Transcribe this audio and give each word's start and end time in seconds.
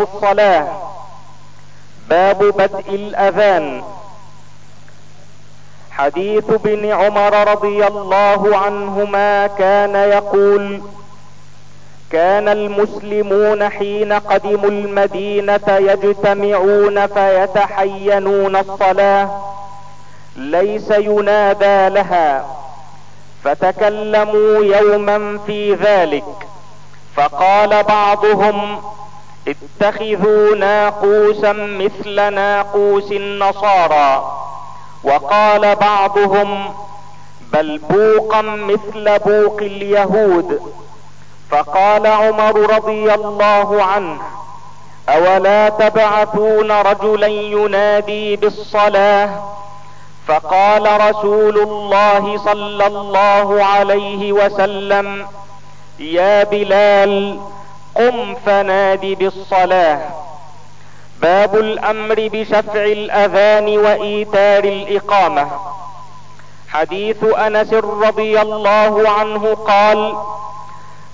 الصلاة. 0.00 0.66
باب 2.08 2.38
بدء 2.38 2.84
الأذان. 2.88 3.82
حديث 5.90 6.50
ابن 6.50 6.90
عمر 6.90 7.50
رضي 7.50 7.86
الله 7.86 8.56
عنهما 8.56 9.46
كان 9.46 9.94
يقول 9.94 10.82
كان 12.12 12.48
المسلمون 12.48 13.68
حين 13.68 14.12
قدموا 14.12 14.70
المدينة 14.70 15.68
يجتمعون 15.68 17.06
فيتحينون 17.06 18.56
الصلاة. 18.56 19.28
ليس 20.36 20.90
ينادى 20.90 21.88
لها. 21.88 22.46
فتكلموا 23.44 24.64
يوما 24.64 25.38
في 25.46 25.74
ذلك. 25.74 26.48
فقال 27.16 27.82
بعضهم 27.82 28.82
اتخذوا 29.48 30.56
ناقوسا 30.56 31.52
مثل 31.52 32.34
ناقوس 32.34 33.12
النصارى. 33.12 34.32
وقال 35.04 35.76
بعضهم 35.76 36.74
بل 37.52 37.80
بوقا 37.90 38.42
مثل 38.42 39.18
بوق 39.18 39.56
اليهود. 39.60 40.60
فقال 41.50 42.06
عمر 42.06 42.74
رضي 42.76 43.14
الله 43.14 43.82
عنه 43.82 44.18
أولا 45.08 45.68
تبعثون 45.68 46.72
رجلا 46.72 47.26
ينادي 47.26 48.36
بالصلاة؟ 48.36 49.28
فقال 50.26 51.00
رسول 51.10 51.58
الله 51.58 52.38
صلى 52.44 52.86
الله 52.86 53.64
عليه 53.64 54.32
وسلم 54.32 55.26
يا 55.98 56.44
بلال 56.44 57.40
قم 57.98 58.34
فناد 58.46 59.00
بالصلاة. 59.00 60.00
باب 61.22 61.56
الأمر 61.56 62.28
بشفع 62.32 62.84
الأذان 62.84 63.78
وايتار 63.78 64.64
الإقامة. 64.64 65.50
حديث 66.68 67.24
أنس 67.24 67.72
رضي 67.74 68.40
الله 68.40 69.08
عنه 69.08 69.54
قال 69.54 70.14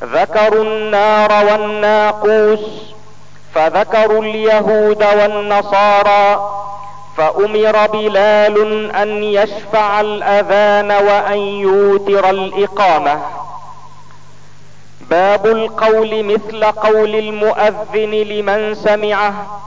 ذكروا 0.03 0.65
النار 0.65 1.47
والناقوس 1.47 2.61
فذكروا 3.55 4.23
اليهود 4.23 5.05
والنصارى 5.05 6.51
فأمر 7.17 7.87
بلال 7.87 8.91
أن 8.97 9.25
يشفع 9.25 10.01
الأذان 10.01 10.91
وأن 10.91 11.39
يوتر 11.39 12.31
الإقامة. 12.31 13.21
باب 15.11 15.47
القول 15.47 16.25
مثل 16.25 16.65
قول 16.65 17.15
المؤذن 17.15 18.11
لمن 18.11 18.75
سمعه 18.75 19.61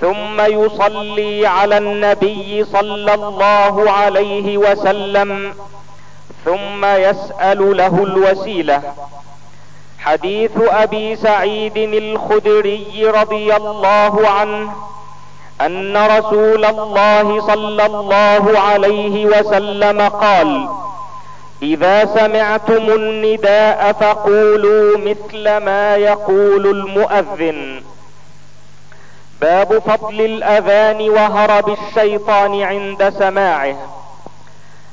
ثم 0.00 0.40
يصلي 0.40 1.46
على 1.46 1.78
النبي 1.78 2.64
صلى 2.64 3.14
الله 3.14 3.90
عليه 3.90 4.58
وسلم 4.58 5.54
ثم 6.44 6.84
يسأل 6.84 7.76
له 7.76 8.02
الوسيلة. 8.04 8.82
حديث 9.98 10.50
أبي 10.56 11.16
سعيد 11.16 11.76
الخدري 11.76 13.06
رضي 13.06 13.56
الله 13.56 14.28
عنه 14.28 14.72
أن 15.60 15.96
رسول 15.96 16.64
الله 16.64 17.40
صلى 17.46 17.86
الله 17.86 18.58
عليه 18.58 19.26
وسلم 19.26 20.00
قال 20.08 20.68
إذا 21.62 22.04
سمعتم 22.04 22.90
النداء 22.90 23.92
فقولوا 23.92 24.98
مثل 24.98 25.56
ما 25.56 25.96
يقول 25.96 26.66
المؤذن. 26.66 27.82
باب 29.40 29.78
فضل 29.78 30.20
الأذان 30.20 31.10
وهرب 31.10 31.76
الشيطان 31.78 32.62
عند 32.62 33.14
سماعه. 33.18 33.76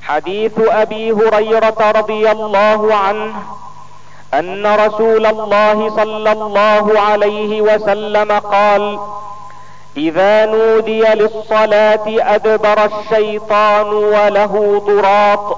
حديث 0.02 0.52
أبي 0.60 1.12
هريرة 1.12 1.92
رضي 1.96 2.32
الله 2.32 2.96
عنه 2.96 3.34
أن 4.34 4.68
رسول 4.68 5.26
الله 5.26 5.90
صلى 5.96 6.32
الله 6.32 7.00
عليه 7.00 7.62
وسلم 7.62 8.32
قال 8.32 9.00
إذا 9.98 10.46
نودي 10.46 11.02
للصلاة 11.02 12.06
أدبر 12.08 12.86
الشيطان 12.86 13.88
وله 13.94 14.84
ضراط 14.88 15.58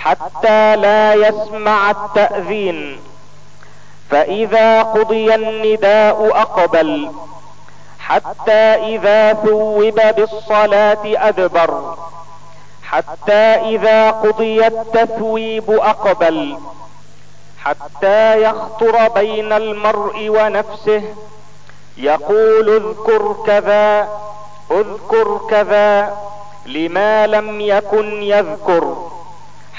حتى 0.00 0.76
لا 0.76 1.14
يسمع 1.14 1.90
التأذين. 1.90 3.00
فإذا 4.10 4.82
قضي 4.82 5.34
النداء 5.34 6.28
أقبل. 6.40 7.12
حتى 7.98 8.96
إذا 8.96 9.32
ثوب 9.32 10.00
بالصلاة 10.16 11.04
أدبر. 11.04 11.94
حتى 12.82 13.44
إذا 13.74 14.10
قضي 14.10 14.66
التثويب 14.66 15.70
أقبل. 15.70 16.58
حتى 17.58 18.42
يخطر 18.42 19.08
بين 19.08 19.52
المرء 19.52 20.28
ونفسه. 20.28 21.02
يقول 21.96 22.68
اذكر 22.76 23.36
كذا 23.46 24.08
اذكر 24.70 25.40
كذا 25.50 26.16
لما 26.66 27.26
لم 27.26 27.60
يكن 27.60 28.22
يذكر. 28.22 29.10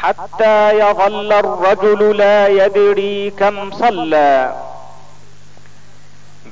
حتى 0.02 0.80
يظل 0.80 1.34
الرجل 1.34 2.18
لا 2.18 2.48
يدري 2.48 3.30
كم 3.30 3.72
صلى. 3.72 4.56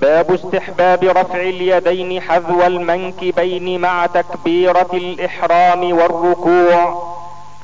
باب 0.01 0.31
استحباب 0.31 1.03
رفع 1.03 1.41
اليدين 1.41 2.21
حذو 2.21 2.63
المنكبين 2.63 3.81
مع 3.81 4.05
تكبيرة 4.05 4.89
الإحرام 4.93 5.97
والركوع 5.99 7.03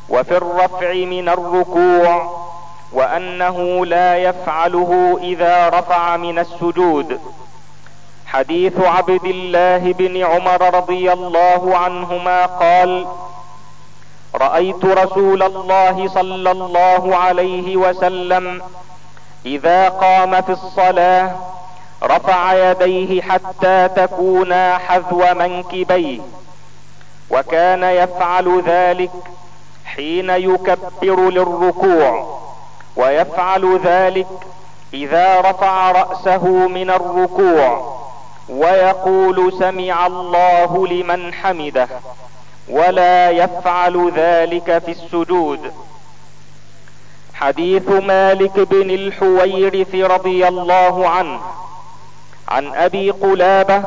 وفي 0.09 0.37
الرفع 0.37 0.93
من 0.93 1.29
الركوع 1.29 2.31
وأنه 2.93 3.85
لا 3.85 4.17
يفعله 4.17 5.19
إذا 5.21 5.69
رفع 5.69 6.17
من 6.17 6.39
السجود. 6.39 7.19
حديث 8.25 8.79
عبد 8.79 9.25
الله 9.25 9.93
بن 9.93 10.23
عمر 10.23 10.75
رضي 10.75 11.13
الله 11.13 11.77
عنهما 11.77 12.45
قال 12.45 13.07
رأيت 14.35 14.85
رسول 14.85 15.43
الله 15.43 16.07
صلى 16.07 16.51
الله 16.51 17.15
عليه 17.15 17.77
وسلم 17.77 18.61
إذا 19.45 19.89
قام 19.89 20.41
في 20.41 20.51
الصلاة 20.51 21.35
رفع 22.03 22.53
يديه 22.71 23.21
حتى 23.21 23.87
تكونا 23.95 24.77
حذو 24.77 25.33
منكبيه 25.33 26.19
وكان 27.29 27.83
يفعل 27.83 28.63
ذلك 28.67 29.11
حين 29.85 30.29
يكبر 30.29 31.29
للركوع 31.29 32.39
ويفعل 32.95 33.79
ذلك 33.83 34.27
إذا 34.93 35.41
رفع 35.41 35.91
رأسه 35.91 36.47
من 36.47 36.89
الركوع 36.89 37.95
ويقول 38.49 39.53
سمع 39.59 40.07
الله 40.07 40.87
لمن 40.87 41.33
حمده 41.33 41.87
ولا 42.69 43.29
يفعل 43.29 44.11
ذلك 44.15 44.77
في 44.85 44.91
السجود. 44.91 45.59
حديث 47.33 47.89
مالك 47.89 48.59
بن 48.59 48.89
الحويرث 48.89 49.95
رضي 49.95 50.47
الله 50.47 51.09
عنه 51.09 51.39
عن 52.47 52.75
أبي 52.75 53.11
قلابة 53.11 53.83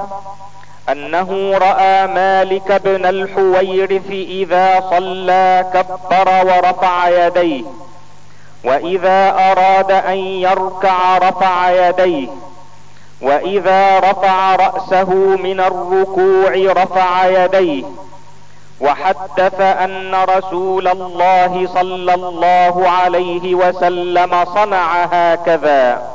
أنه 0.89 1.59
رأى 1.59 2.07
مالك 2.07 2.73
بن 2.85 3.07
الحويرث 3.07 4.11
إذا 4.11 4.81
صلى 4.91 5.71
كبر 5.75 6.47
ورفع 6.47 7.09
يديه 7.27 7.65
وإذا 8.65 9.31
أراد 9.31 9.91
أن 9.91 10.17
يركع 10.17 11.19
رفع 11.19 11.71
يديه 11.89 12.29
وإذا 13.21 13.99
رفع 13.99 14.57
رأسه 14.57 15.11
من 15.37 15.61
الركوع 15.61 16.73
رفع 16.83 17.27
يديه 17.27 17.85
وحدث 18.81 19.61
أن 19.61 20.15
رسول 20.15 20.89
الله 20.89 21.69
صلى 21.75 22.15
الله 22.15 22.89
عليه 22.89 23.55
وسلم 23.55 24.45
صنع 24.45 25.05
هكذا. 25.05 26.11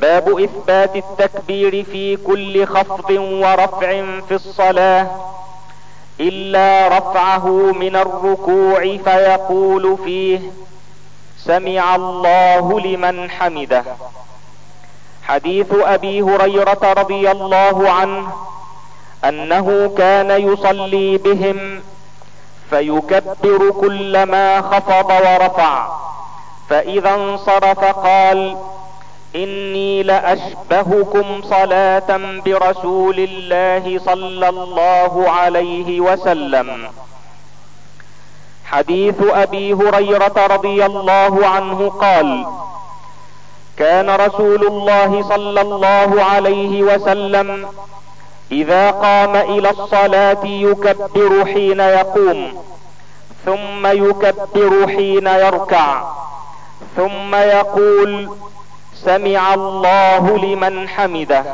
باب 0.00 0.40
إثبات 0.40 0.96
التكبير 0.96 1.84
في 1.84 2.16
كل 2.16 2.66
خفض 2.66 3.10
ورفع 3.10 3.90
في 4.28 4.34
الصلاة. 4.34 5.06
إلا 6.20 6.98
رفعه 6.98 7.46
من 7.72 7.96
الركوع 7.96 8.80
فيقول 8.80 9.98
فيه 10.04 10.40
سمع 11.38 11.94
الله 11.94 12.80
لمن 12.80 13.30
حمده. 13.30 13.84
حديث 15.22 15.66
أبي 15.72 16.22
هريرة 16.22 16.92
رضي 16.96 17.30
الله 17.30 17.90
عنه 17.90 18.32
أنه 19.28 19.94
كان 19.98 20.30
يصلي 20.30 21.18
بهم 21.18 21.80
فيكبر 22.70 23.70
كلما 23.70 24.60
خفض 24.60 25.10
ورفع. 25.10 25.88
فإذا 26.70 27.14
انصرف 27.14 27.84
قال 27.84 28.56
إني 29.36 30.02
لأشبهكم 30.02 31.42
صلاة 31.42 32.40
برسول 32.44 33.18
الله 33.18 33.98
صلى 34.04 34.48
الله 34.48 35.30
عليه 35.30 36.00
وسلم. 36.00 36.88
حديث 38.64 39.14
أبي 39.22 39.74
هريرة 39.74 40.46
رضي 40.46 40.86
الله 40.86 41.46
عنه 41.46 41.88
قال 41.88 42.46
كان 43.76 44.10
رسول 44.10 44.66
الله 44.66 45.22
صلى 45.28 45.60
الله 45.60 46.24
عليه 46.24 46.82
وسلم 46.82 47.68
إذا 48.52 48.90
قام 48.90 49.36
إلى 49.36 49.70
الصلاة 49.70 50.44
يكبر 50.44 51.44
حين 51.44 51.80
يقوم 51.80 52.64
ثم 53.44 53.86
يكبر 53.86 54.86
حين 54.86 55.26
يركع 55.26 56.02
ثم 56.96 57.34
يقول 57.34 58.30
سمع 58.94 59.54
الله 59.54 60.38
لمن 60.38 60.88
حمده 60.88 61.44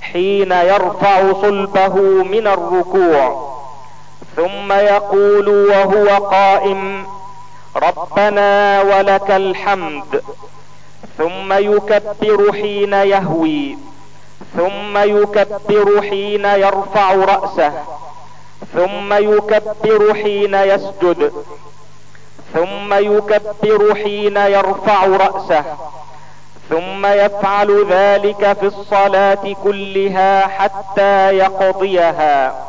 حين 0.00 0.52
يرفع 0.52 1.32
صلبه 1.32 1.94
من 2.24 2.46
الركوع 2.46 3.56
ثم 4.36 4.72
يقول 4.72 5.48
وهو 5.48 6.08
قائم 6.26 7.06
ربنا 7.76 8.82
ولك 8.82 9.30
الحمد 9.30 10.22
ثم 11.18 11.52
يكبر 11.52 12.52
حين 12.52 12.92
يهوي. 12.92 13.78
ثم 14.56 14.98
يكبر 14.98 16.02
حين 16.02 16.44
يرفع 16.44 17.14
رأسه. 17.14 17.72
ثم 18.74 19.12
يكبر 19.12 20.14
حين 20.14 20.54
يسجد. 20.54 21.32
ثم 22.54 22.94
يكبر 22.94 23.94
حين 23.94 24.36
يرفع 24.36 25.06
رأسه. 25.06 25.64
ثم 26.70 27.06
يفعل 27.06 27.86
ذلك 27.90 28.56
في 28.60 28.66
الصلاة 28.66 29.54
كلها 29.64 30.46
حتى 30.46 31.36
يقضيها. 31.36 32.66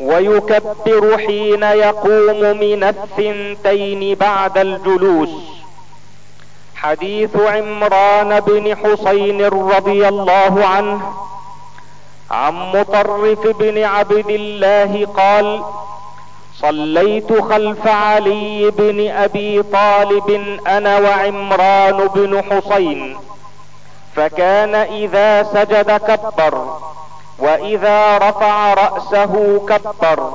ويكبر 0.00 1.18
حين 1.18 1.62
يقوم 1.62 2.40
من 2.40 2.84
الثنتين 2.84 4.14
بعد 4.14 4.58
الجلوس. 4.58 5.57
حديث 6.82 7.36
عمران 7.36 8.40
بن 8.40 8.76
حسين 8.76 9.44
رضي 9.46 10.08
الله 10.08 10.66
عنه 10.66 11.00
عن 12.30 12.54
مطرف 12.54 13.46
بن 13.58 13.84
عبد 13.84 14.30
الله 14.30 15.06
قال 15.16 15.62
صليت 16.56 17.32
خلف 17.42 17.86
علي 17.86 18.70
بن 18.70 19.10
أبي 19.10 19.62
طالب 19.62 20.58
أنا 20.66 20.98
وعمران 20.98 22.08
بن 22.14 22.42
حسين 22.50 23.16
فكان 24.16 24.74
إذا 24.74 25.42
سجد 25.42 25.90
كبر 25.96 26.78
وإذا 27.38 28.18
رفع 28.18 28.74
رأسه 28.74 29.60
كبر 29.68 30.32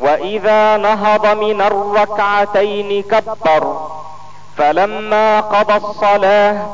وإذا 0.00 0.76
نهض 0.76 1.26
من 1.26 1.60
الركعتين 1.60 3.02
كبر 3.02 3.76
فلما 4.56 5.40
قضى 5.40 5.76
الصلاة 5.76 6.66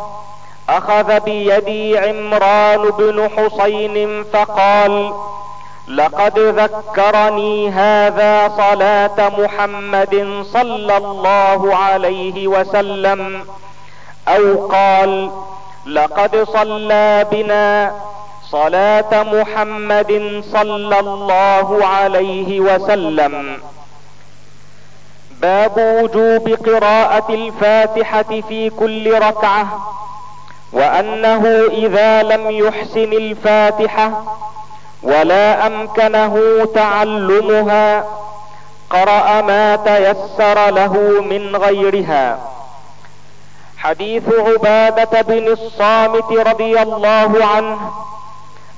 أخذ 0.68 1.20
بيدي 1.20 1.98
عمران 1.98 2.90
بن 2.98 3.30
حسين 3.36 4.24
فقال 4.32 5.14
لقد 5.88 6.38
ذكرني 6.38 7.70
هذا 7.70 8.48
صلاة 8.56 9.32
محمد 9.38 10.44
صلى 10.52 10.96
الله 10.96 11.76
عليه 11.76 12.48
وسلم. 12.48 13.44
أو 14.28 14.66
قال 14.66 15.30
لقد 15.86 16.46
صلى 16.52 17.26
بنا 17.32 17.92
صلاة 18.50 19.22
محمد 19.22 20.42
صلى 20.52 21.00
الله 21.00 21.86
عليه 21.86 22.60
وسلم. 22.60 23.60
باب 25.42 25.76
وجوب 25.78 26.48
قراءة 26.48 27.34
الفاتحة 27.34 28.40
في 28.48 28.70
كل 28.70 29.14
ركعة 29.14 29.66
وأنه 30.72 31.64
إذا 31.70 32.22
لم 32.22 32.50
يحسن 32.50 33.12
الفاتحة 33.12 34.22
ولا 35.02 35.66
أمكنه 35.66 36.64
تعلمها 36.74 38.04
قرأ 38.90 39.40
ما 39.40 39.76
تيسر 39.76 40.70
له 40.70 41.22
من 41.30 41.56
غيرها. 41.56 42.38
حديث 43.78 44.22
عبادة 44.38 45.20
بن 45.20 45.46
الصامت 45.46 46.32
رضي 46.32 46.82
الله 46.82 47.46
عنه 47.46 47.78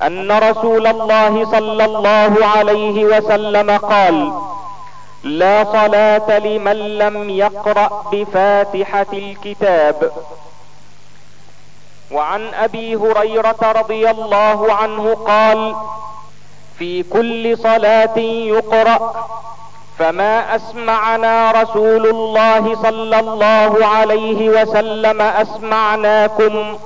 أن 0.02 0.32
رسول 0.32 0.86
الله 0.86 1.44
صلى 1.50 1.84
الله 1.84 2.46
عليه 2.56 3.04
وسلم 3.04 3.70
قال 3.70 4.32
لا 5.24 5.64
صلاة 5.64 6.38
لمن 6.38 6.98
لم 6.98 7.30
يقرأ 7.30 8.04
بفاتحة 8.12 9.06
الكتاب. 9.12 10.12
وعن 12.12 12.54
أبي 12.54 12.96
هريرة 12.96 13.56
رضي 13.62 14.10
الله 14.10 14.72
عنه 14.72 15.14
قال 15.14 15.74
في 16.78 17.02
كل 17.02 17.58
صلاة 17.58 18.18
يقرأ 18.18 19.26
فما 19.98 20.56
أسمعنا 20.56 21.50
رسول 21.50 22.06
الله 22.06 22.82
صلى 22.82 23.20
الله 23.20 23.86
عليه 23.86 24.48
وسلم 24.48 25.20
أسمعناكم 25.22 26.78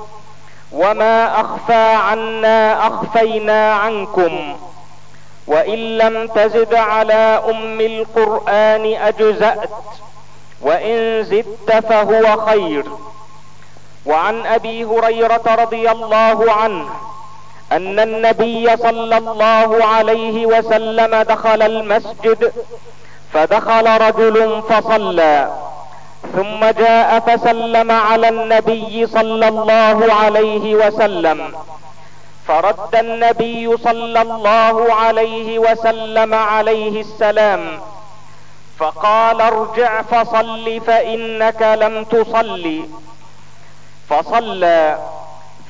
وما 0.73 1.41
أخفى 1.41 1.93
عنا 1.94 2.87
أخفينا 2.87 3.75
عنكم. 3.75 4.56
وإن 5.46 5.98
لم 5.98 6.26
تزد 6.26 6.75
على 6.75 7.43
أم 7.50 7.81
القرآن 7.81 8.94
أجزأت 8.94 9.70
وإن 10.62 11.25
زدت 11.25 11.87
فهو 11.88 12.46
خير. 12.46 12.84
وعن 14.06 14.46
أبي 14.46 14.84
هريرة 14.84 15.43
رضي 15.46 15.90
الله 15.90 16.52
عنه 16.52 16.87
أن 17.72 18.00
النبي 18.00 18.76
صلى 18.76 19.16
الله 19.19 19.84
عليه 19.84 20.46
وسلم 20.46 21.22
دخل 21.22 21.62
المسجد 21.62 22.52
فدخل 23.32 24.00
رجل 24.00 24.62
فصلى 24.69 25.50
ثم 26.37 26.64
جاء 26.64 27.20
فسلم 27.20 27.90
على 27.90 28.28
النبي 28.28 29.06
صلى 29.06 29.49
الله 29.49 30.14
عليه 30.14 30.75
وسلم. 30.75 31.52
فرد 32.48 32.94
النبي 32.94 33.76
صلى 33.76 34.23
الله 34.23 34.94
عليه 34.94 35.59
وسلم 35.59 36.35
عليه 36.35 37.00
السلام 37.00 37.80
فقال 38.78 39.40
ارجع 39.40 40.02
فصل 40.02 40.80
فإنك 40.87 41.62
لم 41.62 42.04
تصلي 42.04 42.88
فصلى 44.09 44.99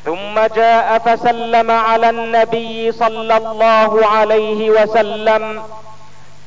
ثم 0.05 0.41
جاء 0.55 0.99
فسلم 0.99 1.71
على 1.71 2.11
النبي 2.11 2.93
صلى 2.93 3.37
الله 3.37 4.07
عليه 4.07 4.71
وسلم 4.71 5.63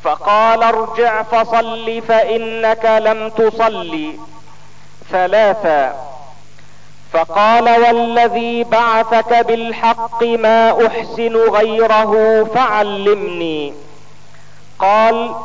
فقال 0.03 0.63
ارجع 0.63 1.23
فصل 1.23 2.01
فإنك 2.07 2.85
لم 2.85 3.29
تصل. 3.29 4.13
ثلاثا 5.11 5.95
فقال 7.13 7.69
والذي 7.69 8.63
بعثك 8.63 9.45
بالحق 9.47 10.23
ما 10.23 10.87
أحسن 10.87 11.35
غيره 11.35 12.43
فعلمني. 12.55 13.73
قال 14.79 15.35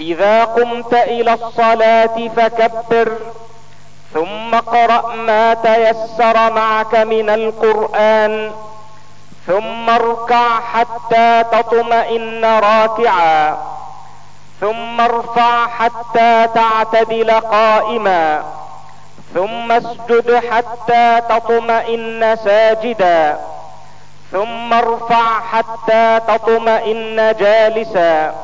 إذا 0.00 0.44
قمت 0.44 0.94
إلى 0.94 1.32
الصلاة 1.34 2.28
فكبر 2.36 3.12
ثم 4.14 4.54
اقرأ 4.54 5.14
ما 5.16 5.54
تيسر 5.54 6.52
معك 6.52 6.94
من 6.94 7.30
القرآن 7.30 8.52
ثم 9.46 9.90
اركع 9.90 10.60
حتى 10.60 11.44
تطمئن 11.52 12.44
راكعا 12.44 13.58
ثم 14.60 15.00
ارفع 15.00 15.66
حتى 15.66 16.48
تعتدل 16.54 17.30
قائما. 17.30 18.44
ثم 19.34 19.72
اسجد 19.72 20.40
حتى 20.50 21.20
تطمئن 21.28 22.36
ساجدا. 22.44 23.38
ثم 24.32 24.72
ارفع 24.72 25.40
حتى 25.40 26.20
تطمئن 26.28 27.34
جالسا. 27.40 28.34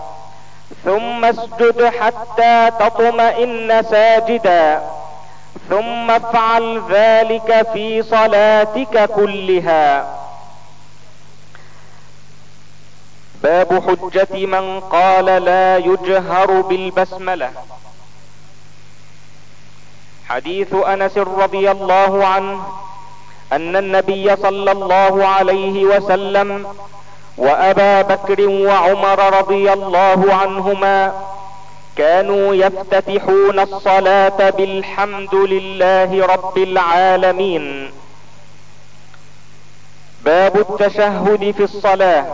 ثم 0.84 1.24
اسجد 1.24 1.92
حتى 2.00 2.70
تطمئن 2.80 3.82
ساجدا. 3.90 4.82
ثم 5.70 6.10
افعل 6.10 6.82
ذلك 6.90 7.66
في 7.72 8.02
صلاتك 8.02 9.10
كلها. 9.14 10.06
باب 13.42 13.82
حجة 13.86 14.46
من 14.46 14.80
قال 14.80 15.24
لا 15.24 15.76
يجهر 15.76 16.60
بالبسملة. 16.60 17.50
حديث 20.28 20.74
أنس 20.74 21.18
رضي 21.18 21.70
الله 21.70 22.26
عنه 22.26 22.60
أن 23.52 23.76
النبي 23.76 24.36
صلى 24.36 24.72
الله 24.72 25.26
عليه 25.26 25.84
وسلم 25.84 26.66
وأبا 27.36 28.02
بكر 28.02 28.48
وعمر 28.48 29.38
رضي 29.38 29.72
الله 29.72 30.34
عنهما 30.34 31.12
كانوا 31.96 32.54
يفتتحون 32.54 33.60
الصلاة 33.60 34.50
بالحمد 34.50 35.34
لله 35.34 36.26
رب 36.26 36.58
العالمين. 36.58 37.90
باب 40.24 40.56
التشهد 40.56 41.50
في 41.56 41.62
الصلاة. 41.64 42.26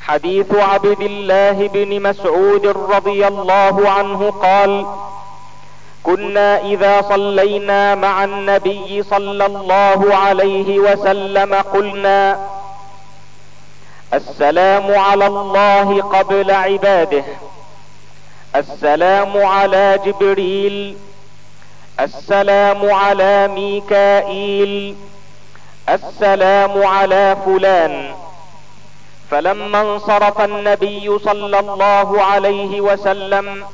حديث 0.00 0.54
عبد 0.54 1.00
الله 1.00 1.68
بن 1.68 2.02
مسعود 2.02 2.66
رضي 2.66 3.26
الله 3.26 3.90
عنه 3.90 4.30
قال 4.30 4.86
كنا 6.02 6.60
إذا 6.60 7.02
صلينا 7.02 7.94
مع 7.94 8.24
النبي 8.24 9.02
صلى 9.02 9.46
الله 9.46 10.16
عليه 10.16 10.78
وسلم 10.78 11.54
قلنا 11.54 12.48
السلام 14.14 14.94
على 14.98 15.26
الله 15.26 16.02
قبل 16.02 16.50
عباده 16.50 17.24
السلام 18.56 19.44
على 19.44 20.00
جبريل 20.06 20.96
السلام 22.00 22.92
على 22.92 23.48
ميكائيل 23.48 24.96
السلام 25.88 26.82
على 26.86 27.36
فلان. 27.44 28.14
فلما 29.30 29.80
انصرف 29.80 30.40
النبي 30.40 31.18
صلى 31.18 31.58
الله 31.58 32.22
عليه 32.22 32.80
وسلم 32.80 33.64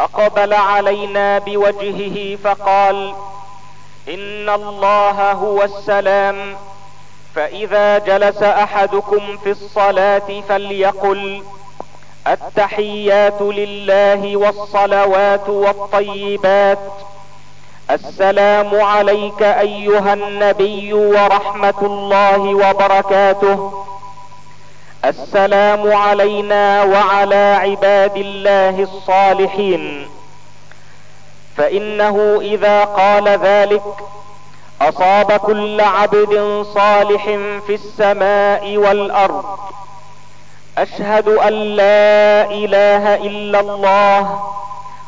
أقبل 0.00 0.54
علينا 0.54 1.38
بوجهه 1.38 2.36
فقال 2.44 3.14
إن 4.08 4.48
الله 4.48 5.32
هو 5.32 5.62
السلام 5.62 6.56
فإذا 7.34 7.98
جلس 7.98 8.42
أحدكم 8.42 9.36
في 9.44 9.50
الصلاة 9.50 10.40
فليقل 10.48 11.42
التحيات 12.26 13.40
لله 13.42 14.36
والصلوات 14.36 15.48
والطيبات 15.48 16.78
السلام 17.90 18.80
عليك 18.80 19.42
أيها 19.42 20.14
النبي 20.14 20.92
ورحمة 20.92 21.74
الله 21.82 22.54
وبركاته. 22.54 23.84
السلام 25.08 25.92
علينا 25.92 26.82
وعلى 26.82 27.58
عباد 27.60 28.16
الله 28.16 28.82
الصالحين. 28.82 30.08
فإنه 31.56 32.38
إذا 32.40 32.84
قال 32.84 33.28
ذلك 33.28 33.82
أصاب 34.82 35.32
كل 35.32 35.80
عبد 35.80 36.64
صالح 36.74 37.24
في 37.66 37.74
السماء 37.74 38.76
والأرض. 38.76 39.44
أشهد 40.78 41.28
أن 41.28 41.52
لا 41.52 42.50
إله 42.50 43.14
إلا 43.14 43.60
الله 43.60 44.40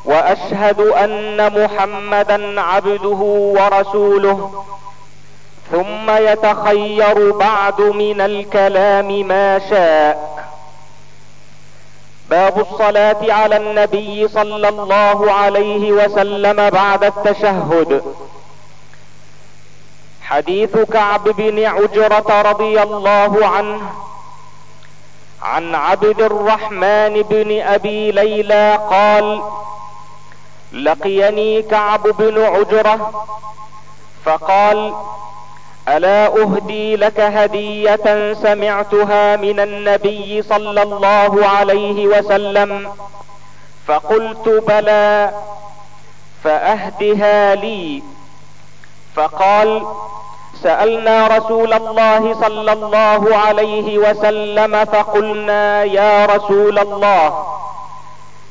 وأشهد 0.05 0.81
أن 0.81 1.65
محمدا 1.65 2.61
عبده 2.61 3.21
ورسوله. 3.59 4.65
ثم 5.71 6.11
يتخير 6.11 7.31
بعد 7.31 7.81
من 7.81 8.21
الكلام 8.21 9.29
ما 9.29 9.59
شاء. 9.59 10.47
باب 12.31 12.61
الصلاة 12.61 13.33
على 13.33 13.57
النبي 13.57 14.29
صلى 14.29 14.69
الله 14.69 15.33
عليه 15.33 15.93
وسلم 15.93 16.71
بعد 16.71 17.05
التشهد. 17.05 18.03
حديث 20.23 20.79
كعب 20.79 21.25
بن 21.29 21.65
عجرة 21.65 22.43
رضي 22.43 22.83
الله 22.83 23.47
عنه 23.47 23.81
عن 25.43 25.75
عبد 25.75 26.21
الرحمن 26.21 27.23
بن 27.23 27.61
أبي 27.61 28.13
ليلى 28.13 28.79
قال 28.91 29.43
لقيني 30.73 31.63
كعب 31.63 32.03
بن 32.03 32.45
عجرة 32.45 33.27
فقال 34.25 34.95
ألا 35.89 36.27
أهدي 36.27 36.97
لك 36.97 37.21
هدية 37.21 38.35
سمعتها 38.35 39.37
من 39.37 39.61
النبي 39.61 40.43
صلى 40.43 40.83
الله 40.83 41.47
عليه 41.47 42.07
وسلم 42.07 42.93
فقلت 43.87 44.49
بلى 44.69 45.31
فأهدها 46.45 47.55
لي. 47.55 48.03
فقال 49.15 49.87
سألنا 50.63 51.27
رسول 51.27 51.73
الله 51.73 52.35
صلى 52.41 52.73
الله 52.73 53.37
عليه 53.37 53.99
وسلم 53.99 54.85
فقلنا 54.85 55.85
يا 55.85 56.27
رسول 56.27 56.79
الله 56.79 57.47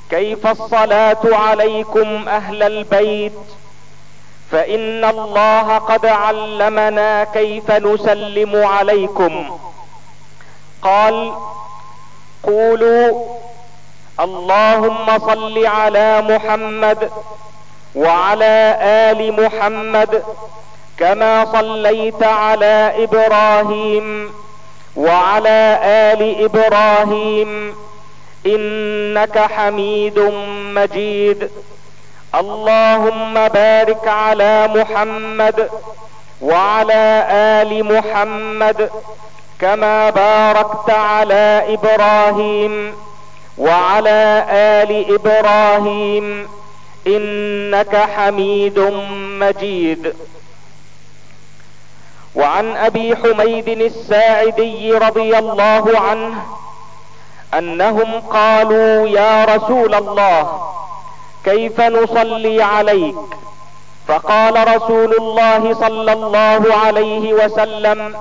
كيف 0.09 0.47
الصلاة 0.47 1.17
عليكم 1.25 2.27
أهل 2.29 2.63
البيت؟ 2.63 3.33
فإن 4.51 5.05
الله 5.05 5.77
قد 5.77 6.05
علمنا 6.05 7.23
كيف 7.23 7.71
نسلم 7.71 8.65
عليكم. 8.65 9.57
قال 10.81 11.33
قولوا 12.43 13.25
اللهم 14.19 15.19
صل 15.19 15.65
على 15.65 16.21
محمد 16.21 17.11
وعلى 17.95 18.77
آل 18.81 19.43
محمد 19.43 20.23
كما 20.97 21.45
صليت 21.45 22.23
على 22.23 22.93
إبراهيم 23.03 24.33
وعلى 24.95 25.79
آل 25.83 26.43
إبراهيم 26.45 27.75
إنك 28.45 29.39
حميد 29.39 30.19
مجيد. 30.75 31.49
اللهم 32.39 33.47
بارك 33.47 34.07
على 34.07 34.67
محمد 34.67 35.69
وعلى 36.41 37.25
آل 37.29 37.83
محمد 37.95 38.89
كما 39.59 40.09
باركت 40.09 40.89
على 40.89 41.63
إبراهيم 41.69 42.93
وعلى 43.57 44.45
آل 44.49 45.13
إبراهيم 45.15 46.47
إنك 47.07 47.95
حميد 47.95 48.79
مجيد. 49.39 50.13
وعن 52.35 52.75
أبي 52.77 53.15
حميد 53.15 53.69
الساعدي 53.69 54.93
رضي 54.93 55.37
الله 55.37 55.99
عنه 55.99 56.35
أنهم 57.53 58.19
قالوا 58.19 59.07
يا 59.07 59.45
رسول 59.45 59.95
الله 59.95 60.71
كيف 61.45 61.81
نصلي 61.81 62.63
عليك؟ 62.63 63.15
فقال 64.07 64.75
رسول 64.75 65.13
الله 65.13 65.73
صلى 65.73 66.13
الله 66.13 66.61
عليه 66.85 67.33
وسلم 67.33 68.15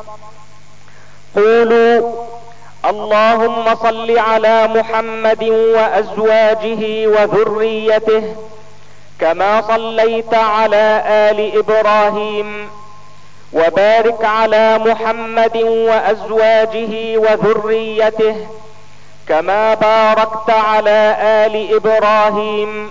قولوا 1.36 2.12
اللهم 2.90 3.74
صل 3.74 4.18
على 4.18 4.68
محمد 4.68 5.42
وأزواجه 5.44 7.06
وذريته 7.06 8.36
كما 9.20 9.62
صليت 9.68 10.34
على 10.34 11.02
آل 11.06 11.58
إبراهيم 11.58 12.68
وبارك 13.52 14.24
على 14.24 14.78
محمد 14.78 15.56
وأزواجه 15.56 17.18
وذريته 17.18 18.36
كما 19.28 19.74
باركت 19.74 20.50
على 20.50 21.16
آل 21.20 21.74
إبراهيم. 21.74 22.90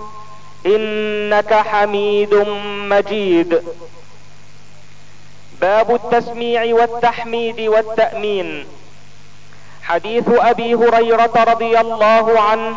إنك 0.65 1.53
حميد 1.53 2.33
مجيد. 2.89 3.63
باب 5.61 5.95
التسميع 5.95 6.75
والتحميد 6.75 7.61
والتأمين. 7.61 8.65
حديث 9.83 10.23
أبي 10.29 10.75
هريرة 10.75 11.43
رضي 11.47 11.79
الله 11.79 12.39
عنه 12.41 12.75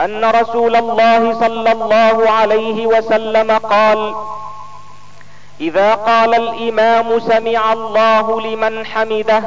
أن 0.00 0.24
رسول 0.24 0.76
الله 0.76 1.40
صلى 1.40 1.72
الله 1.72 2.30
عليه 2.30 2.86
وسلم 2.86 3.50
قال 3.52 4.14
إذا 5.60 5.94
قال 5.94 6.34
الإمام 6.34 7.20
سمع 7.20 7.72
الله 7.72 8.40
لمن 8.40 8.86
حمده 8.86 9.42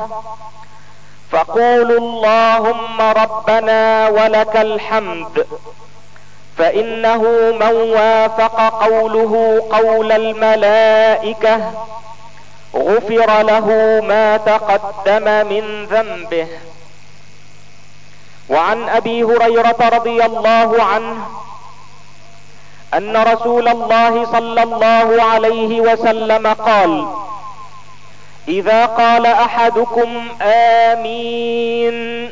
فقولوا 1.31 2.00
اللهم 2.00 3.01
ربنا 3.01 4.10
ولك 4.10 4.57
الحمد. 4.57 5.48
فإنه 6.62 7.22
من 7.60 7.75
وافق 7.91 8.84
قوله 8.86 9.63
قول 9.72 10.12
الملائكة 10.12 11.72
غفر 12.75 13.41
له 13.41 13.68
ما 14.08 14.38
تقدم 14.38 15.48
من 15.48 15.86
ذنبه. 15.86 16.48
وعن 18.50 18.89
أبي 18.89 19.24
هريرة 19.24 19.75
رضي 19.94 20.25
الله 20.25 20.84
عنه 20.84 21.18
أن 22.94 23.18
رسول 23.18 23.68
الله 23.68 24.25
صلى 24.25 24.63
الله 24.63 25.24
عليه 25.24 25.82
وسلم 25.82 26.48
قال 26.48 27.06
إذا 28.48 28.86
قال 28.86 29.25
أحدكم 29.25 30.27
آمين 30.41 32.32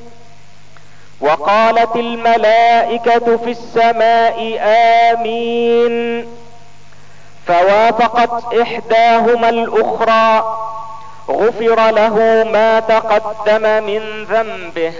وقالت 1.21 1.95
الملائكة 1.95 3.37
في 3.37 3.51
السماء 3.51 4.59
آمين. 5.13 6.25
فوافقت 7.47 8.53
إحداهما 8.53 9.49
الأخرى 9.49 10.57
غفر 11.29 11.89
له 11.91 12.15
ما 12.53 12.79
تقدم 12.79 13.83
من 13.83 14.23
ذنبه. 14.23 14.93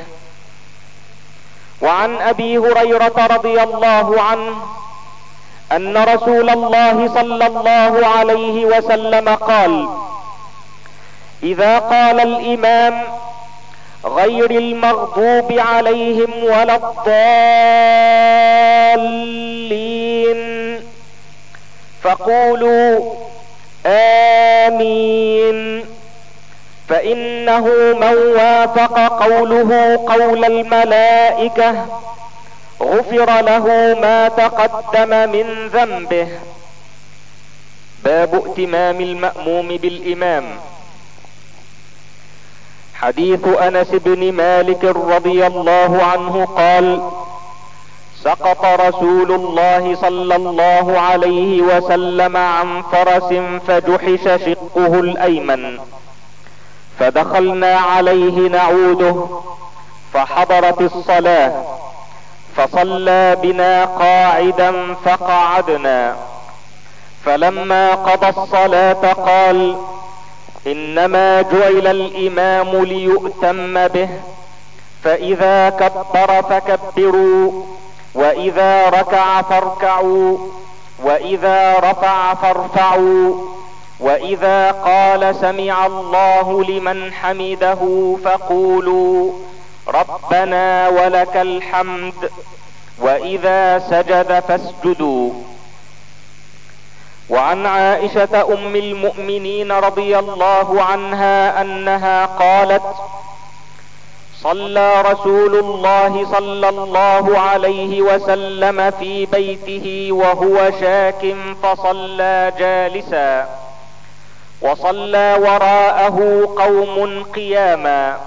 وعن 1.82 2.16
أبي 2.22 2.58
هريرة 2.58 3.28
رضي 3.32 3.64
الله 3.64 4.22
عنه 4.22 4.56
أن 5.72 5.98
رسول 5.98 6.50
الله 6.50 7.08
صلى 7.14 7.48
الله 7.48 8.08
عليه 8.08 8.66
وسلم 8.66 9.30
قال 9.30 9.90
إذا 11.44 11.80
قال 11.80 12.20
الإمام 12.20 13.04
غير 14.06 14.52
المغضوب 14.52 15.52
عليهم 15.52 16.44
ولا 16.44 16.80
الضالين. 18.96 20.40
فقولوا 22.04 23.14
آمين. 23.86 25.86
فإنه 26.90 27.66
من 27.94 28.18
وافق 28.18 29.24
قوله 29.24 30.00
قول 30.08 30.46
الملائكة 30.46 31.86
غفر 32.82 33.42
له 33.42 33.98
ما 34.02 34.28
تقدم 34.28 35.10
من 35.10 35.68
ذنبه. 35.68 36.28
باب 38.04 38.46
ائتمام 38.46 39.02
المأموم 39.02 39.68
بالإمام. 39.68 40.44
حديث 43.02 43.48
أنس 43.48 43.88
بن 43.92 44.32
مالك 44.34 44.84
رضي 44.86 45.48
الله 45.48 46.04
عنه 46.04 46.46
قال 46.46 47.02
سقط 48.24 48.66
رسول 48.66 49.32
الله 49.32 49.96
صلى 49.96 50.36
الله 50.36 51.00
عليه 51.00 51.62
وسلم 51.62 52.38
عن 52.38 52.82
فرس 52.92 53.34
فجحش 53.68 54.24
شقه 54.46 55.00
الأيمن. 55.00 55.80
فدخلنا 57.00 57.80
عليه 57.80 58.50
نعوده 58.50 59.16
فحضرت 60.14 60.82
الصلاة 60.82 61.52
فصلى 62.56 63.38
بنا 63.42 63.86
قاعدا 63.86 64.94
فقعدنا. 65.06 66.16
فلما 67.26 67.96
قضى 67.96 68.30
الصلاة 68.30 69.14
قال 69.14 69.76
إنما 70.68 71.42
جعل 71.42 71.88
الإمام 71.88 72.84
ليؤتم 72.86 73.88
به 73.88 74.10
فإذا 75.04 75.70
كبر 75.70 76.42
فكبروا 76.50 77.64
وإذا 78.16 78.90
ركع 78.90 79.42
فاركعوا 79.42 80.38
وإذا 81.04 81.80
رفع 81.80 82.34
فارفعوا 82.34 83.36
وإذا 84.00 84.72
قال 84.72 85.36
سمع 85.36 85.86
الله 85.86 86.64
لمن 86.64 87.14
حمده 87.14 88.16
فقولوا 88.26 89.32
ربنا 89.88 90.90
ولك 90.90 91.38
الحمد 91.38 92.14
وإذا 93.00 93.80
سجد 93.80 94.40
فاسجدوا. 94.48 95.32
وعن 97.30 97.66
عائشة 97.66 98.54
أم 98.54 98.76
المؤمنين 98.76 99.72
رضي 99.72 100.20
الله 100.20 100.84
عنها 100.84 101.62
أنها 101.62 102.26
قالت 102.26 102.84
صلى 104.42 105.02
رسول 105.02 105.56
الله 105.56 106.26
صلى 106.32 106.70
الله 106.70 107.40
عليه 107.40 108.02
وسلم 108.02 108.92
في 108.92 109.26
بيته 109.26 110.10
وهو 110.12 110.72
شاك 110.82 111.36
فصلى 111.64 112.54
جالسا 112.60 113.50
وصلى 114.62 115.38
وراءه 115.42 116.48
قوم 116.58 117.24
قياما 117.24 118.18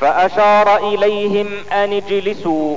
فأشار 0.00 0.76
إليهم 0.76 1.46
أن 1.72 1.92
اجلسوا 1.92 2.76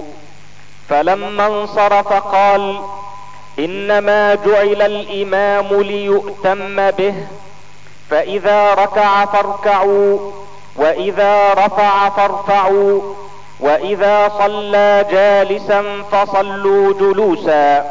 فلما 0.90 1.48
انصرف 1.48 2.14
قال 2.14 2.80
إنما 3.60 4.36
جعل 4.36 4.82
الإمام 4.82 5.82
ليؤتم 5.82 6.92
به 6.92 7.16
فإذا 8.10 8.74
ركع 8.74 9.26
فاركعوا 9.26 10.32
وإذا 10.76 11.54
رفع 11.54 12.10
فارفعوا 12.10 13.02
وإذا 13.60 14.32
صلى 14.40 15.06
جالسا 15.12 16.04
فصلوا 16.12 16.94
جلوسا. 16.94 17.86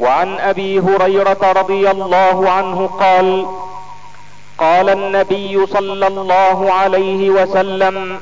وعن 0.00 0.38
أبي 0.38 0.80
هريرة 0.80 1.52
رضي 1.52 1.90
الله 1.90 2.50
عنه 2.50 2.86
قال 2.86 3.46
قال 4.58 4.88
النبي 4.90 5.66
صلى 5.66 6.06
الله 6.06 6.72
عليه 6.72 7.30
وسلم 7.30 8.20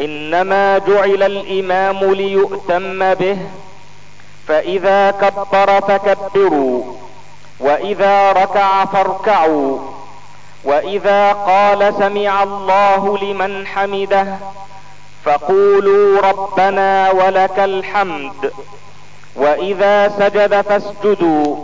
إنما 0.00 0.78
جعل 0.78 1.22
الإمام 1.22 2.14
ليؤتم 2.14 3.14
به 3.14 3.38
فإذا 4.48 5.10
كبر 5.10 5.80
فكبروا 5.80 6.82
وإذا 7.60 8.32
ركع 8.32 8.84
فاركعوا 8.84 9.78
وإذا 10.64 11.32
قال 11.32 11.94
سمع 11.98 12.42
الله 12.42 13.18
لمن 13.18 13.66
حمده 13.66 14.36
فقولوا 15.24 16.20
ربنا 16.20 17.10
ولك 17.10 17.58
الحمد 17.58 18.52
وإذا 19.36 20.08
سجد 20.08 20.60
فاسجدوا 20.60 21.56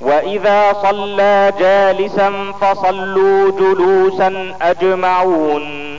وإذا 0.00 0.72
صلى 0.82 1.52
جالسا 1.58 2.52
فصلوا 2.60 3.50
جلوسا 3.50 4.54
أجمعون. 4.62 5.91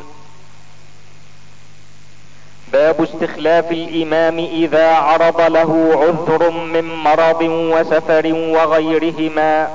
باب 2.73 3.01
استخلاف 3.01 3.71
الإمام 3.71 4.39
إذا 4.39 4.93
عرض 4.95 5.41
له 5.41 5.71
عذر 6.01 6.49
من 6.49 6.95
مرض 6.95 7.41
وسفر 7.41 8.33
وغيرهما. 8.33 9.69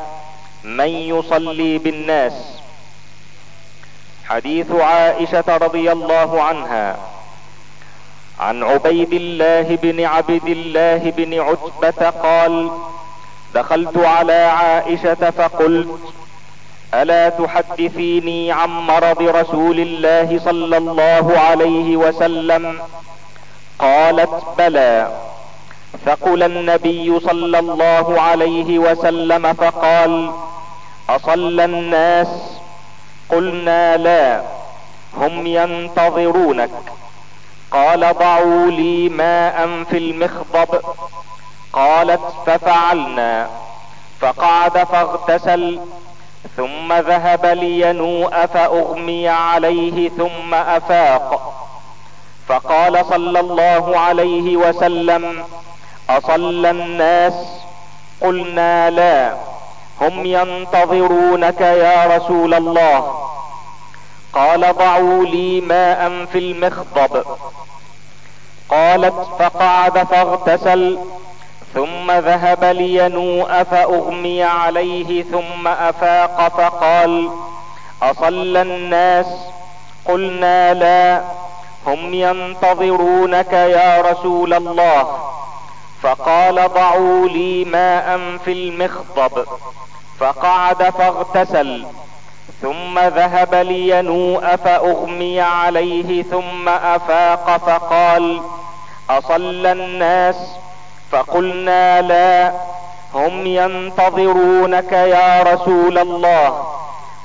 من 0.64 0.88
يصلي 0.88 1.78
بالناس. 1.78 2.32
حديث 4.28 4.72
عائشة 4.72 5.44
رضي 5.48 5.92
الله 5.92 6.42
عنها. 6.42 6.96
عن 8.40 8.62
عبيد 8.62 9.12
الله 9.12 9.76
بن 9.82 10.04
عبد 10.04 10.48
الله 10.48 11.11
بن 11.16 11.40
عتبة 11.40 12.11
قال 12.11 12.70
دخلت 13.54 13.96
على 13.96 14.32
عائشة 14.32 15.30
فقلت 15.30 15.88
ألا 16.94 17.29
تحدثيني 17.29 18.53
عن 18.53 18.68
مرض 18.68 19.22
رسول 19.22 19.81
الله 19.81 20.40
صلى 20.44 20.77
الله 20.77 21.38
عليه 21.38 21.96
وسلم؟ 21.96 22.81
قالت 23.79 24.44
بلى. 24.59 25.12
ثقل 26.07 26.42
النبي 26.42 27.20
صلى 27.20 27.59
الله 27.59 28.20
عليه 28.20 28.79
وسلم 28.79 29.53
فقال 29.53 30.33
اصلى 31.09 31.64
الناس؟ 31.64 32.29
قلنا 33.29 33.96
لا 33.96 34.42
هم 35.16 35.46
ينتظرونك. 35.46 36.70
قال 37.70 38.14
ضعوا 38.18 38.70
لي 38.70 39.09
ماء 39.09 39.85
في 39.90 39.98
المخضب. 39.98 40.81
قالت 41.72 42.20
ففعلنا. 42.46 43.48
فقعد 44.20 44.79
فاغتسل. 44.85 45.81
ثم 46.57 46.92
ذهب 46.92 47.46
لينوء 47.46 48.46
فأغمي 48.46 49.29
عليه 49.29 50.09
ثم 50.09 50.55
أفاق. 50.55 51.55
فقال 52.48 53.07
صلى 53.07 53.40
الله 53.40 53.98
عليه 53.98 54.57
وسلم 54.57 55.44
أصلى 56.11 56.70
الناس؟ 56.70 57.35
قلنا 58.20 58.90
لا 58.90 59.35
هم 60.01 60.27
ينتظرونك 60.27 61.61
يا 61.61 62.16
رسول 62.16 62.55
الله. 62.55 63.29
قال 64.33 64.77
ضعوا 64.79 65.24
لي 65.24 65.61
ماء 65.61 66.24
في 66.33 66.38
المخضب. 66.38 67.24
قالت 68.68 69.14
فقعد 69.38 69.98
فاغتسل 69.98 70.98
ثم 71.74 72.11
ذهب 72.11 72.64
لينوء 72.64 73.62
فأغمي 73.62 74.42
عليه 74.42 75.22
ثم 75.22 75.68
أفاق 75.68 76.48
فقال 76.48 77.31
أصلى 78.02 78.62
الناس؟ 78.62 79.26
قلنا 80.04 80.74
لا 80.74 81.22
هم 81.87 82.14
ينتظرونك 82.14 83.52
يا 83.52 84.00
رسول 84.00 84.54
الله. 84.54 85.18
فقال 86.02 86.68
ضعوا 86.74 87.28
لي 87.28 87.64
ماء 87.64 88.37
في 88.44 88.52
المخضب. 88.52 89.46
فقعد 90.18 90.83
فاغتسل. 90.83 91.87
ثم 92.62 92.98
ذهب 92.98 93.54
لينوء 93.54 94.57
فأغمي 94.57 95.40
عليه 95.40 96.22
ثم 96.22 96.68
أفاق 96.68 97.57
فقال 97.57 98.40
أصلى 99.11 99.72
الناس؟ 99.72 100.37
فقلنا 101.12 102.02
لا 102.02 102.52
هم 103.14 103.46
ينتظرونك 103.46 104.92
يا 104.92 105.42
رسول 105.42 105.98
الله. 105.98 106.66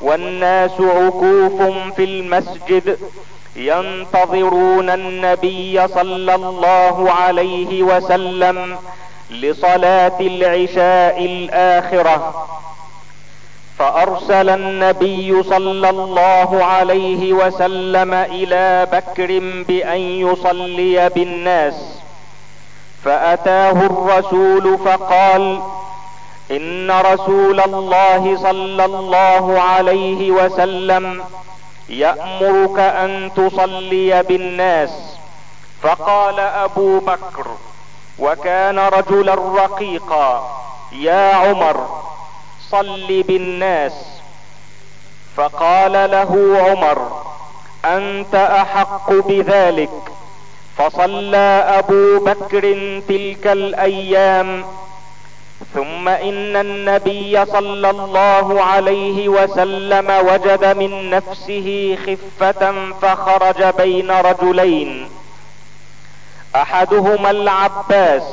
والناس 0.01 0.71
عكوف 0.81 1.61
في 1.95 2.03
المسجد 2.03 2.97
ينتظرون 3.55 4.89
النبي 4.89 5.87
صلى 5.87 6.35
الله 6.35 7.11
عليه 7.11 7.83
وسلم 7.83 8.77
لصلاة 9.31 10.19
العشاء 10.19 11.25
الآخرة. 11.25 12.47
فأرسل 13.79 14.49
النبي 14.49 15.43
صلى 15.43 15.89
الله 15.89 16.65
عليه 16.65 17.33
وسلم 17.33 18.13
إلى 18.13 18.87
بكر 18.91 19.39
بأن 19.67 19.99
يصلي 19.99 21.09
بالناس. 21.09 22.02
فأتاه 23.05 23.71
الرسول 23.71 24.77
فقال 24.77 25.61
إن 26.51 26.91
رسول 26.91 27.59
الله 27.59 28.37
صلى 28.37 28.85
الله 28.85 29.61
عليه 29.61 30.31
وسلم 30.31 31.23
يأمرك 31.89 32.79
أن 32.79 33.31
تصلي 33.35 34.23
بالناس. 34.23 34.89
فقال 35.81 36.39
أبو 36.39 36.99
بكر 36.99 37.47
وكان 38.19 38.79
رجلا 38.79 39.35
رقيقا 39.35 40.57
يا 40.91 41.35
عمر 41.35 41.87
صل 42.69 43.23
بالناس. 43.23 43.93
فقال 45.37 45.91
له 45.91 46.57
عمر 46.67 47.23
أنت 47.85 48.35
أحق 48.35 49.11
بذلك. 49.11 49.89
فصلى 50.77 51.65
أبو 51.79 52.19
بكر 52.25 52.61
تلك 53.07 53.47
الأيام 53.47 54.65
ثم 55.73 56.07
إن 56.07 56.55
النبي 56.55 57.45
صلى 57.45 57.89
الله 57.89 58.63
عليه 58.63 59.29
وسلم 59.29 60.11
وجد 60.27 60.65
من 60.77 61.09
نفسه 61.09 61.97
خفة 62.05 62.73
فخرج 63.01 63.63
بين 63.77 64.11
رجلين. 64.11 65.09
أحدهما 66.55 67.31
العباس 67.31 68.23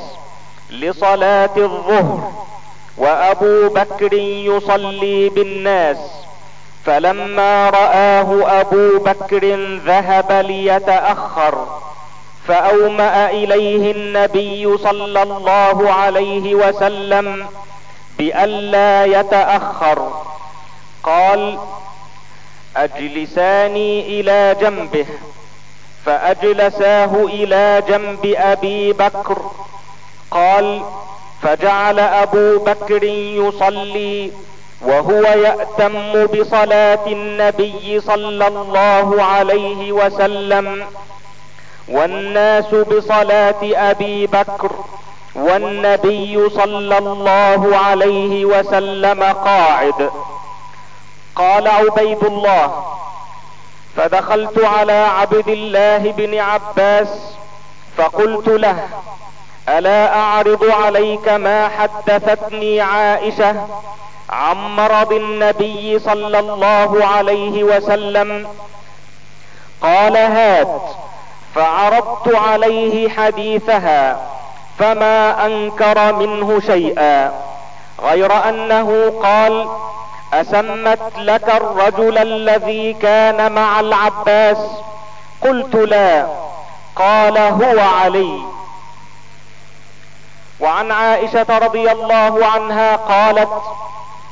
لصلاة 0.70 1.57
الظهر 1.57 2.33
وأبو 2.96 3.68
بكر 3.68 4.12
يصلي 4.12 5.29
بالناس 5.29 5.98
فلما 6.85 7.70
رآه 7.70 8.61
أبو 8.61 8.98
بكر 8.98 9.44
ذهب 9.87 10.33
ليتأخر. 10.33 11.81
فأومأ 12.50 13.30
إليه 13.30 13.92
النبي 13.92 14.78
صلى 14.78 15.22
الله 15.22 15.92
عليه 15.92 16.54
وسلم 16.54 17.46
بألا 18.18 19.04
يتأخر. 19.04 20.12
قال 21.02 21.58
أجلساني 22.76 24.20
إلى 24.20 24.56
جنبه 24.60 25.06
فأجلساه 26.06 27.14
إلى 27.24 27.82
جنب 27.88 28.34
أبي 28.36 28.92
بكر. 28.92 29.38
قال 30.30 30.82
فجعل 31.42 31.98
أبو 31.98 32.58
بكر 32.58 33.04
يصلي 33.44 34.30
وهو 34.82 35.22
يأتم 35.22 36.26
بصلاة 36.26 37.06
النبي 37.06 38.00
صلى 38.00 38.46
الله 38.46 39.22
عليه 39.22 39.92
وسلم. 39.92 40.86
والناس 41.90 42.74
بصلاة 42.74 43.61
أبي 43.62 44.26
بكر 44.26 44.72
والنبي 45.35 46.48
صلى 46.50 46.98
الله 46.98 47.76
عليه 47.76 48.44
وسلم 48.44 49.22
قاعد. 49.22 50.11
قال 51.37 51.68
عبيد 51.68 52.24
الله 52.24 52.85
فدخلت 53.96 54.64
على 54.64 54.92
عبد 54.92 55.48
الله 55.48 55.98
بن 55.98 56.38
عباس 56.38 57.09
فقلت 57.96 58.48
له 58.48 58.88
ألا 59.68 60.14
أعرض 60.16 60.64
عليك 60.64 61.29
ما 61.29 61.68
حدثتني 61.68 62.81
عائشة 62.81 63.66
عن 64.31 64.76
مرض 64.76 65.12
النبي 65.12 65.98
صلى 65.98 66.38
الله 66.38 67.07
عليه 67.07 67.64
وسلم؟ 67.64 68.48
قال 69.83 70.16
هات 70.16 70.83
فعرضت 71.54 72.34
عليه 72.34 73.08
حديثها 73.08 74.20
فما 74.78 75.46
أنكر 75.46 76.12
منه 76.12 76.60
شيئا. 76.60 77.32
غير 78.02 78.48
أنه 78.48 79.12
قال 79.22 79.68
أسمت 80.34 81.12
لك 81.18 81.48
الرجل 81.48 82.18
الذي 82.18 82.92
كان 82.92 83.52
مع 83.52 83.80
العباس؟ 83.80 84.58
قلت 85.42 85.74
لا. 85.74 86.26
قال 86.96 87.38
هو 87.38 87.80
علي. 87.80 88.40
وعن 90.60 90.92
عائشة 90.92 91.58
رضي 91.58 91.92
الله 91.92 92.46
عنها 92.46 92.96
قالت 92.96 93.62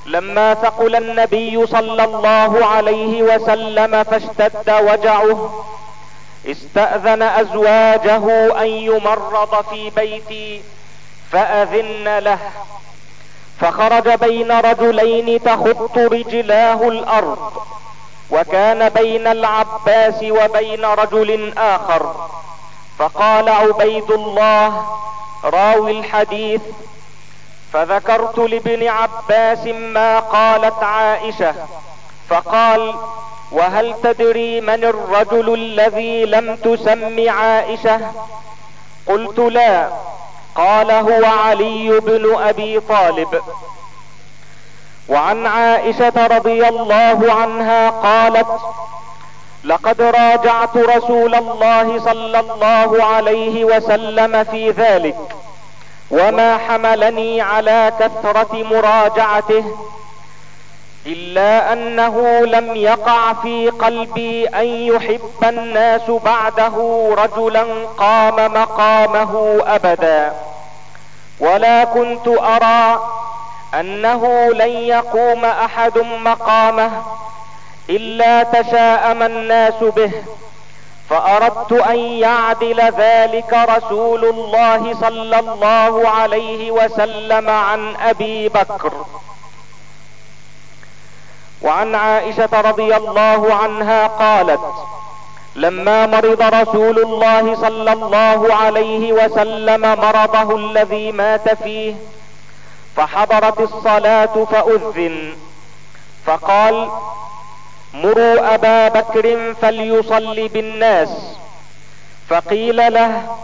لما 0.07 0.55
ثقل 0.55 0.97
النبي 0.97 1.67
صلى 1.67 2.05
الله 2.05 2.67
عليه 2.67 3.23
وسلم 3.23 4.03
فاشتد 4.03 4.71
وجعه 4.71 5.65
استأذن 6.49 7.23
أزواجه 7.23 8.53
أن 8.63 8.67
يمرض 8.67 9.65
في 9.71 9.91
بيتي 9.91 10.63
فأذن 11.33 12.19
له. 12.19 12.39
فخرج 13.61 14.09
بين 14.09 14.53
رجلين 14.53 15.43
تخط 15.43 15.99
رجلاه 15.99 16.89
الأرض 16.89 17.53
وكان 18.31 18.89
بين 18.89 19.27
العباس 19.27 20.23
وبين 20.23 20.85
رجل 20.85 21.59
آخر. 21.59 22.29
فقال 22.99 23.49
عبيد 23.49 24.11
الله 24.11 24.87
راوي 25.45 25.99
الحديث. 25.99 26.61
فذكرت 27.73 28.39
لابن 28.39 28.89
عباس 28.89 29.67
ما 29.67 30.19
قالت 30.19 30.83
عائشة 30.83 31.55
فقال 32.31 32.95
وهل 33.53 33.95
تدري 34.03 34.61
من 34.61 34.85
الرجل 34.85 35.55
الذي 35.55 36.25
لم 36.25 36.57
تسم 36.57 37.31
عائشة؟ 37.31 38.01
قلت 39.07 39.39
لا 39.39 39.89
قال 40.55 40.91
هو 40.91 41.25
علي 41.25 42.01
بن 42.01 42.35
أبي 42.43 42.81
طالب. 42.81 43.41
وعن 45.09 45.47
عائشة 45.47 46.27
رضي 46.27 46.69
الله 46.69 47.33
عنها 47.33 47.91
قالت 47.91 48.47
لقد 49.65 50.03
راجعت 50.03 50.77
رسول 50.77 51.35
الله 51.35 51.99
صلى 52.05 52.41
الله 52.41 53.05
عليه 53.05 53.65
وسلم 53.65 54.45
في 54.45 54.71
ذلك 54.71 55.17
وما 56.11 56.59
حملني 56.59 57.41
على 57.41 57.93
كثرة 58.01 58.63
مراجعته 58.63 59.65
إلا 61.07 61.73
أنه 61.73 62.41
لم 62.41 62.77
يقع 62.77 63.33
في 63.33 63.71
قلبي 63.71 64.47
أن 64.47 64.67
يحب 64.67 65.45
الناس 65.45 66.11
بعده 66.11 67.09
رجلا 67.19 67.65
قام 67.99 68.53
مقامه 68.53 69.63
أبدا. 69.67 70.33
ولا 71.41 71.85
كنت 71.85 72.29
أرى 72.29 73.03
أنه 73.81 74.53
لن 74.53 74.69
يقوم 74.69 75.45
أحد 75.45 75.99
مقامه 75.99 76.91
إلا 77.91 78.43
تشاءم 78.43 79.23
الناس 79.23 79.75
به. 79.83 80.13
فأردت 81.11 81.73
أن 81.73 81.99
يعدل 81.99 82.81
ذلك 82.81 83.53
رسول 83.53 84.25
الله 84.25 84.95
صلى 85.01 85.39
الله 85.39 86.09
عليه 86.09 86.71
وسلم 86.71 87.51
عن 87.51 87.97
أبي 87.97 88.49
بكر. 88.49 88.93
وعن 91.63 91.95
عائشة 91.95 92.61
رضي 92.61 92.97
الله 92.97 93.55
عنها 93.55 94.07
قالت 94.07 94.61
لما 95.57 96.07
مرض 96.07 96.43
رسول 96.43 96.99
الله 96.99 97.55
صلى 97.55 97.93
الله 97.93 98.55
عليه 98.55 99.13
وسلم 99.13 99.81
مرضه 99.81 100.57
الذي 100.57 101.13
مات 101.13 101.49
فيه 101.63 101.95
فحضرت 102.97 103.61
الصلاة 103.61 104.45
فأذن 104.51 105.33
فقال 106.27 106.89
مروا 107.95 108.55
أبا 108.55 108.89
بكر 108.89 109.55
فليصلي 109.63 110.49
بالناس. 110.49 111.09
فقيل 112.29 112.93
له 112.93 113.37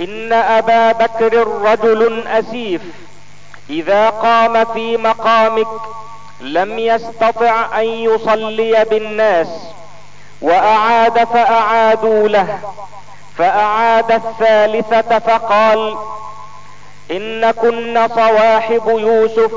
إن 0.00 0.32
أبا 0.32 0.92
بكر 0.92 1.46
رجل 1.62 2.26
أسيف 2.28 2.82
إذا 3.70 4.10
قام 4.10 4.64
في 4.64 4.96
مقامك 4.96 5.66
لم 6.40 6.78
يستطع 6.78 7.80
أن 7.80 7.84
يصلي 7.84 8.84
بالناس 8.90 9.48
وأعاد 10.42 11.24
فأعادوا 11.24 12.28
له. 12.28 12.58
فأعاد 13.38 14.12
الثالثة 14.12 15.18
فقال 15.18 15.96
إن 17.10 17.50
كن 17.50 18.08
صواحب 18.08 18.82
يوسف 18.86 19.52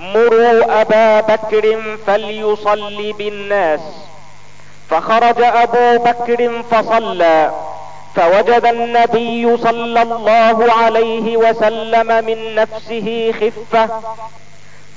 مروا 0.00 0.80
أبا 0.80 1.20
بكر 1.20 1.96
فليصلي 2.06 3.12
بالناس. 3.12 3.80
فخرج 4.90 5.42
أبو 5.42 6.04
بكر 6.04 6.62
فصلى 6.70 7.50
فوجد 8.16 8.64
النبي 8.64 9.56
صلى 9.56 10.02
الله 10.02 10.72
عليه 10.72 11.36
وسلم 11.36 12.24
من 12.24 12.54
نفسه 12.54 13.34
خفة. 13.40 13.88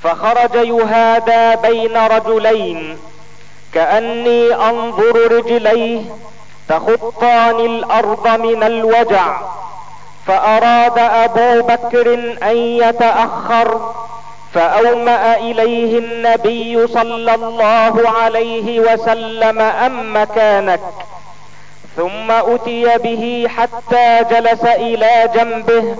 فخرج 0.02 0.54
يهادى 0.54 1.68
بين 1.68 1.96
رجلين 1.96 2.98
كأني 3.74 4.54
أنظر 4.54 5.32
رجليه 5.32 6.00
تخطان 6.68 7.60
الأرض 7.60 8.28
من 8.28 8.62
الوجع 8.62 9.40
فأراد 10.26 10.98
أبو 10.98 11.62
بكر 11.66 12.14
أن 12.42 12.56
يتأخر 12.56 13.94
فأومأ 14.54 15.36
إليه 15.36 15.98
النبي 15.98 16.86
صلى 16.86 17.34
الله 17.34 18.08
عليه 18.08 18.80
وسلم 18.80 19.60
أم 19.60 20.16
مكانك 20.16 20.80
ثم 21.96 22.30
أتي 22.30 22.98
به 22.98 23.46
حتى 23.56 24.24
جلس 24.30 24.64
إلى 24.64 25.30
جنبه 25.34 25.96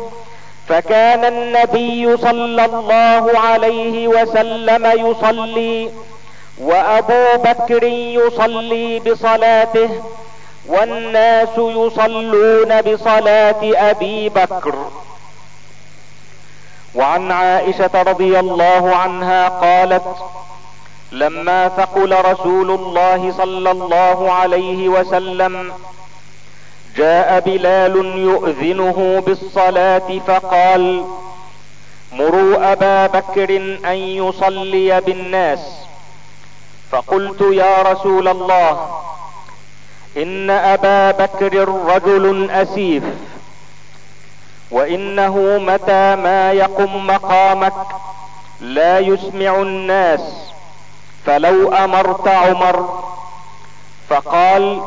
فكان 0.68 1.24
النبي 1.24 2.16
صلى 2.16 2.64
الله 2.64 3.38
عليه 3.38 4.08
وسلم 4.08 4.86
يصلي 4.86 5.90
وأبو 6.58 7.24
بكر 7.44 7.82
يصلي 7.84 8.98
بصلاته 9.00 9.90
والناس 10.68 11.48
يصلون 11.58 12.82
بصلاة 12.82 13.60
أبي 13.90 14.28
بكر. 14.28 14.74
وعن 16.94 17.32
عائشة 17.32 17.90
رضي 18.02 18.38
الله 18.40 18.96
عنها 18.96 19.48
قالت 19.48 20.16
لما 21.12 21.68
ثقل 21.68 22.16
رسول 22.24 22.70
الله 22.70 23.34
صلى 23.36 23.70
الله 23.70 24.32
عليه 24.32 24.88
وسلم 24.88 25.72
جاء 26.98 27.40
بلال 27.40 27.96
يؤذنه 28.18 29.22
بالصلاة 29.26 30.18
فقال 30.26 31.04
مروا 32.12 32.72
أبا 32.72 33.06
بكر 33.06 33.56
أن 33.84 33.96
يصلي 33.96 35.00
بالناس. 35.00 35.60
فقلت 36.90 37.40
يا 37.40 37.82
رسول 37.82 38.28
الله 38.28 38.90
إن 40.16 40.50
أبا 40.50 41.10
بكر 41.10 41.68
رجل 41.68 42.50
أسيف 42.50 43.04
وإنه 44.70 45.58
متى 45.58 46.16
ما 46.16 46.52
يقم 46.52 47.06
مقامك 47.06 47.74
لا 48.60 48.98
يسمع 48.98 49.56
الناس 49.62 50.20
فلو 51.26 51.68
أمرت 51.72 52.28
عمر. 52.28 53.04
فقال 54.08 54.82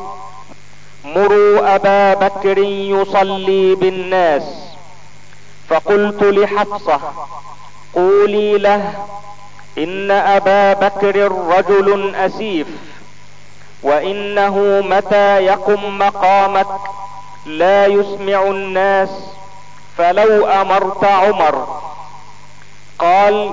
مروا 1.06 1.76
أبا 1.76 2.14
بكر 2.14 2.58
يصلي 2.58 3.76
بالناس. 3.76 4.44
فقلت 5.70 6.24
لحفصة 6.24 7.00
قولي 7.96 8.58
له 8.58 8.94
إن 9.78 10.12
أبا 10.12 10.74
بكر 10.74 11.32
رجل 11.32 12.16
أسيف 12.16 12.68
وإنه 13.84 14.82
متى 14.90 15.46
يقم 15.46 15.98
مقامك؟ 15.98 16.68
لا 17.46 17.86
يسمع 17.86 18.44
الناس 18.44 19.10
فلو 19.98 20.46
أمرت 20.46 21.04
عمر. 21.04 21.82
قال 23.00 23.52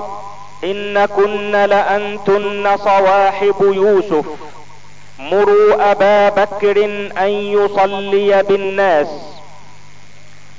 إن 0.63 1.05
كن 1.05 1.51
لأنتن 1.51 2.77
صواحب 2.77 3.55
يوسف. 3.61 4.25
مروا 5.19 5.91
ابا 5.91 6.29
بكر 6.29 6.85
ان 7.17 7.29
يصلي 7.29 8.43
بالناس 8.43 9.07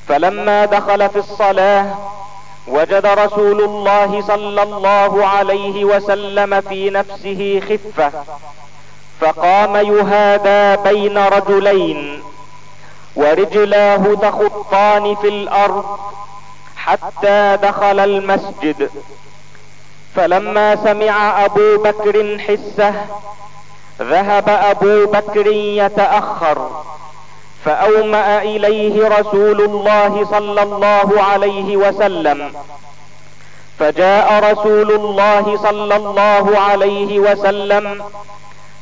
فلما 0.08 0.64
دخل 0.64 1.08
في 1.08 1.16
الصلاة 1.18 1.94
وجد 2.68 3.06
رسول 3.06 3.60
الله 3.64 4.22
صلى 4.26 4.62
الله 4.62 5.26
عليه 5.26 5.84
وسلم 5.84 6.60
في 6.60 6.90
نفسه 6.90 7.60
خفة 7.68 8.12
فقام 9.20 9.76
يهادى 9.76 10.82
بين 10.90 11.18
رجلين 11.18 12.22
ورجلاه 13.16 14.14
تخطان 14.14 15.14
في 15.14 15.28
الأرض 15.28 15.98
حتى 16.76 17.58
دخل 17.62 18.00
المسجد 18.00 18.90
فلما 20.16 20.76
سمع 20.76 21.44
ابو 21.44 21.76
بكر 21.82 22.38
حسه 22.38 22.94
ذهب 24.00 24.48
أبو 24.48 25.06
بكر 25.06 25.46
يتأخر 25.52 26.70
فأومأ 27.64 28.42
إليه 28.42 29.08
رسول 29.08 29.60
الله 29.60 30.24
صلى 30.30 30.62
الله 30.62 31.22
عليه 31.22 31.76
وسلم 31.76 32.52
فجاء 33.78 34.52
رسول 34.52 34.92
الله 34.92 35.56
صلى 35.56 35.96
الله 35.96 36.58
عليه 36.58 37.20
وسلم 37.20 38.04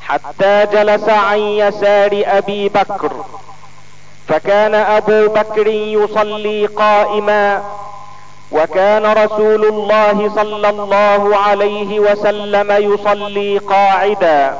حتى 0.02 0.66
جلس 0.72 1.08
عن 1.08 1.38
يسار 1.38 2.22
أبي 2.26 2.68
بكر 2.68 3.12
فكان 4.28 4.74
أبو 4.74 5.28
بكر 5.28 5.66
يصلي 5.66 6.66
قائما 6.66 7.62
وكان 8.52 9.06
رسول 9.06 9.64
الله 9.64 10.30
صلى 10.34 10.68
الله 10.68 11.36
عليه 11.36 12.00
وسلم 12.00 12.92
يصلي 12.92 13.58
قاعدا. 13.58 14.58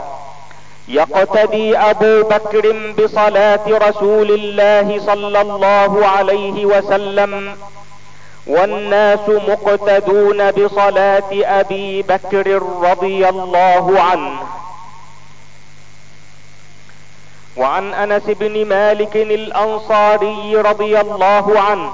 يقتدي 0.88 1.78
أبو 1.78 2.22
بكر 2.22 2.92
بصلاة 2.98 3.60
رسول 3.68 4.30
الله 4.30 5.00
صلى 5.06 5.40
الله 5.40 6.06
عليه 6.06 6.66
وسلم 6.66 7.56
والناس 8.46 9.28
مقتدون 9.28 10.50
بصلاة 10.50 11.30
أبي 11.32 12.02
بكر 12.02 12.62
رضي 12.82 13.28
الله 13.28 14.00
عنه. 14.00 14.40
وعن 17.56 17.94
أنس 17.94 18.22
بن 18.26 18.64
مالك 18.68 19.16
الأنصاري 19.16 20.56
رضي 20.56 21.00
الله 21.00 21.60
عنه 21.60 21.92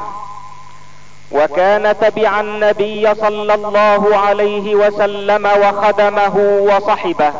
وكان 1.33 1.97
تبع 2.01 2.41
النبي 2.41 3.15
صلى 3.15 3.55
الله 3.55 4.17
عليه 4.17 4.75
وسلم 4.75 5.47
وخدمه 5.47 6.37
وصحبه. 6.71 7.33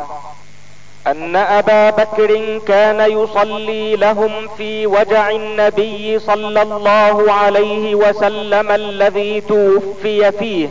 أن 1.07 1.35
أبا 1.35 1.89
بكر 1.89 2.57
كان 2.67 3.11
يصلي 3.11 3.95
لهم 3.95 4.47
في 4.57 4.87
وجع 4.87 5.29
النبي 5.29 6.19
صلى 6.19 6.61
الله 6.61 7.31
عليه 7.33 7.95
وسلم 7.95 8.71
الذي 8.71 9.41
توفي 9.41 10.31
فيه 10.31 10.69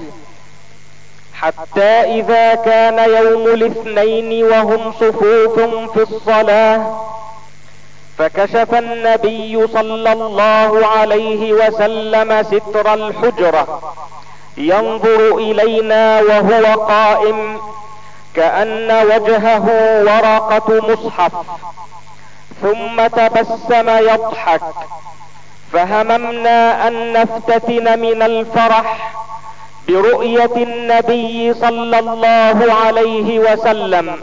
حتى 1.35 1.83
إذا 2.21 2.55
كان 2.55 2.99
يوم 3.11 3.47
الاثنين 3.55 4.45
وهم 4.45 4.93
صفوف 4.93 5.61
في 5.95 6.03
الصلاة 6.03 7.01
فكشف 8.19 8.75
النبي 8.75 9.67
صلى 9.67 10.13
الله 10.13 10.87
عليه 10.87 11.53
وسلم 11.53 12.43
ستر 12.43 12.95
الحجرة 12.95 13.95
ينظر 14.57 15.37
إلينا 15.37 16.21
وهو 16.21 16.81
قائم 16.81 17.59
كأن 18.37 18.91
وجهه 19.07 19.67
ورقة 20.03 20.93
مصحف 20.93 21.33
ثم 22.63 23.07
تبسم 23.07 23.89
يضحك. 23.89 24.61
فهممنا 25.73 26.89
أن 26.89 27.13
نفتتن 27.13 27.99
من 27.99 28.23
الفرح 28.23 29.15
برؤية 29.89 30.57
النبي 30.57 31.55
صلى 31.55 31.99
الله 31.99 32.75
عليه 32.85 33.39
وسلم. 33.39 34.17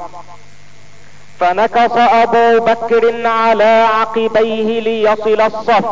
فنكص 1.39 1.97
أبو 1.97 2.65
بكر 2.65 3.28
على 3.28 3.88
عقبيه 3.93 4.80
ليصل 4.80 5.41
الصف 5.41 5.86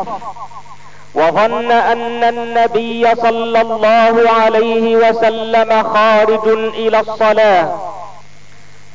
وظن 1.14 1.70
أن 1.72 2.24
النبي 2.24 3.14
صلى 3.14 3.60
الله 3.60 4.30
عليه 4.30 4.96
وسلم 4.96 5.82
خارج 5.82 6.48
إلى 6.74 7.00
الصلاة. 7.00 7.80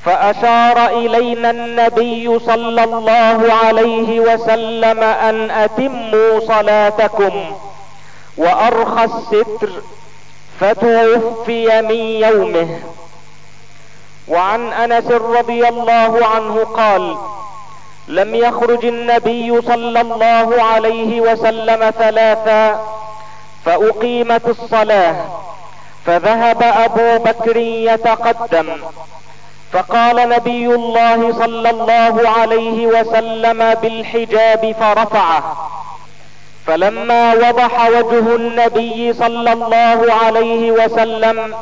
فأشار 0.05 0.87
إلينا 0.87 1.49
النبي 1.49 2.39
صلى 2.39 2.83
الله 2.83 3.53
عليه 3.53 4.19
وسلم 4.19 5.03
أن 5.03 5.51
أتموا 5.51 6.39
صلاتكم 6.39 7.55
وأرخى 8.37 9.03
الستر 9.03 9.69
فتوفي 10.59 11.81
من 11.81 11.95
يومه. 11.95 12.79
وعن 14.27 14.73
أنس 14.73 15.11
رضي 15.11 15.67
الله 15.67 16.25
عنه 16.25 16.63
قال 16.63 17.17
لم 18.07 18.35
يخرج 18.35 18.85
النبي 18.85 19.61
صلى 19.61 20.01
الله 20.01 20.63
عليه 20.63 21.21
وسلم 21.21 21.91
ثلاثا 21.91 22.85
فأقيمت 23.65 24.47
الصلاة 24.47 25.15
فذهب 26.05 26.63
أبو 26.63 27.23
بكر 27.23 27.57
يتقدم. 27.57 28.77
فقال 29.75 30.29
نبي 30.29 30.67
الله 30.67 31.33
صلى 31.33 31.69
الله 31.69 32.29
عليه 32.29 32.87
وسلم 32.87 33.73
بالحجاب 33.81 34.75
فرفعه. 34.79 35.41
فلما 36.67 37.33
وضح 37.33 37.73
وجه 37.89 38.35
النبي 38.35 39.13
صلى 39.13 39.53
الله 39.53 40.13
عليه 40.23 40.71
وسلم 40.71 41.55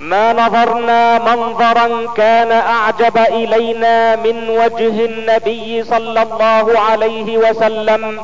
ما 0.00 0.32
نظرنا 0.32 1.18
منظرا 1.18 2.14
كان 2.16 2.52
أعجب 2.52 3.18
إلينا 3.18 4.16
من 4.16 4.48
وجه 4.48 5.04
النبي 5.04 5.84
صلى 5.84 6.22
الله 6.22 6.80
عليه 6.80 7.38
وسلم 7.38 8.20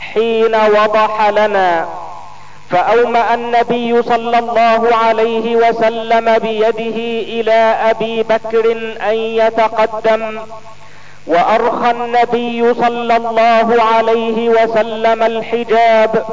حين 0.00 0.54
وضح 0.54 1.28
لنا. 1.28 1.88
فأومأ 2.72 3.34
النبي 3.34 4.02
صلى 4.02 4.38
الله 4.38 4.96
عليه 4.96 5.56
وسلم 5.56 6.38
بيده 6.38 6.98
إلى 7.36 7.60
أبي 7.90 8.22
بكر 8.22 8.72
أن 9.10 9.14
يتقدم. 9.14 10.40
وأرخى 11.26 11.90
النبي 11.90 12.74
صلى 12.74 13.16
الله 13.16 13.82
عليه 13.82 14.48
وسلم 14.48 15.22
الحجاب 15.22 16.24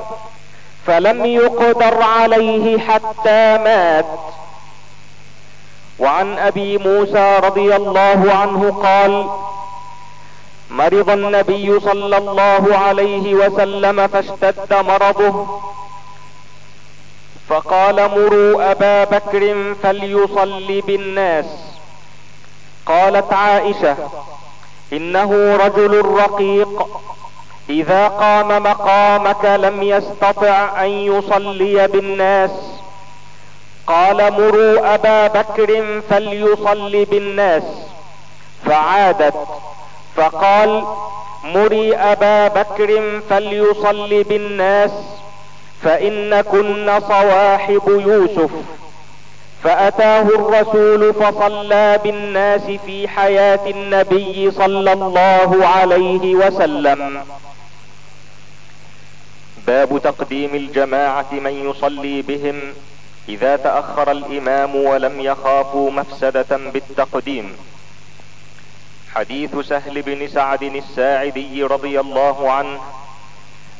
فلم 0.88 1.26
يقدر 1.26 2.02
عليه 2.02 2.80
حتى 2.80 3.58
مات. 3.58 4.06
وعن 6.00 6.38
أبي 6.38 6.78
موسى 6.78 7.40
رضي 7.44 7.76
الله 7.76 8.34
عنه 8.34 8.82
قال 8.84 9.28
مرض 10.70 11.10
النبي 11.10 11.80
صلى 11.80 12.18
الله 12.18 12.78
عليه 12.78 13.34
وسلم 13.34 14.08
فاشتد 14.08 14.74
مرضه 14.74 15.48
فقال 17.50 17.96
مروا 17.96 18.72
أبا 18.72 19.04
بكر 19.04 19.74
فليصلي 19.84 20.82
بالناس. 20.82 21.46
قالت 22.86 23.34
عائشة 23.34 23.98
إنه 24.94 25.56
رجل 25.56 26.06
رقيق. 26.06 26.88
إذا 27.70 28.08
قام 28.08 28.64
مقامك 28.64 29.46
لم 29.46 29.84
يستطع 29.84 30.84
أن 30.84 30.90
يصلي 30.90 31.88
بالناس. 31.88 32.52
قال 33.88 34.34
مروا 34.34 34.96
أبا 34.96 35.28
بكر 35.28 36.02
فليصلي 36.10 37.06
بالناس. 37.06 37.64
فعادت 38.66 39.36
فقال 40.16 40.84
مري 41.44 41.96
أبا 41.96 42.48
بكر 42.48 43.22
فليصلي 43.30 44.24
بالناس. 44.24 44.92
فإنكن 45.84 47.00
صواحب 47.00 47.82
يوسف. 47.88 48.52
فأتاه 49.64 50.22
الرسول 50.22 51.14
فصلى 51.14 52.00
بالناس 52.04 52.62
في 52.62 53.08
حياة 53.08 53.70
النبي 53.70 54.52
صلى 54.52 54.94
الله 54.94 55.68
عليه 55.68 56.36
وسلم. 56.36 57.24
باب 59.68 60.02
تقديم 60.04 60.56
الجماعة 60.56 61.28
من 61.32 61.70
يصلي 61.70 62.22
بهم 62.22 62.62
إذا 63.30 63.56
تأخر 63.56 64.12
الإمام 64.12 64.76
ولم 64.76 65.22
يخافوا 65.22 65.92
مفسدة 65.92 66.58
بالتقديم. 66.74 67.56
حديث 69.16 69.56
سهل 69.58 70.02
بن 70.02 70.28
سعد 70.28 70.64
الساعدي 70.64 71.64
رضي 71.64 72.00
الله 72.00 72.52
عنه 72.52 72.80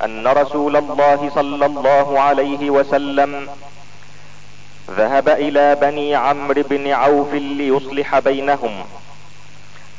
أن 0.04 0.28
رسول 0.28 0.76
الله 0.78 1.32
صلى 1.36 1.66
الله 1.66 2.20
عليه 2.20 2.70
وسلم 2.70 3.48
ذهب 4.90 5.30
إلى 5.30 5.76
بني 5.76 6.16
عمرو 6.16 6.64
بن 6.70 6.92
عوف 6.92 7.34
ليصلح 7.34 8.20
بينهم 8.20 8.84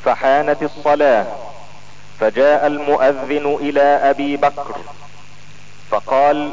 فحانت 0.05 0.63
الصلاة 0.63 1.25
فجاء 2.19 2.67
المؤذن 2.67 3.57
إلى 3.61 3.81
أبي 3.81 4.37
بكر 4.37 4.75
فقال 5.89 6.51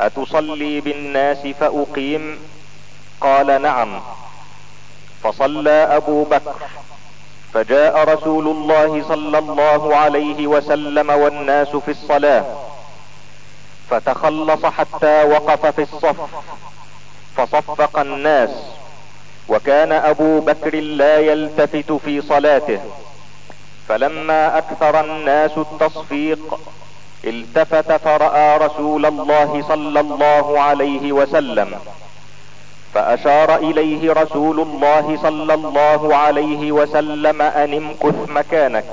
أتصلي 0.00 0.80
بالناس 0.80 1.46
فأقيم؟ 1.46 2.38
قال 3.20 3.62
نعم. 3.62 4.00
فصلى 5.22 5.70
أبو 5.70 6.24
بكر 6.24 6.54
فجاء 7.54 8.04
رسول 8.14 8.48
الله 8.48 9.04
صلى 9.08 9.38
الله 9.38 9.96
عليه 9.96 10.46
وسلم 10.46 11.10
والناس 11.10 11.68
في 11.68 11.90
الصلاة 11.90 12.44
فتخلص 13.90 14.66
حتى 14.66 15.24
وقف 15.24 15.66
في 15.66 15.82
الصف 15.82 16.16
فصفق 17.36 17.98
الناس. 17.98 18.50
وكان 19.48 19.92
أبو 19.92 20.40
بكر 20.40 20.74
لا 20.80 21.18
يلتفت 21.18 21.92
في 21.92 22.22
صلاته. 22.22 22.80
فلما 23.88 24.58
أكثر 24.58 25.00
الناس 25.00 25.50
التصفيق 25.58 26.60
التفت 27.24 27.92
فرأى 27.92 28.58
رسول 28.58 29.06
الله 29.06 29.64
صلى 29.68 30.00
الله 30.00 30.60
عليه 30.60 31.12
وسلم. 31.12 31.78
فأشار 32.94 33.56
إليه 33.56 34.12
رسول 34.12 34.60
الله 34.60 35.18
صلى 35.22 35.54
الله 35.54 36.16
عليه 36.16 36.72
وسلم 36.72 37.42
أن 37.42 37.74
امكث 37.74 38.28
مكانك. 38.28 38.84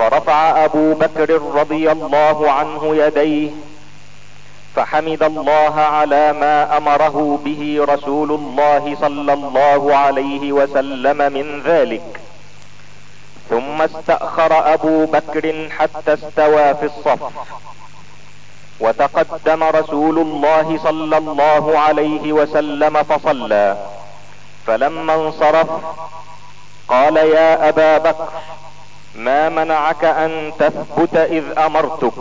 فرفع 0.00 0.64
أبو 0.64 0.94
بكر 0.94 1.42
رضي 1.54 1.92
الله 1.92 2.50
عنه 2.52 2.96
يديه 2.96 3.50
فحمد 4.76 5.22
الله 5.22 5.74
على 5.80 6.32
ما 6.32 6.76
أمره 6.76 7.38
به 7.44 7.86
رسول 7.88 8.30
الله 8.30 8.96
صلى 9.00 9.32
الله 9.32 9.96
عليه 9.96 10.52
وسلم 10.52 11.32
من 11.32 11.62
ذلك. 11.62 12.20
ثم 13.50 13.82
استأخر 13.82 14.74
أبو 14.74 15.06
بكر 15.06 15.68
حتى 15.78 16.14
استوى 16.14 16.74
في 16.74 16.86
الصف. 16.86 17.20
وتقدم 18.80 19.64
رسول 19.64 20.18
الله 20.18 20.78
صلى 20.82 21.16
الله 21.16 21.78
عليه 21.78 22.32
وسلم 22.32 23.02
فصلى. 23.02 23.76
فلما 24.66 25.14
انصرف 25.14 25.68
قال 26.88 27.16
يا 27.16 27.68
أبا 27.68 27.98
بكر 27.98 28.28
ما 29.14 29.48
منعك 29.48 30.04
أن 30.04 30.52
تثبت 30.58 31.16
إذ 31.16 31.58
أمرتك؟ 31.58 32.12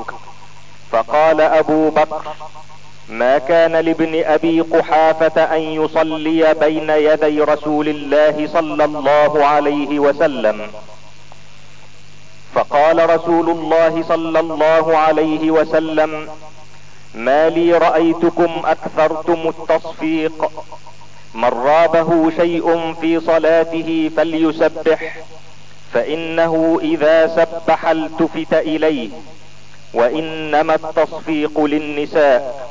فقال 0.92 1.42
أبو 1.42 1.90
بكر 1.90 2.22
ما 3.10 3.38
كان 3.38 3.76
لابن 3.76 4.24
أبي 4.24 4.62
قحافة 4.62 5.56
أن 5.56 5.62
يصلي 5.62 6.54
بين 6.54 6.90
يدي 6.90 7.42
رسول 7.42 7.90
الله 7.90 8.48
صلى 8.54 8.86
الله 8.86 9.46
عليه 9.46 10.00
وسلم. 10.00 10.68
فقال 12.56 13.10
رسول 13.10 13.50
الله 13.50 14.04
صلى 14.04 14.40
الله 14.40 14.98
عليه 14.98 15.52
وسلم 15.52 16.30
ما 17.14 17.50
لي 17.50 17.74
رأيتكم 17.74 18.62
أكثرتم 18.66 19.54
التصفيق. 19.54 20.52
من 21.34 21.50
رابه 21.50 22.32
شيء 22.38 22.94
في 23.02 23.20
صلاته 23.20 24.12
فليسبح. 24.18 25.16
فإنه 25.94 26.80
إذا 26.82 27.28
سبح 27.28 27.86
التفت 27.86 28.54
إليه 28.54 29.10
وإنما 29.94 30.76
التصفيق 30.76 31.60
للنساء. 31.60 32.70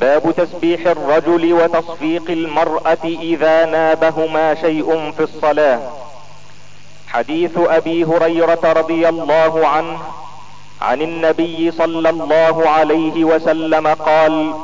باب 0.00 0.34
تسبيح 0.36 0.86
الرجل 0.86 1.52
وتصفيق 1.52 2.30
المرأة 2.30 3.04
إذا 3.04 3.64
نابهما 3.64 4.54
شيء 4.54 5.12
في 5.12 5.22
الصلاة. 5.22 5.80
حديث 7.08 7.58
أبي 7.58 8.04
هريرة 8.04 8.72
رضي 8.72 9.08
الله 9.08 9.66
عنه 9.66 9.98
عن 10.80 11.02
النبي 11.02 11.70
صلى 11.70 12.10
الله 12.10 12.68
عليه 12.68 13.24
وسلم 13.24 13.86
قال 13.86 14.54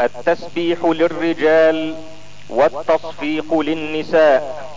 التسبيح 0.00 0.78
للرجال 0.84 1.94
والتصفيق 2.50 3.60
للنساء. 3.60 4.74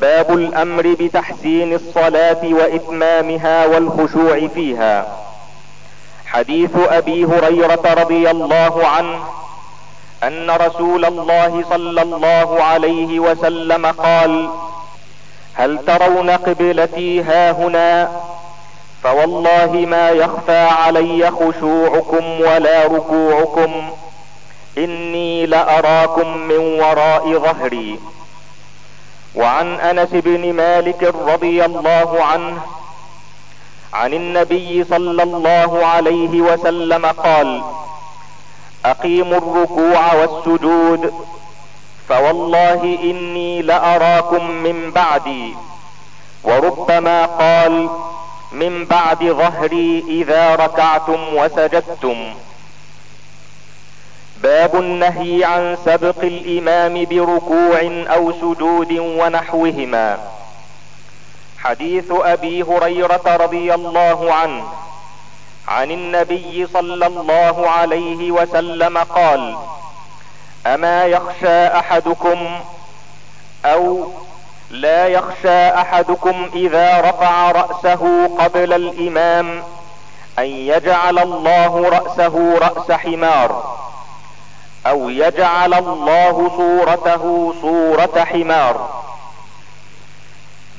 باب 0.00 0.30
الأمر 0.34 0.96
بتحسين 1.00 1.74
الصلاة 1.74 2.40
وإتمامها 2.44 3.66
والخشوع 3.66 4.48
فيها. 4.54 5.06
حديث 6.26 6.70
أبي 6.76 7.24
هريرة 7.24 7.94
رضي 7.94 8.30
الله 8.30 8.86
عنه 8.86 9.18
أن 10.22 10.50
رسول 10.50 11.04
الله 11.04 11.64
صلى 11.70 12.02
الله 12.02 12.62
عليه 12.62 13.20
وسلم 13.20 13.86
قال 13.86 14.48
هل 15.54 15.78
ترون 15.86 16.30
قبلتي 16.30 17.22
هاهنا 17.22 18.10
فوالله 19.02 19.72
ما 19.72 20.10
يخفى 20.10 20.66
علي 20.66 21.30
خشوعكم 21.30 22.40
ولا 22.40 22.84
ركوعكم 22.86 23.90
إني 24.78 25.46
لأراكم 25.46 26.36
من 26.36 26.80
وراء 26.80 27.38
ظهري. 27.38 27.98
وعن 29.34 29.80
أنس 29.80 30.08
بن 30.12 30.52
مالك 30.52 31.02
رضي 31.02 31.64
الله 31.64 32.24
عنه 32.24 32.60
عن 33.92 34.14
النبي 34.14 34.84
صلى 34.84 35.22
الله 35.22 35.86
عليه 35.86 36.40
وسلم 36.40 37.06
قال 37.06 37.62
أقيموا 38.84 39.38
الركوع 39.38 40.14
والسجود 40.14 41.14
فوالله 42.08 42.98
إني 43.02 43.62
لأراكم 43.62 44.50
من 44.50 44.90
بعدي 44.90 45.54
وربما 46.44 47.26
قال 47.26 47.88
من 48.52 48.84
بعد 48.84 49.24
ظهري 49.24 50.04
إذا 50.08 50.54
ركعتم 50.54 51.18
وسجدتم. 51.36 52.34
باب 54.44 54.76
النهي 54.76 55.44
عن 55.44 55.76
سبق 55.84 56.18
الإمام 56.22 57.04
بركوع 57.04 57.80
أو 58.14 58.32
سجود 58.32 58.92
ونحوهما. 58.92 60.18
حديث 61.58 62.04
أبي 62.10 62.62
هريرة 62.62 63.22
رضي 63.26 63.74
الله 63.74 64.34
عنه 64.34 64.64
عن 65.68 65.90
النبي 65.90 66.66
صلى 66.66 67.06
الله 67.06 67.68
عليه 67.70 68.32
وسلم 68.32 68.98
قال 68.98 69.56
أما 70.66 71.04
يخشى 71.04 71.66
أحدكم 71.66 72.60
أو 73.64 74.12
لا 74.70 75.06
يخشى 75.06 75.68
أحدكم 75.68 76.50
إذا 76.54 77.00
رفع 77.00 77.50
رأسه 77.50 78.26
قبل 78.38 78.72
الإمام 78.72 79.62
أن 80.38 80.44
يجعل 80.44 81.18
الله 81.18 81.88
رأسه 81.88 82.58
رأس 82.58 82.92
حمار 82.92 83.74
أو 84.86 85.08
يجعل 85.08 85.74
الله 85.74 86.50
صورته 86.56 87.54
صورة 87.60 88.24
حمار. 88.24 89.04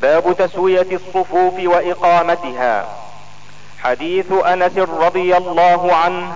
باب 0.02 0.36
تسوية 0.38 0.88
الصفوف 0.92 1.54
وإقامتها. 1.60 2.86
حديث 3.84 4.32
أنس 4.32 4.78
رضي 4.78 5.38
الله 5.38 5.96
عنه 5.96 6.34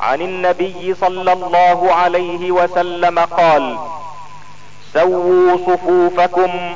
عن 0.00 0.20
النبي 0.20 0.94
صلى 0.94 1.32
الله 1.32 1.92
عليه 1.94 2.50
وسلم 2.50 3.18
قال 3.18 3.78
سووا 4.92 5.56
صفوفكم 5.56 6.74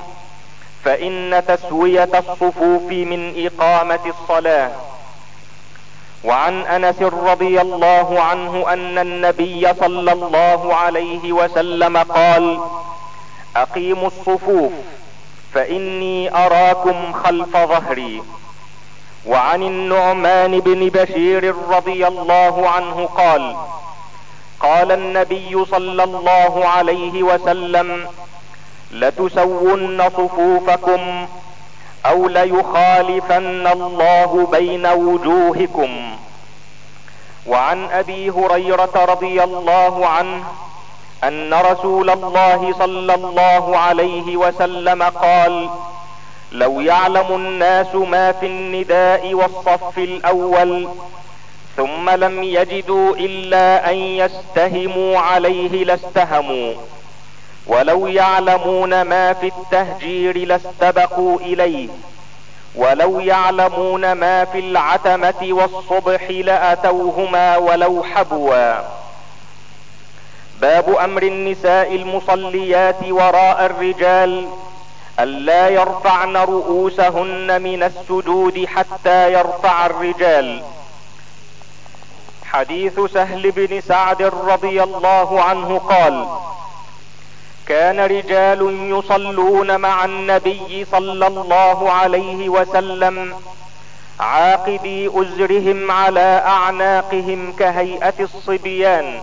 فإن 0.84 1.42
تسوية 1.48 2.11
الصفوف 2.14 2.82
من 2.90 3.46
إقامة 3.46 4.00
الصلاة. 4.06 4.70
وعن 6.24 6.62
أنس 6.66 7.02
رضي 7.02 7.60
الله 7.60 8.20
عنه 8.20 8.72
أن 8.72 8.98
النبي 8.98 9.74
صلى 9.80 10.12
الله 10.12 10.74
عليه 10.74 11.32
وسلم 11.32 11.96
قال 11.96 12.60
أقيموا 13.56 14.06
الصفوف 14.06 14.72
فإني 15.54 16.34
أراكم 16.36 17.12
خلف 17.12 17.56
ظهري. 17.56 18.22
وعن 19.26 19.62
النعمان 19.62 20.60
بن 20.60 20.88
بشير 20.88 21.54
رضي 21.70 22.06
الله 22.06 22.68
عنه 22.68 23.06
قال 23.06 23.56
قال 24.60 24.92
النبي 24.92 25.64
صلى 25.64 26.04
الله 26.04 26.66
عليه 26.68 27.22
وسلم 27.22 28.06
لتسون 28.92 30.08
صفوفكم 30.10 31.26
أو 32.07 32.28
ليخالفن 32.28 33.66
الله 33.66 34.49
بين 34.53 34.86
وجوهكم. 34.86 36.16
وعن 37.46 37.90
أبي 37.90 38.30
هريرة 38.30 39.05
رضي 39.09 39.44
الله 39.44 40.07
عنه 40.07 40.44
أن 41.24 41.55
رسول 41.55 42.11
الله 42.11 42.74
صلى 42.78 43.14
الله 43.14 43.78
عليه 43.78 44.36
وسلم 44.36 45.03
قال 45.03 45.68
لو 46.53 46.80
يعلم 46.80 47.34
الناس 47.34 47.94
ما 47.94 48.32
في 48.32 48.46
النداء 48.46 49.34
والصف 49.34 49.99
الأول 49.99 50.88
ثم 51.76 52.11
لم 52.11 52.42
يجدوا 52.42 53.16
إلا 53.16 53.90
أن 53.90 53.96
يستهموا 53.96 55.18
عليه 55.18 55.84
لاستهموا. 55.84 56.74
ولو 57.68 58.06
يعلمون 58.06 59.02
ما 59.02 59.32
في 59.32 59.46
التهجير 59.46 60.38
لاستبقوا 60.46 61.40
إليه. 61.40 61.88
ولو 62.74 63.20
يعلمون 63.20 64.12
ما 64.12 64.44
في 64.44 64.58
العتمة 64.58 65.48
والصبح 65.50 66.30
لأتوهما 66.30 67.56
ولو 67.56 68.02
حبوا. 68.02 68.80
باب 70.60 70.90
أمر 70.90 71.22
النساء 71.22 71.94
المصليات 71.94 73.02
وراء 73.10 73.66
الرجال 73.66 74.48
الا 75.20 75.68
يرفعن 75.68 76.36
رؤوسهن 76.36 77.62
من 77.62 77.82
السجود 77.82 78.66
حتى 78.66 79.32
يرفع 79.32 79.86
الرجال. 79.86 80.62
حديث 82.44 83.00
سهل 83.00 83.50
بن 83.50 83.80
سعد 83.80 84.22
رضي 84.22 84.82
الله 84.82 85.42
عنه 85.42 85.78
قال 85.78 86.26
كان 87.68 88.00
رجال 88.00 88.90
يصلون 88.90 89.80
مع 89.80 90.04
النبي 90.04 90.86
صلى 90.92 91.26
الله 91.26 91.92
عليه 91.92 92.48
وسلم 92.48 93.34
عاقدي 94.20 95.08
أزرهم 95.08 95.90
على 95.90 96.42
أعناقهم 96.46 97.52
كهيئة 97.52 98.14
الصبيان 98.20 99.20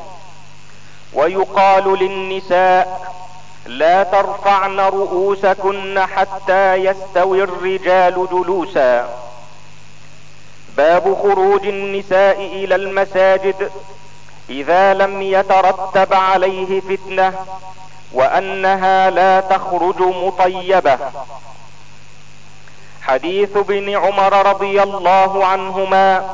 ويقال 1.14 2.00
للنساء 2.00 3.12
لا 3.66 4.04
ترفعن 4.04 4.80
رؤوسكن 4.80 6.00
حتى 6.00 6.76
يستوي 6.76 7.44
الرجال 7.44 8.28
جلوسا. 8.32 9.10
باب 10.78 11.18
خروج 11.24 11.68
النساء 11.68 12.38
إلى 12.40 12.76
المساجد 12.76 13.72
إذا 14.50 14.94
لم 14.94 15.22
يترتب 15.22 16.14
عليه 16.14 16.82
فتنة 16.82 17.34
وأنها 18.12 19.10
لا 19.10 19.40
تخرج 19.40 20.00
مطيبة. 20.02 20.98
حديث 23.02 23.58
ابن 23.58 23.98
عمر 23.98 24.46
رضي 24.46 24.84
الله 24.84 25.46
عنهما 25.46 26.30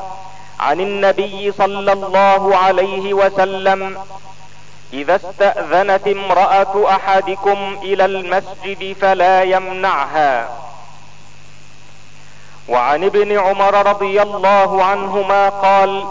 عن 0.60 0.80
النبي 0.80 1.52
صلى 1.52 1.92
الله 1.92 2.56
عليه 2.56 3.14
وسلم 3.14 3.98
إذا 4.92 5.16
استأذنت 5.16 6.08
امرأة 6.08 6.94
أحدكم 6.94 7.78
إلى 7.82 8.04
المسجد 8.04 8.96
فلا 9.00 9.42
يمنعها. 9.42 10.48
وعن 12.68 13.04
ابن 13.04 13.38
عمر 13.38 13.86
رضي 13.86 14.22
الله 14.22 14.84
عنهما 14.84 15.48
قال 15.48 16.04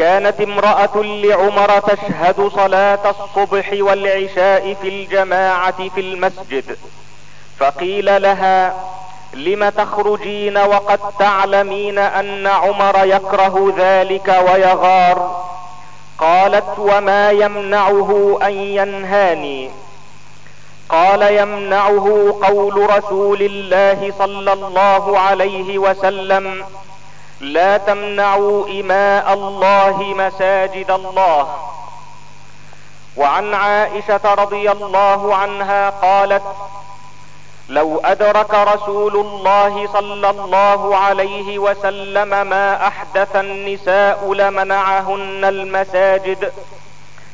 كانت 0.00 0.40
امرأة 0.40 0.96
لعمر 1.02 1.80
تشهد 1.80 2.50
صلاة 2.56 3.10
الصبح 3.10 3.70
والعشاء 3.72 4.74
في 4.82 4.88
الجماعة 4.88 5.88
في 5.88 6.00
المسجد. 6.00 6.76
فقيل 7.58 8.22
لها 8.22 8.74
لم 9.34 9.68
تخرجين 9.68 10.58
وقد 10.58 10.98
تعلمين 11.18 11.98
أن 11.98 12.46
عمر 12.46 13.04
يكره 13.04 13.74
ذلك 13.78 14.28
ويغار؟ 14.28 15.44
قالت 16.18 16.78
وما 16.78 17.30
يمنعه 17.30 18.38
أن 18.42 18.52
ينهاني. 18.52 19.70
قال 20.88 21.22
يمنعه 21.22 22.34
قول 22.42 22.90
رسول 22.96 23.42
الله 23.42 24.12
صلى 24.18 24.52
الله 24.52 25.18
عليه 25.18 25.78
وسلم 25.78 26.64
لا 27.40 27.76
تمنعوا 27.76 28.68
إماء 28.68 29.32
الله 29.34 30.14
مساجد 30.16 30.90
الله. 30.90 31.56
وعن 33.16 33.54
عائشة 33.54 34.34
رضي 34.34 34.70
الله 34.70 35.34
عنها 35.34 35.90
قالت 35.90 36.42
لو 37.68 38.00
أدرك 38.04 38.54
رسول 38.54 39.16
الله 39.16 39.88
صلى 39.92 40.30
الله 40.30 40.96
عليه 40.96 41.58
وسلم 41.58 42.28
ما 42.28 42.86
أحدث 42.86 43.36
النساء 43.36 44.32
لمنعهن 44.34 45.44
المساجد 45.44 46.52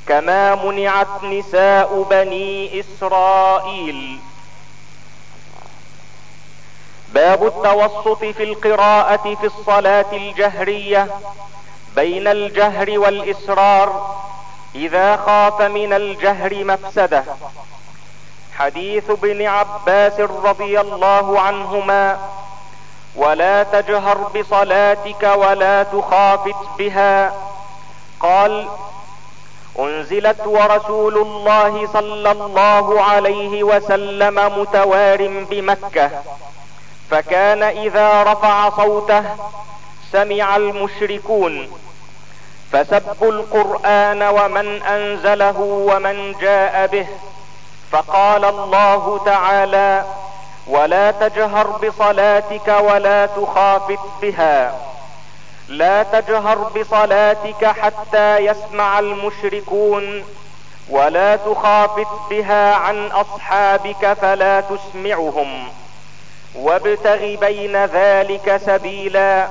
كما 0.08 0.54
منعت 0.54 1.24
نساء 1.24 2.06
بني 2.10 2.80
إسرائيل. 2.80 4.18
باب 7.08 7.46
التوسط 7.46 8.24
في 8.24 8.42
القراءة 8.42 9.34
في 9.40 9.46
الصلاة 9.46 10.06
الجهرية 10.12 11.08
بين 11.96 12.28
الجهر 12.28 12.98
والإسرار 12.98 14.16
إذا 14.74 15.16
خاف 15.16 15.62
من 15.62 15.92
الجهر 15.92 16.64
مفسدة. 16.64 17.24
حديث 18.58 19.10
ابن 19.10 19.46
عباس 19.46 20.20
رضي 20.20 20.80
الله 20.80 21.40
عنهما 21.40 22.18
ولا 23.16 23.62
تجهر 23.62 24.18
بصلاتك 24.18 25.22
ولا 25.22 25.82
تخافت 25.82 26.78
بها. 26.78 27.34
قال 28.20 28.68
أنزلت 29.78 30.46
ورسول 30.46 31.18
الله 31.18 31.88
صلى 31.92 32.30
الله 32.32 33.02
عليه 33.02 33.62
وسلم 33.62 34.60
متوار 34.60 35.44
بمكة. 35.50 36.10
فكان 37.10 37.62
إذا 37.62 38.22
رفع 38.22 38.70
صوته 38.70 39.24
سمع 40.12 40.56
المشركون 40.56 41.68
فسبوا 42.72 43.32
القرآن 43.32 44.22
ومن 44.22 44.82
أنزله 44.82 45.60
ومن 45.60 46.32
جاء 46.40 46.86
به 46.86 47.06
فقال 47.92 48.44
الله 48.44 49.20
تعالى 49.24 50.04
ولا 50.66 51.10
تجهر 51.10 51.66
بصلاتك 51.66 52.68
ولا 52.68 53.26
تخافت 53.26 53.98
بها 54.22 54.74
لا 55.68 56.02
تجهر 56.02 56.58
بصلاتك 56.58 57.64
حتى 57.64 58.36
يسمع 58.38 58.98
المشركون 58.98 60.24
ولا 60.90 61.36
تخافت 61.36 62.08
بها 62.30 62.74
عن 62.74 63.06
أصحابك 63.06 64.12
فلا 64.12 64.60
تسمعهم 64.60 65.68
وابتغ 66.56 67.34
بين 67.34 67.84
ذلك 67.84 68.60
سبيلا. 68.66 69.48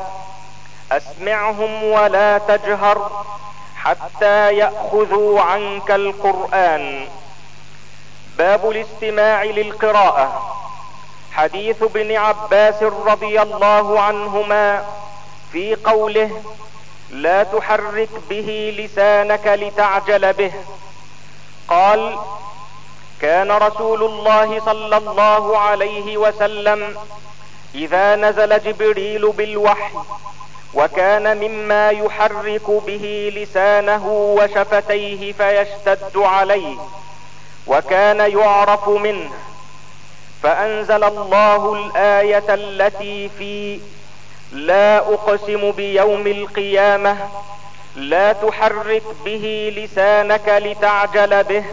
أسمعهم 0.92 1.84
ولا 1.84 2.38
تجهر 2.38 3.26
حتى 3.76 4.56
يأخذوا 4.56 5.42
عنك 5.42 5.92
القرآن. 5.92 7.08
باب 8.38 8.70
الاستماع 8.70 9.44
للقراءة. 9.44 10.56
حديث 11.32 11.84
ابن 11.84 12.16
عباس 12.16 12.84
رضي 12.84 13.42
الله 13.42 14.00
عنهما 14.00 14.86
في 15.52 15.76
قوله 15.76 16.42
لا 17.12 17.44
تحرك 17.44 18.10
به 18.30 18.76
لسانك 18.78 19.48
لتعجل 19.48 20.34
به 20.34 20.52
قال 21.68 22.18
كان 23.22 23.52
رسول 23.52 24.04
الله 24.04 24.60
صلى 24.66 24.98
الله 24.98 25.58
عليه 25.58 26.18
وسلم 26.18 26.98
إذا 27.76 28.16
نزل 28.16 28.60
جبريل 28.60 29.32
بالوحي 29.32 29.94
وكان 30.74 31.38
مما 31.38 31.90
يحرك 31.90 32.70
به 32.88 33.32
لسانه 33.36 34.08
وشفتيه 34.40 35.34
فيشتد 35.34 36.18
عليه 36.18 36.78
وكان 37.68 38.20
يعرف 38.20 38.90
منه 38.90 39.30
فأنزل 40.44 41.04
الله 41.04 41.74
الآية 41.74 42.44
التي 42.50 43.30
في 43.40 43.80
لا 44.52 44.98
أقسم 44.98 45.72
بيوم 45.72 46.28
القيامة 46.28 47.18
لا 47.96 48.34
تحرك 48.34 49.04
به 49.26 49.74
لسانك 49.76 50.48
لتعجل 50.48 51.44
به 51.44 51.64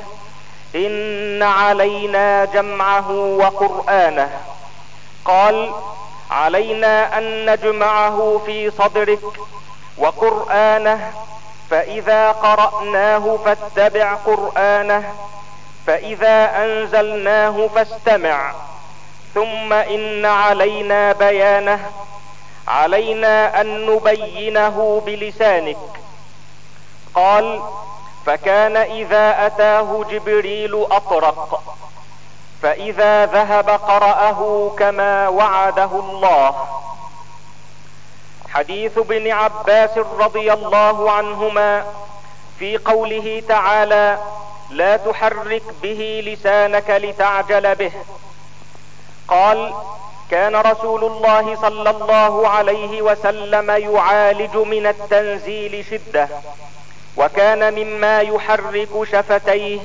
إن 0.74 1.42
علينا 1.42 2.44
جمعه 2.44 3.10
وقرآنه. 3.10 4.30
قال 5.24 5.72
علينا 6.30 7.18
أن 7.18 7.52
نجمعه 7.52 8.40
في 8.46 8.70
صدرك 8.70 9.20
وقرآنه 9.98 11.12
فإذا 11.70 12.32
قرأناه 12.32 13.38
فاتبع 13.44 14.14
قرآنه 14.14 15.14
فإذا 15.86 16.64
أنزلناه 16.64 17.68
فاستمع. 17.74 18.52
ثم 19.34 19.72
إن 19.72 20.24
علينا 20.24 21.12
بيانه 21.12 21.90
علينا 22.68 23.60
أن 23.60 23.86
نبينه 23.86 25.02
بلسانك. 25.06 25.76
قال 27.14 27.62
فكان 28.26 28.76
إذا 28.76 29.46
أتاه 29.46 30.04
جبريل 30.10 30.86
أطرق 30.90 31.62
فإذا 32.62 33.26
ذهب 33.26 33.70
قرأه 33.70 34.70
كما 34.78 35.28
وعده 35.28 35.84
الله. 35.84 36.54
حديث 38.48 38.98
ابن 38.98 39.30
عباس 39.30 39.98
رضي 39.98 40.52
الله 40.52 41.10
عنهما 41.10 41.84
في 42.58 42.76
قوله 42.76 43.42
تعالى 43.48 44.18
لا 44.70 44.96
تحرك 44.96 45.62
به 45.82 46.22
لسانك 46.26 46.90
لتعجل 46.90 47.74
به 47.74 47.92
قال 49.28 49.74
كان 50.30 50.56
رسول 50.56 51.04
الله 51.04 51.56
صلى 51.56 51.90
الله 51.90 52.48
عليه 52.48 53.02
وسلم 53.02 53.70
يعالج 53.70 54.56
من 54.56 54.86
التنزيل 54.86 55.84
شدة 55.84 56.28
وكان 57.16 57.74
مما 57.74 58.20
يحرك 58.20 58.88
شفتيه. 59.12 59.80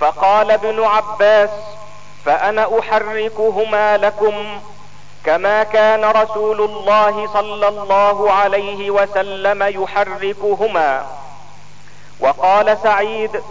فقال 0.00 0.50
ابن 0.50 0.84
عباس 0.84 1.50
فأنا 2.24 2.78
أحركهما 2.78 3.96
لكم 3.96 4.60
كما 5.24 5.62
كان 5.62 6.04
رسول 6.04 6.60
الله 6.60 7.28
صلى 7.32 7.68
الله 7.68 8.32
عليه 8.32 8.90
وسلم 8.90 9.62
يحركهما. 9.82 11.06
وقال 12.20 12.78
سعيد 12.82 13.42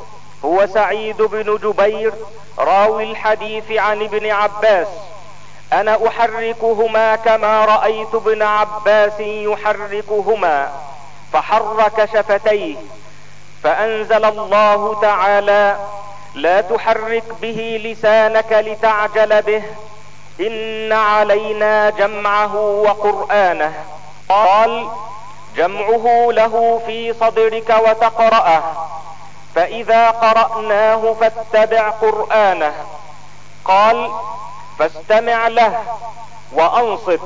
هو 0.46 0.68
سعيد 0.68 1.22
بن 1.22 1.58
جبير 1.58 2.14
راوي 2.60 3.04
الحديث 3.04 3.72
عن 3.72 4.02
ابن 4.02 4.32
عباس 4.32 4.88
أنا 5.74 6.08
أحركهما 6.08 7.16
كما 7.16 7.66
رأيت 7.66 8.16
ابن 8.16 8.42
عباس 8.42 9.20
يحركهما. 9.20 10.72
فحرك 11.34 12.10
شفتيه. 12.14 12.76
فأنزل 13.64 14.26
الله 14.26 15.02
تعالى 15.02 15.78
لا 16.36 16.62
تحرك 16.62 17.24
به 17.42 17.82
لسانك 17.84 18.52
لتعجل 18.52 19.42
به 19.42 19.64
إن 20.40 20.92
علينا 20.92 21.90
جمعه 21.90 22.56
وقرآنه. 22.56 23.74
قال 24.30 24.90
جمعه 25.56 26.28
له 26.32 26.82
في 26.86 27.14
صدرك 27.14 27.76
وتقرأه 27.88 28.64
فإذا 29.56 30.10
قرأناه 30.10 31.16
فاتبع 31.20 31.90
قرآنه. 31.90 32.74
قال 33.66 34.12
فاستمع 34.80 35.48
له 35.48 35.84
وأنصت 36.52 37.20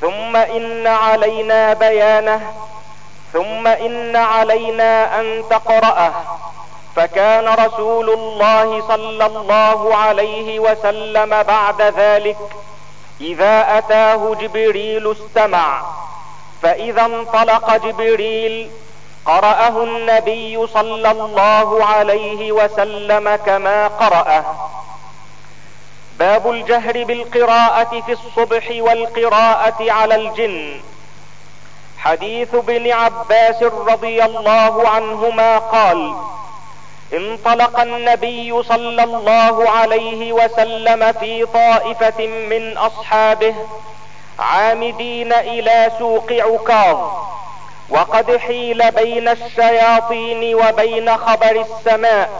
ثم 0.00 0.36
إن 0.36 0.86
علينا 0.86 1.72
بيانه 1.72 2.54
ثم 3.32 3.66
إن 3.66 4.16
علينا 4.16 5.20
أن 5.20 5.44
تقرأه. 5.50 6.12
فكان 6.96 7.48
رسول 7.48 8.10
الله 8.10 8.88
صلى 8.88 9.26
الله 9.26 9.96
عليه 9.96 10.58
وسلم 10.58 11.42
بعد 11.42 11.82
ذلك 11.82 12.36
إذا 13.20 13.78
أتاه 13.78 14.34
جبريل 14.34 15.12
استمع. 15.12 15.82
فإذا 16.62 17.04
انطلق 17.04 17.76
جبريل 17.76 18.70
قرأه 19.26 19.84
النبي 19.84 20.66
صلى 20.66 21.10
الله 21.10 21.84
عليه 21.84 22.52
وسلم 22.52 23.36
كما 23.46 23.88
قرأه. 23.88 24.44
باب 26.18 26.50
الجهر 26.50 27.04
بالقراءة 27.04 28.00
في 28.06 28.12
الصبح 28.12 28.64
والقراءة 28.70 29.92
على 29.92 30.14
الجن. 30.14 30.80
حديث 32.04 32.54
ابن 32.54 32.92
عباس 32.92 33.62
رضي 33.62 34.24
الله 34.24 34.88
عنهما 34.88 35.58
قال 35.58 36.14
انطلق 37.12 37.80
النبي 37.80 38.62
صلى 38.62 39.04
الله 39.04 39.70
عليه 39.70 40.32
وسلم 40.32 41.12
في 41.12 41.46
طائفة 41.46 42.26
من 42.26 42.76
أصحابه 42.76 43.54
عامدين 44.38 45.32
إلى 45.32 45.92
سوق 45.98 46.32
عكاظ 46.32 46.98
وقد 47.90 48.36
حيل 48.36 48.90
بين 48.90 49.28
الشياطين 49.28 50.54
وبين 50.54 51.16
خبر 51.16 51.64
السماء 51.66 52.30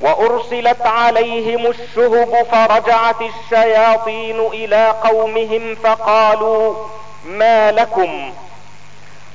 وأرسلت 0.00 0.86
عليهم 0.86 1.66
الشهب 1.66 2.46
فرجعت 2.52 3.16
الشياطين 3.20 4.40
إلى 4.40 4.94
قومهم 5.04 5.74
فقالوا 5.74 6.74
ما 7.24 7.72
لكم؟ 7.72 8.32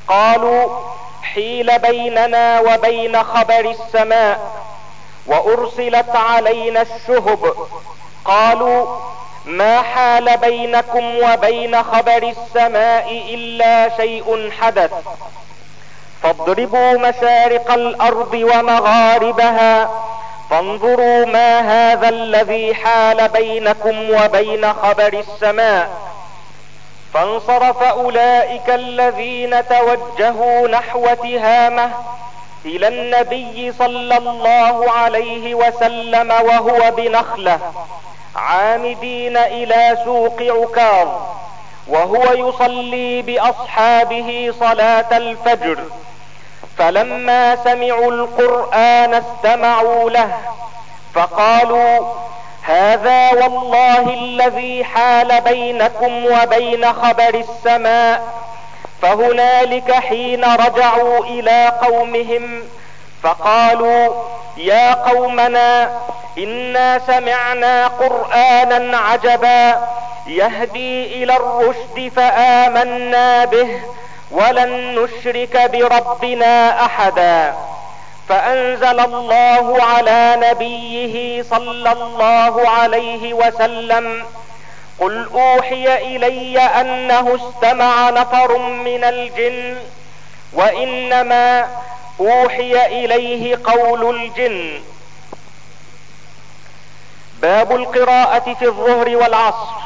قالوا 0.07 0.79
حيل 1.23 1.79
بيننا 1.79 2.59
وبين 2.59 3.23
خبر 3.23 3.59
السماء 3.59 4.51
وأرسلت 5.27 6.15
علينا 6.15 6.81
الشهب. 6.81 7.53
قالوا 8.25 8.99
ما 9.45 9.81
حال 9.81 10.37
بينكم 10.37 11.17
وبين 11.17 11.83
خبر 11.83 12.33
السماء 12.37 13.23
إلا 13.29 13.97
شيء 13.97 14.51
حدث. 14.61 14.91
فاضربوا 16.23 16.97
مشارق 16.97 17.71
الأرض 17.71 18.33
ومغاربها. 18.33 19.89
فانظروا 20.49 21.25
ما 21.25 21.59
هذا 21.59 22.09
الذي 22.09 22.75
حال 22.75 23.29
بينكم 23.29 24.09
وبين 24.09 24.73
خبر 24.73 25.23
السماء. 25.27 26.13
فانصرف 27.13 27.83
أولئك 27.83 28.69
الذين 28.69 29.67
توجهوا 29.67 30.67
نحو 30.67 31.07
تهامة 31.13 31.91
إلى 32.65 32.87
النبي 32.87 33.71
صلى 33.71 34.17
الله 34.17 34.91
عليه 34.91 35.55
وسلم 35.55 36.31
وهو 36.31 36.91
بنخلة 36.91 37.59
عامدين 38.35 39.37
إلى 39.37 39.97
سوق 40.05 40.41
عكاظ 40.41 41.07
وهو 41.87 42.23
يصلي 42.33 43.21
بأصحابه 43.21 44.53
صلاة 44.59 45.17
الفجر. 45.17 45.79
فلما 46.77 47.55
سمعوا 47.55 48.11
القرآن 48.11 49.13
استمعوا 49.13 50.09
له 50.09 50.37
فقالوا 51.13 52.13
هذا 52.63 53.31
والله 53.31 54.13
الذي 54.13 54.83
حال 54.83 55.41
بينكم 55.41 56.25
وبين 56.25 56.93
خبر 56.93 57.33
السماء 57.49 58.21
فهنالك 59.01 59.91
حين 59.91 60.43
رجعوا 60.45 61.25
إلى 61.25 61.71
قومهم 61.81 62.63
فقالوا 63.23 64.13
يا 64.57 64.93
قومنا 64.93 65.99
إنا 66.37 66.99
سمعنا 67.07 67.87
قرآنا 67.87 68.97
عجبا 68.97 69.87
يهدي 70.27 71.23
إلى 71.23 71.35
الرشد 71.35 72.11
فآمنا 72.15 73.45
به 73.45 73.79
ولن 74.31 74.99
نشرك 74.99 75.71
بربنا 75.73 76.85
أحدا. 76.85 77.53
فأنزل 78.29 78.99
الله 78.99 79.83
على 79.83 80.35
نبيه 80.37 81.43
صلى 81.43 81.91
الله 81.91 82.69
عليه 82.69 83.33
وسلم. 83.33 84.25
قل 84.99 85.29
أوحي 85.33 86.15
إلي 86.15 86.59
أنه 86.59 87.35
استمع 87.35 88.09
نفر 88.09 88.57
من 88.57 89.03
الجن 89.03 89.77
وإنما 90.53 91.67
أوحي 92.19 92.85
إليه 92.85 93.59
قول 93.63 94.15
الجن. 94.15 94.81
باب 97.41 97.75
القراءة 97.75 98.53
في 98.53 98.65
الظهر 98.65 99.17
والعصر. 99.17 99.83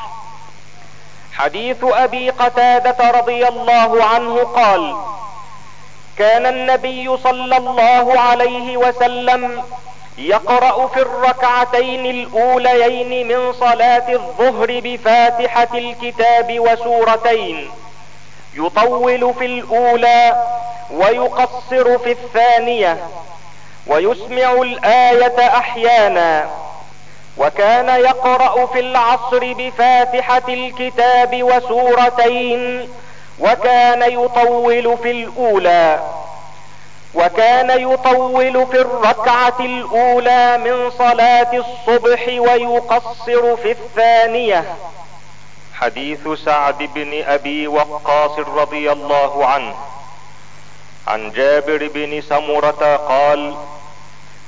حديث 1.34 1.78
أبي 1.84 2.30
قتادة 2.30 3.12
رضي 3.12 3.48
الله 3.48 4.04
عنه 4.04 4.44
قال 4.44 4.96
كان 6.20 6.46
النبي 6.46 7.18
صلى 7.18 7.58
الله 7.58 8.20
عليه 8.20 8.78
وسلم 8.78 9.64
يقرأ 10.18 10.88
في 10.88 11.02
الركعتين 11.02 12.06
الأوليين 12.06 13.28
من 13.28 13.54
صلاة 13.54 14.14
الظهر 14.14 14.80
بفاتحة 14.84 15.68
الكتاب 15.78 16.60
وسورتين 16.60 17.70
يطول 18.56 19.34
في 19.40 19.46
الأولى 19.46 20.44
ويقصر 20.92 21.98
في 21.98 22.12
الثانية 22.12 22.98
ويسمع 23.88 24.52
الآية 24.52 25.48
أحيانا 25.58 26.50
وكان 27.38 27.90
يقرأ 27.90 28.66
في 28.66 28.80
العصر 28.80 29.54
بفاتحة 29.54 30.42
الكتاب 30.50 31.44
وسورتين 31.44 32.90
وكان 33.40 34.12
يطول 34.12 34.98
في 34.98 35.12
الأولى 35.12 36.00
وكان 37.14 37.92
يطول 37.92 38.68
في 38.68 38.82
الركعة 38.82 39.60
الأولى 39.60 40.58
من 40.58 40.92
صلاة 40.92 41.54
الصبح 41.54 42.28
ويقصر 42.28 43.56
في 43.56 43.72
الثانية. 43.72 44.76
حديث 45.74 46.28
سعد 46.46 46.78
بن 46.78 47.24
أبي 47.24 47.68
وقاص 47.68 48.40
رضي 48.40 48.92
الله 48.92 49.46
عنه. 49.46 49.76
عن 51.08 51.32
جابر 51.32 51.90
بن 51.94 52.22
سمرة 52.22 52.96
قال 52.96 53.56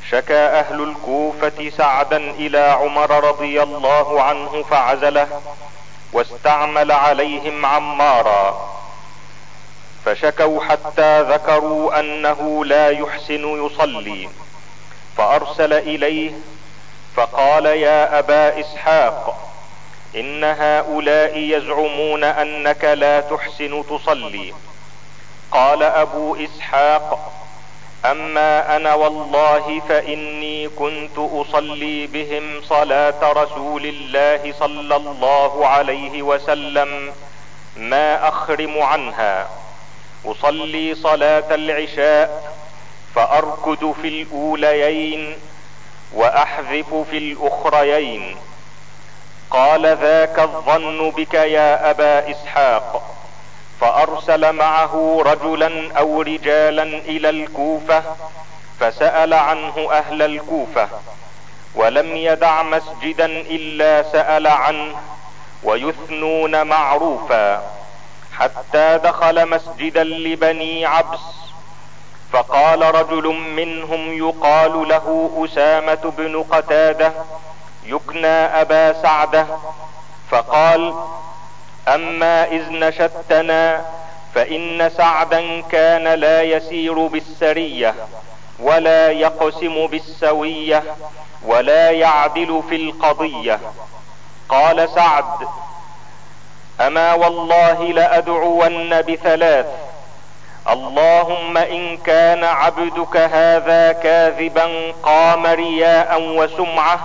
شكى 0.09 0.33
أهل 0.33 0.81
الكوفة 0.81 1.71
سعدا 1.77 2.17
إلى 2.17 2.59
عمر 2.59 3.23
رضي 3.23 3.63
الله 3.63 4.21
عنه 4.21 4.63
فعزله 4.69 5.27
واستعمل 6.13 6.91
عليهم 6.91 7.65
عمارا. 7.65 8.78
فشكوا 10.05 10.63
حتى 10.63 11.21
ذكروا 11.21 11.99
أنه 11.99 12.65
لا 12.65 12.89
يحسن 12.89 13.65
يصلي. 13.65 14.29
فأرسل 15.17 15.73
إليه 15.73 16.31
فقال 17.15 17.65
يا 17.65 18.19
أبا 18.19 18.59
إسحاق 18.59 19.51
إن 20.15 20.43
هؤلاء 20.43 21.37
يزعمون 21.37 22.23
أنك 22.23 22.83
لا 22.83 23.21
تحسن 23.21 23.83
تصلي. 23.89 24.53
قال 25.51 25.83
أبو 25.83 26.35
إسحاق 26.35 27.31
أما 28.05 28.75
أنا 28.75 28.93
والله 28.93 29.81
فإني 29.89 30.69
كنت 30.69 31.17
أصلي 31.17 32.07
بهم 32.07 32.61
صلاة 32.63 33.31
رسول 33.31 33.85
الله 33.85 34.53
صلى 34.59 34.95
الله 34.95 35.67
عليه 35.67 36.21
وسلم 36.21 37.13
ما 37.77 38.27
أخرم 38.27 38.81
عنها. 38.81 39.49
أصلي 40.25 40.95
صلاة 40.95 41.55
العشاء 41.55 42.53
فاركد 43.15 43.93
في 44.01 44.07
الأوليين 44.07 45.35
وأحذف 46.13 46.95
في 47.11 47.17
الأخريين. 47.17 48.35
قال 49.51 49.85
ذاك 49.85 50.39
الظن 50.39 51.09
بك 51.11 51.33
يا 51.33 51.89
أبا 51.89 52.31
إسحاق 52.31 53.15
فأرسل 53.81 54.53
معه 54.53 55.21
رجلا 55.25 55.97
أو 55.97 56.21
رجالا 56.21 56.83
إلى 56.83 57.29
الكوفة 57.29 58.03
فسأل 58.79 59.33
عنه 59.33 59.87
أهل 59.91 60.21
الكوفة 60.21 60.89
ولم 61.75 62.15
يدع 62.15 62.63
مسجدا 62.63 63.25
إلا 63.25 64.03
سأل 64.11 64.47
عنه 64.47 64.95
ويثنون 65.63 66.67
معروفا. 66.67 67.63
حتى 68.39 68.97
دخل 69.03 69.49
مسجدا 69.49 70.03
لبني 70.03 70.85
عبس 70.85 71.19
فقال 72.33 72.95
رجل 72.95 73.27
منهم 73.55 74.13
يقال 74.17 74.87
له 74.87 75.31
أسامة 75.45 76.13
بن 76.17 76.43
قتادة 76.43 77.13
يكنى 77.85 78.27
أبا 78.27 79.01
سعدة 79.01 79.45
فقال 80.31 80.93
أما 81.87 82.47
إذ 82.47 82.71
نشدتنا 82.71 83.85
فإن 84.35 84.89
سعدا 84.97 85.61
كان 85.61 86.07
لا 86.07 86.41
يسير 86.41 87.07
بالسرية 87.07 87.95
ولا 88.59 89.11
يقسم 89.11 89.87
بالسوية 89.87 90.83
ولا 91.45 91.91
يعدل 91.91 92.63
في 92.69 92.75
القضية. 92.75 93.59
قال 94.49 94.89
سعد 94.89 95.25
أما 96.81 97.13
والله 97.13 97.83
لأدعون 97.83 99.01
بثلاث. 99.01 99.65
اللهم 100.69 101.57
إن 101.57 101.97
كان 101.97 102.43
عبدك 102.43 103.17
هذا 103.17 103.91
كاذبا 103.91 104.93
قام 105.03 105.45
رياء 105.45 106.21
وسمعة 106.21 106.99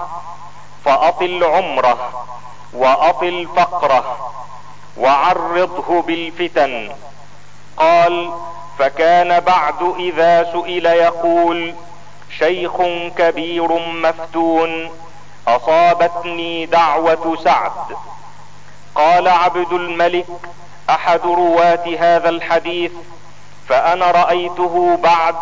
فأطل 0.85 1.45
عمره 1.45 2.25
وأطل 2.73 3.49
فقره 3.57 4.33
وعرضه 4.97 6.03
بالفتن. 6.03 6.91
قال 7.77 8.31
فكان 8.79 9.41
بعد 9.41 9.95
إذا 9.99 10.53
سئل 10.53 10.87
يقول 10.87 11.75
شيخ 12.39 12.73
كبير 13.19 13.73
مفتون 13.79 14.91
أصابتني 15.49 16.67
دعوة 16.67 17.37
سعد. 17.45 17.73
قال 18.95 19.29
عبد 19.29 19.73
الملك 19.73 20.27
أحد 20.91 21.21
رواة 21.25 21.97
هذا 21.99 22.29
الحديث 22.29 22.93
فأنا 23.69 24.11
رأيته 24.11 24.97
بعد 25.03 25.35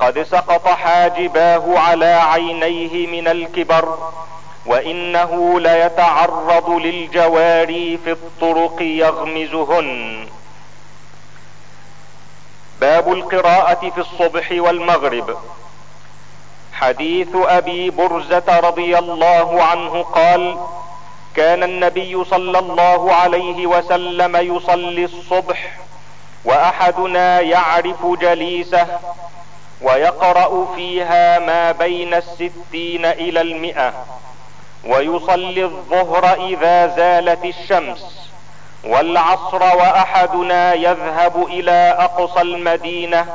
قد 0.00 0.22
سقط 0.22 0.68
حاجباه 0.68 1.78
على 1.78 2.06
عينيه 2.06 3.06
من 3.06 3.28
الكبر 3.28 3.98
وإنه 4.66 5.60
ليتعرض 5.60 6.70
للجواري 6.70 7.98
في 8.04 8.12
الطرق 8.12 8.82
يغمزهن. 8.82 10.28
باب 12.80 13.12
القراءة 13.12 13.90
في 13.90 14.00
الصبح 14.00 14.52
والمغرب. 14.52 15.36
حديث 16.72 17.28
أبي 17.34 17.90
برزة 17.90 18.60
رضي 18.62 18.98
الله 18.98 19.62
عنه 19.62 20.02
قال 20.02 20.58
كان 21.36 21.62
النبي 21.62 22.24
صلى 22.24 22.58
الله 22.58 23.14
عليه 23.14 23.66
وسلم 23.66 24.36
يصلي 24.36 25.04
الصبح 25.04 25.78
وأحدنا 26.44 27.40
يعرف 27.40 28.06
جليسه 28.06 28.86
ويقرأ 29.82 30.74
فيها 30.76 31.38
ما 31.38 31.72
بين 31.72 32.14
الستين 32.14 33.04
إلى 33.06 33.40
المئة 33.40 33.92
ويصلي 34.86 35.64
الظهر 35.64 36.34
إذا 36.48 36.86
زالت 36.86 37.44
الشمس 37.44 38.28
والعصر 38.84 39.62
وأحدنا 39.62 40.74
يذهب 40.74 41.46
إلى 41.46 41.96
أقصى 41.98 42.40
المدينة 42.40 43.26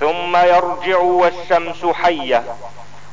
ثم 0.00 0.36
يرجع 0.36 0.98
والشمس 0.98 1.86
حية 1.86 2.42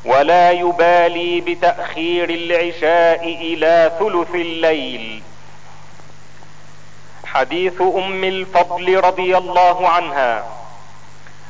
ولا 0.08 0.52
يبالي 0.52 1.42
بتأخير 1.42 2.30
العشاء 2.30 3.24
إلى 3.24 3.92
ثلث 4.00 4.36
الليل. 4.36 5.22
حديث 7.26 7.82
أم 7.82 8.24
الفضل 8.24 9.00
رضي 9.04 9.38
الله 9.38 9.90
عنها 9.90 10.44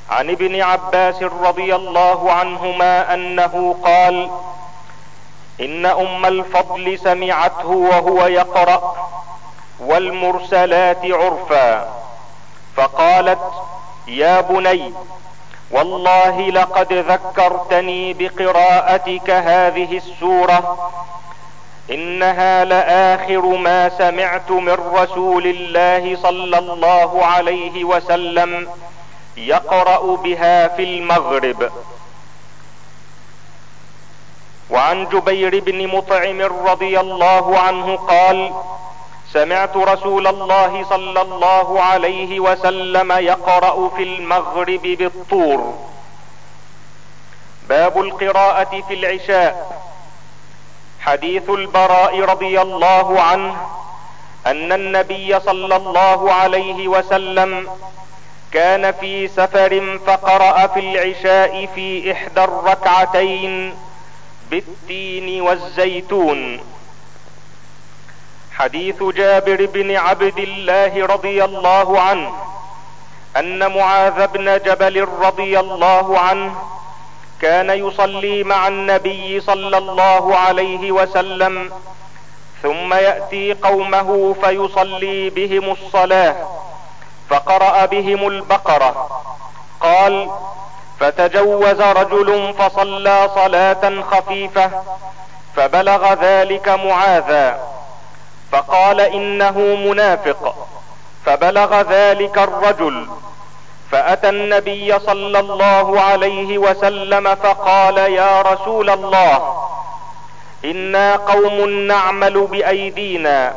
عن 0.10 0.30
ابن 0.30 0.62
عباس 0.62 1.24
رضي 1.24 1.76
الله 1.76 2.32
عنهما 2.32 3.14
أنه 3.14 3.76
قال 3.84 4.30
إن 5.62 5.86
أم 5.86 6.26
الفضل 6.26 6.99
سمعته 6.99 7.68
وهو 7.68 8.26
يقرأ 8.28 9.10
والمرسلات 9.80 11.05
عرفا 11.05 11.93
فقالت 12.76 13.39
يا 14.08 14.41
بني 14.41 14.93
والله 15.72 16.49
لقد 16.49 16.93
ذكرتني 16.93 18.13
بقراءتك 18.13 19.30
هذه 19.30 19.97
السورة. 19.97 20.91
إنها 21.91 22.65
لآخر 22.65 23.41
ما 23.41 23.89
سمعت 23.89 24.51
من 24.51 24.78
رسول 24.93 25.47
الله 25.47 26.18
صلى 26.22 26.57
الله 26.57 27.26
عليه 27.26 27.84
وسلم 27.84 28.68
يقرأ 29.38 30.15
بها 30.15 30.68
في 30.68 30.84
المغرب. 30.84 31.72
وعن 34.70 35.09
جبير 35.09 35.59
بن 35.59 35.88
مطعم 35.88 36.41
رضي 36.41 36.99
الله 36.99 37.59
عنه 37.59 37.95
قال 37.95 38.53
سمعت 39.34 39.78
رسول 39.78 40.28
الله 40.28 40.86
صلى 40.89 41.21
الله 41.21 41.82
عليه 41.82 42.39
وسلم 42.39 43.11
يقرأ 43.11 43.89
في 43.89 44.03
المغرب 44.03 44.82
بالطور. 44.82 45.73
باب 47.69 47.97
القراءة 47.97 48.82
في 48.88 48.93
العشاء. 48.93 49.82
حديث 50.99 51.49
البراء 51.49 52.21
رضي 52.21 52.61
الله 52.61 53.21
عنه 53.21 53.55
أن 54.47 54.71
النبي 54.71 55.39
صلى 55.39 55.75
الله 55.75 56.34
عليه 56.34 56.88
وسلم 56.88 57.69
كان 58.51 58.91
في 58.91 59.28
سفر 59.28 59.99
فقرأ 60.07 60.67
في 60.67 60.80
العشاء 60.80 61.65
في 61.75 62.11
إحدى 62.11 62.43
الركعتين 62.43 63.75
بالتين 64.49 65.41
والزيتون. 65.41 66.59
حديث 68.60 69.03
جابر 69.03 69.66
بن 69.66 69.95
عبد 69.95 70.39
الله 70.39 71.05
رضي 71.05 71.43
الله 71.43 72.01
عنه 72.01 72.32
أن 73.38 73.72
معاذ 73.78 74.28
بن 74.28 74.58
جبل 74.58 75.08
رضي 75.22 75.60
الله 75.60 76.20
عنه 76.20 76.55
كان 77.41 77.70
يصلي 77.70 78.43
مع 78.43 78.68
النبي 78.68 79.39
صلى 79.39 79.78
الله 79.78 80.38
عليه 80.38 80.91
وسلم 80.91 81.72
ثم 82.64 82.93
يأتي 82.93 83.53
قومه 83.53 84.36
فيصلي 84.41 85.30
بهم 85.30 85.72
الصلاة 85.72 86.36
فقرأ 87.30 87.86
بهم 87.86 88.28
البقرة. 88.28 89.22
قال 89.82 90.30
فتجوز 90.99 91.82
رجل 91.82 92.53
فصلى 92.60 93.30
صلاة 93.36 94.01
خفيفة 94.01 94.72
فبلغ 95.55 96.14
ذلك 96.14 96.70
معاذا. 96.70 97.60
فقال 98.52 99.02
إنه 99.02 99.58
منافق. 99.60 100.68
فبلغ 101.26 101.82
ذلك 101.82 102.38
الرجل. 102.38 103.08
فأتى 103.91 104.30
النبي 104.30 105.00
صلى 105.00 105.39
الله 105.39 106.02
عليه 106.02 106.58
وسلم 106.58 107.36
فقال 107.36 107.98
يا 107.98 108.41
رسول 108.41 108.89
الله 108.89 109.64
إنا 110.66 111.16
قوم 111.16 111.70
نعمل 111.70 112.48
بأيدينا 112.48 113.54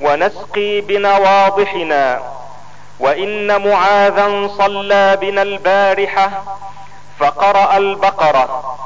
ونسقي 0.00 0.80
بنواضحنا 0.80 2.20
وإن 3.00 3.68
معاذا 3.68 4.48
صلى 4.58 5.18
بنا 5.20 5.42
البارحة 5.42 6.30
فقرأ 7.18 7.76
البقرة 7.76 8.76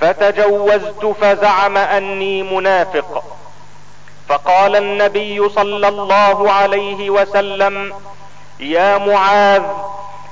فتجوزت 0.00 1.06
فزعم 1.20 1.76
أني 1.76 2.42
منافق. 2.42 3.24
فقال 4.30 4.76
النبي 4.76 5.48
صلى 5.48 5.88
الله 5.88 6.52
عليه 6.52 7.10
وسلم 7.10 7.94
يا 8.60 8.98
معاذ 8.98 9.62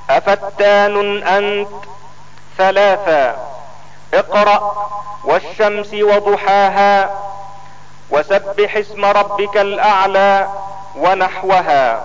أفتان 0.09 1.23
أنت؟ 1.23 1.69
ثلاثا 2.57 3.47
اقرأ 4.13 4.89
والشمس 5.23 5.93
وضحاها 5.93 7.09
وسبح 8.09 8.75
اسم 8.75 9.05
ربك 9.05 9.57
الأعلى 9.57 10.47
ونحوها. 10.95 12.01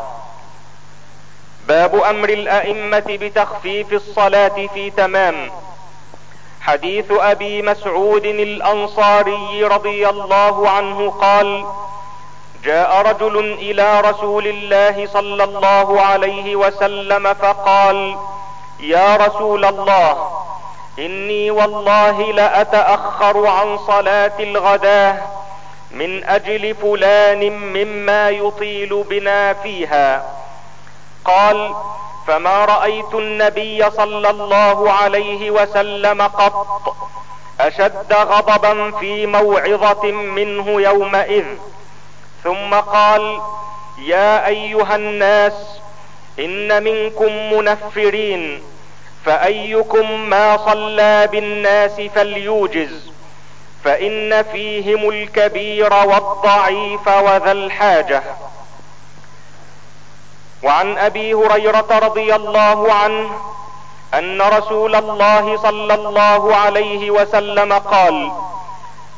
باب 1.68 1.94
أمر 1.94 2.28
الأئمة 2.28 3.04
بتخفيف 3.08 3.92
الصلاة 3.92 4.66
في 4.74 4.90
تمام. 4.90 5.50
حديث 6.66 7.04
أبي 7.10 7.62
مسعود 7.62 8.26
الأنصاري 8.26 9.64
رضي 9.64 10.08
الله 10.08 10.68
عنه 10.70 11.10
قال 11.10 11.64
جاء 12.64 13.02
رجل 13.02 13.52
إلى 13.52 14.00
رسول 14.00 14.46
الله 14.46 15.06
صلى 15.06 15.44
الله 15.44 16.00
عليه 16.00 16.56
وسلم 16.56 17.34
فقال 17.34 18.16
يا 18.80 19.16
رسول 19.16 19.64
الله 19.64 20.30
إني 20.98 21.50
والله 21.50 22.32
لأتأخر 22.32 23.46
عن 23.46 23.78
صلاة 23.78 24.32
الغداة 24.40 25.16
من 25.90 26.24
أجل 26.24 26.74
فلان 26.74 27.50
مما 27.52 28.30
يطيل 28.30 29.04
بنا 29.10 29.52
فيها. 29.52 30.24
قال 31.24 31.74
فما 32.26 32.64
رأيت 32.64 33.14
النبي 33.14 33.90
صلى 33.90 34.30
الله 34.30 34.92
عليه 34.92 35.50
وسلم 35.50 36.22
قط 36.22 36.96
أشد 37.60 38.12
غضبا 38.12 38.90
في 38.90 39.26
موعظة 39.26 40.12
منه 40.12 40.80
يومئذ. 40.80 41.44
ثم 42.44 42.74
قال 42.74 43.40
يا 43.98 44.46
أيها 44.46 44.96
الناس 44.96 45.52
إن 46.38 46.82
منكم 46.82 47.52
منفرين 47.52 48.62
فأيكم 49.24 50.20
ما 50.20 50.56
صلى 50.56 51.28
بالناس 51.32 52.00
فليوجز 52.00 53.10
فإن 53.84 54.42
فيهم 54.42 55.08
الكبير 55.08 55.94
والضعيف 55.94 57.08
وذا 57.08 57.52
الحاجة. 57.52 58.22
وعن 60.64 60.98
أبي 60.98 61.34
هريرة 61.34 61.98
رضي 62.02 62.34
الله 62.34 62.92
عنه 62.92 63.30
أن 64.14 64.42
رسول 64.42 64.94
الله 64.94 65.56
صلى 65.56 65.94
الله 65.94 66.56
عليه 66.56 67.10
وسلم 67.10 67.72
قال 67.72 68.32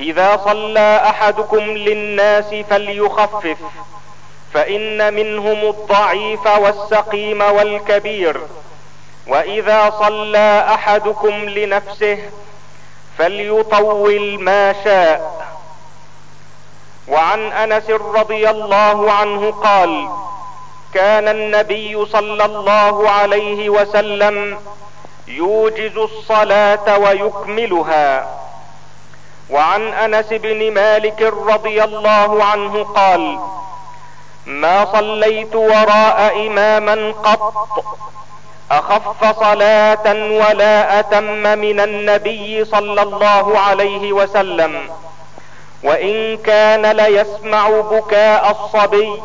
إذا 0.00 0.40
صلى 0.44 1.00
أحدكم 1.08 1.58
للناس 1.58 2.54
فليخفف 2.70 3.58
فإن 4.54 5.14
منهم 5.14 5.58
الضعيف 5.70 6.46
والسقيم 6.46 7.40
والكبير 7.42 8.40
وإذا 9.26 9.90
صلى 9.90 10.66
أحدكم 10.74 11.28
لنفسه 11.48 12.18
فليطول 13.18 14.40
ما 14.42 14.72
شاء. 14.84 15.46
وعن 17.08 17.52
أنس 17.52 17.90
رضي 17.90 18.50
الله 18.50 19.12
عنه 19.12 19.50
قال 19.50 20.08
كان 20.94 21.28
النبي 21.28 22.06
صلى 22.06 22.44
الله 22.44 23.10
عليه 23.10 23.70
وسلم 23.70 24.58
يوجز 25.28 25.96
الصلاة 25.96 26.98
ويكملها. 26.98 28.28
وعن 29.50 29.92
أنس 29.92 30.26
بن 30.32 30.74
مالك 30.74 31.22
رضي 31.22 31.84
الله 31.84 32.44
عنه 32.44 32.84
قال 32.84 33.38
ما 34.46 34.84
صليت 34.92 35.54
وراء 35.54 36.46
إماما 36.46 37.12
قط 37.24 37.84
أخف 38.70 39.40
صلاة 39.40 40.06
ولا 40.14 41.00
أتم 41.00 41.42
من 41.58 41.80
النبي 41.80 42.64
صلى 42.64 43.02
الله 43.02 43.58
عليه 43.58 44.12
وسلم 44.12 44.90
وإن 45.82 46.36
كان 46.36 46.86
ليسمع 46.86 47.68
بكاء 47.68 48.50
الصبي 48.50 49.22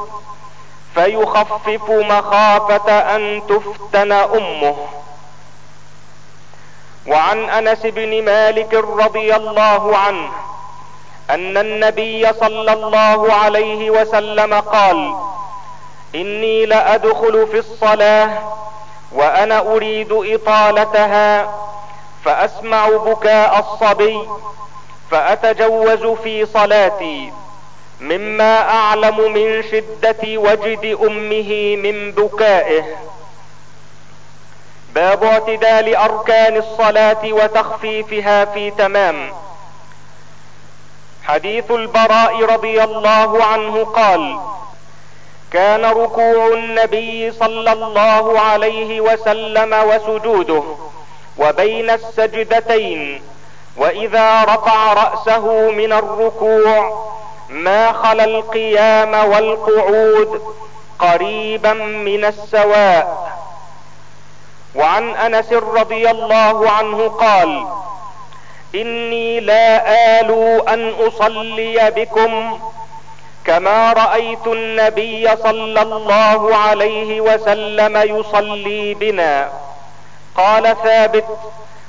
فيخفف 0.95 1.89
مخافة 1.89 3.15
أن 3.15 3.41
تفتن 3.49 4.11
أمه. 4.11 4.75
وعن 7.07 7.49
أنس 7.49 7.79
بن 7.85 8.25
مالك 8.25 8.73
رضي 8.73 9.35
الله 9.35 9.97
عنه 9.97 10.31
أن 11.29 11.57
النبي 11.57 12.33
صلى 12.33 12.73
الله 12.73 13.33
عليه 13.33 13.89
وسلم 13.89 14.53
قال 14.53 15.15
إني 16.15 16.65
لأدخل 16.65 17.47
في 17.47 17.59
الصلاة 17.59 18.29
وأنا 19.11 19.59
أريد 19.59 20.11
إطالتها 20.11 21.53
فأسمع 22.25 22.89
بكاء 22.89 23.59
الصبي 23.59 24.27
فأتجوز 25.11 26.05
في 26.23 26.45
صلاتي. 26.45 27.33
مما 28.01 28.69
أعلم 28.69 29.33
من 29.33 29.63
شدة 29.63 30.17
وجد 30.23 30.97
أمه 31.01 31.75
من 31.75 32.11
بكائه. 32.11 32.83
باب 34.95 35.23
اعتدال 35.23 35.95
أركان 35.95 36.57
الصلاة 36.57 37.33
وتخفيفها 37.33 38.45
في 38.45 38.71
تمام. 38.71 39.31
حديث 41.23 41.71
البراء 41.71 42.43
رضي 42.43 42.83
الله 42.83 43.43
عنه 43.43 43.83
قال 43.83 44.39
كان 45.51 45.85
ركوع 45.85 46.47
النبي 46.47 47.31
صلى 47.31 47.71
الله 47.71 48.39
عليه 48.39 49.01
وسلم 49.01 49.73
وسجوده 49.73 50.63
وبين 51.37 51.89
السجدتين 51.89 53.21
وإذا 53.77 54.43
رفع 54.43 54.93
رأسه 54.93 55.71
من 55.71 55.93
الركوع 55.93 57.07
ما 57.51 57.91
خلا 57.91 58.23
القيام 58.23 59.13
والقعود 59.13 60.41
قريبا 60.99 61.73
من 61.73 62.25
السواء. 62.25 63.31
وعن 64.75 65.15
أنس 65.15 65.53
رضي 65.53 66.11
الله 66.11 66.69
عنه 66.69 67.07
قال 67.07 67.65
إني 68.75 69.39
لا 69.39 69.91
ألو 70.19 70.59
أن 70.59 70.93
أصلي 71.07 71.91
بكم 71.95 72.59
كما 73.45 73.93
رأيت 73.93 74.47
النبي 74.47 75.35
صلى 75.35 75.81
الله 75.81 76.55
عليه 76.55 77.21
وسلم 77.21 77.97
يصلي 77.97 78.93
بنا. 78.93 79.49
قال 80.37 80.75
ثابت 80.83 81.25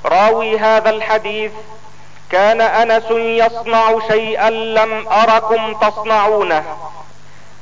راوي 0.05 0.59
هذا 0.59 0.91
الحديث 0.91 1.53
كان 2.33 2.61
أنس 2.61 3.11
يصنع 3.11 3.99
شيئا 4.09 4.51
لم 4.51 5.09
أركم 5.09 5.75
تصنعونه. 5.75 6.65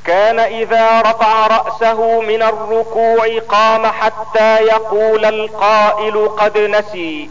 كان 0.04 0.40
إذا 0.40 1.00
رفع 1.00 1.46
رأسه 1.46 2.20
من 2.20 2.42
الركوع 2.42 3.38
قام 3.48 3.86
حتى 3.86 4.56
يقول 4.56 5.24
القائل 5.24 6.28
قد 6.28 6.58
نسي. 6.58 7.30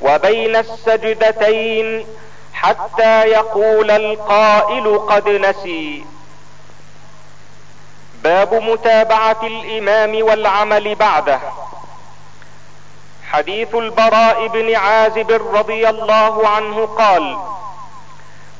وبين 0.00 0.56
السجدتين 0.56 2.06
حتى 2.54 3.22
يقول 3.22 3.90
القائل 3.90 4.98
قد 4.98 5.28
نسي. 5.28 6.04
باب 8.24 8.54
متابعة 8.54 9.36
الإمام 9.42 10.22
والعمل 10.22 10.94
بعده. 10.94 11.40
حديث 13.36 13.74
البراء 13.74 14.46
بن 14.46 14.74
عازب 14.74 15.30
رضي 15.56 15.88
الله 15.88 16.48
عنه 16.48 16.86
قال 16.86 17.38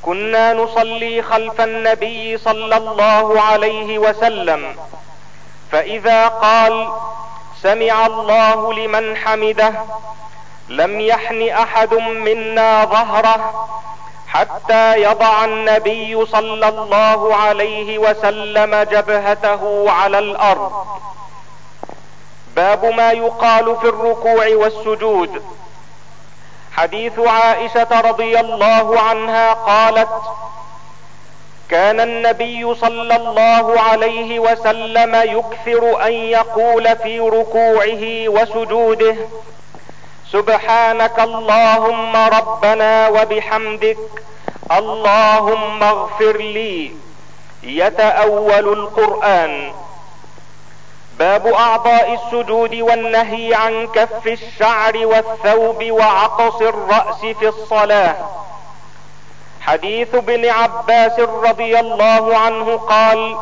كنا 0.02 0.52
نصلي 0.54 1.22
خلف 1.22 1.60
النبي 1.60 2.38
صلى 2.38 2.76
الله 2.76 3.40
عليه 3.40 3.98
وسلم 3.98 4.76
فإذا 5.72 6.28
قال 6.28 6.88
سمع 7.62 8.06
الله 8.06 8.72
لمن 8.72 9.16
حمده 9.16 9.72
لم 10.68 11.00
يحن 11.00 11.48
أحد 11.48 11.94
منا 11.94 12.84
ظهره 12.84 13.68
حتى 14.28 15.02
يضع 15.02 15.44
النبي 15.44 16.26
صلى 16.26 16.68
الله 16.68 17.34
عليه 17.36 17.98
وسلم 17.98 18.74
جبهته 18.82 19.90
على 19.90 20.18
الأرض 20.18 20.86
باب 22.56 22.84
ما 22.84 23.12
يقال 23.12 23.76
في 23.76 23.88
الركوع 23.88 24.48
والسجود. 24.48 25.42
حديث 26.72 27.18
عائشة 27.18 28.00
رضي 28.00 28.40
الله 28.40 29.00
عنها 29.00 29.52
قالت 29.52 30.08
كان 31.68 32.00
النبي 32.00 32.74
صلى 32.74 33.16
الله 33.16 33.80
عليه 33.80 34.38
وسلم 34.38 35.14
يكثر 35.14 36.06
أن 36.06 36.12
يقول 36.12 36.96
في 36.96 37.20
ركوعه 37.20 38.28
وسجوده 38.28 39.16
سبحانك 40.32 41.18
اللهم 41.20 42.16
ربنا 42.16 43.08
وبحمدك 43.08 43.98
اللهم 44.72 45.82
اغفر 45.82 46.36
لي. 46.36 46.90
يتأول 47.62 48.72
القرآن. 48.72 49.72
باب 51.18 51.46
أعضاء 51.46 52.14
السجود 52.14 52.74
والنهي 52.74 53.54
عن 53.54 53.86
كف 53.86 54.26
الشعر 54.26 55.06
والثوب 55.06 55.84
وعقص 55.90 56.60
الرأس 56.60 57.20
في 57.20 57.48
الصلاة. 57.48 58.14
حديث 59.60 60.14
ابن 60.14 60.48
عباس 60.48 61.18
رضي 61.20 61.80
الله 61.80 62.38
عنه 62.38 62.76
قال 62.76 63.36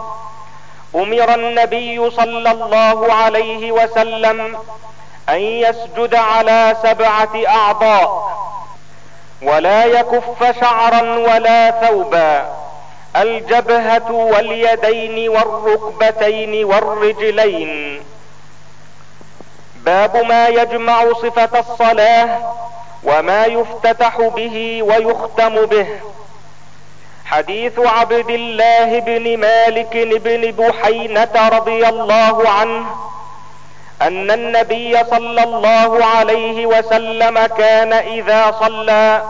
أمر 0.95 1.35
النبي 1.35 2.11
صلى 2.11 2.51
الله 2.51 3.13
عليه 3.13 3.73
وسلم 3.73 4.59
أن 5.29 5.41
يسجد 5.41 6.15
على 6.15 6.77
سبعة 6.83 7.33
أعضاء 7.49 8.39
ولا 9.43 9.85
يكف 9.85 10.61
شعرا 10.61 11.03
ولا 11.03 11.71
ثوبا. 11.71 12.57
الجبهة 13.17 14.13
واليدين 14.13 15.29
والركبتين 15.29 16.65
والرجلين. 16.65 18.03
باب 19.77 20.17
ما 20.17 20.49
يجمع 20.49 21.13
صفة 21.13 21.61
الصلاة 21.61 22.39
وما 23.05 23.45
يفتتح 23.45 24.21
به 24.21 24.83
ويختم 24.83 25.67
به. 25.67 25.87
حديث 27.25 27.79
عبد 27.79 28.31
الله 28.31 29.01
بن 29.01 29.39
مالك 29.39 29.97
بن 29.97 30.51
بحينة 30.51 31.49
رضي 31.53 31.89
الله 31.89 32.49
عنه 32.49 32.87
أن 34.03 34.31
النبي 34.31 35.05
صلى 35.05 35.43
الله 35.43 36.05
عليه 36.05 36.67
وسلم 36.67 37.47
كان 37.47 37.93
إذا 37.93 38.57
صلى 38.61 39.23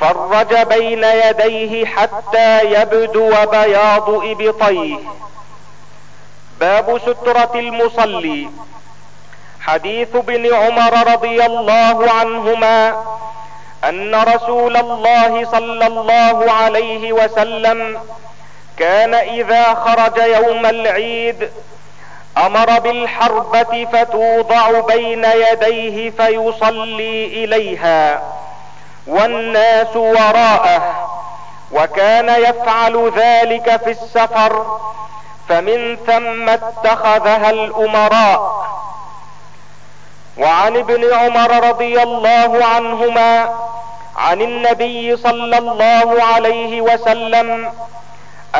فرج 0.00 0.54
بين 0.54 1.04
يديه 1.04 1.86
حتى 1.86 2.60
يبدو 2.64 3.30
بياض 3.30 4.10
إبطيه. 4.10 4.98
باب 6.60 6.98
سترة 6.98 7.50
المصلي. 7.54 8.48
حديث 9.60 10.16
ابن 10.16 10.54
عمر 10.54 11.12
رضي 11.12 11.46
الله 11.46 12.10
عنهما 12.10 13.04
أن 13.84 14.14
رسول 14.14 14.76
الله 14.76 15.44
صلى 15.44 15.86
الله 15.86 16.52
عليه 16.52 17.12
وسلم 17.12 18.00
كان 18.76 19.14
إذا 19.14 19.74
خرج 19.74 20.18
يوم 20.18 20.66
العيد 20.66 21.50
أمر 22.38 22.78
بالحربة 22.78 23.86
فتوضع 23.92 24.80
بين 24.80 25.24
يديه 25.24 26.10
فيصلي 26.10 27.44
إليها. 27.44 28.22
والناس 29.08 29.96
وراءه 29.96 31.08
وكان 31.72 32.28
يفعل 32.28 33.12
ذلك 33.16 33.80
في 33.84 33.90
السفر 33.90 34.78
فمن 35.48 35.96
ثم 36.06 36.48
اتخذها 36.48 37.50
الأمراء. 37.50 38.68
وعن 40.38 40.76
ابن 40.76 41.14
عمر 41.14 41.68
رضي 41.68 42.02
الله 42.02 42.64
عنهما 42.64 43.54
عن 44.16 44.42
النبي 44.42 45.16
صلى 45.16 45.58
الله 45.58 46.22
عليه 46.22 46.80
وسلم 46.80 47.72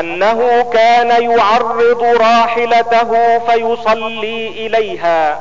أنه 0.01 0.63
كان 0.73 1.31
يعرض 1.31 2.03
راحلته 2.03 3.39
فيصلي 3.39 4.49
إليها. 4.67 5.41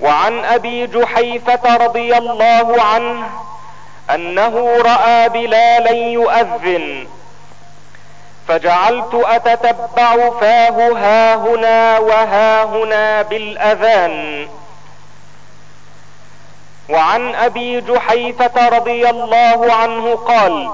وعن 0.00 0.44
أبي 0.44 0.86
جحيفة 0.86 1.76
رضي 1.76 2.18
الله 2.18 2.82
عنه 2.82 3.28
أنه 4.14 4.82
رأى 4.82 5.28
بلالا 5.28 5.90
يؤذن. 5.90 7.06
فجعلت 8.48 9.14
أتتبع 9.14 10.30
فاه 10.40 10.92
ها 10.92 11.34
هنا 11.34 11.98
وها 11.98 12.64
هنا 12.64 13.22
بالأذان. 13.22 14.48
وعن 16.88 17.34
أبي 17.34 17.80
جحيفة 17.80 18.68
رضي 18.68 19.10
الله 19.10 19.72
عنه 19.74 20.14
قال 20.14 20.70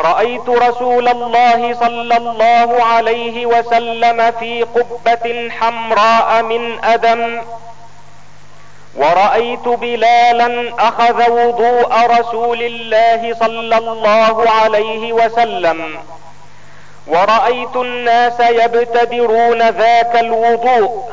رأيت 0.00 0.48
رسول 0.48 1.08
الله 1.08 1.74
صلى 1.74 2.16
الله 2.16 2.84
عليه 2.84 3.46
وسلم 3.46 4.30
في 4.30 4.62
قبة 4.62 5.50
حمراء 5.60 6.42
من 6.42 6.84
أدم 6.84 7.42
ورأيت 8.96 9.68
بلالا 9.68 10.72
أخذ 10.78 11.30
وضوء 11.30 12.20
رسول 12.20 12.62
الله 12.62 13.34
صلى 13.40 13.78
الله 13.78 14.50
عليه 14.50 15.12
وسلم. 15.12 15.98
ورأيت 17.06 17.76
الناس 17.76 18.40
يبتدرون 18.40 19.68
ذاك 19.68 20.16
الوضوء 20.16 21.10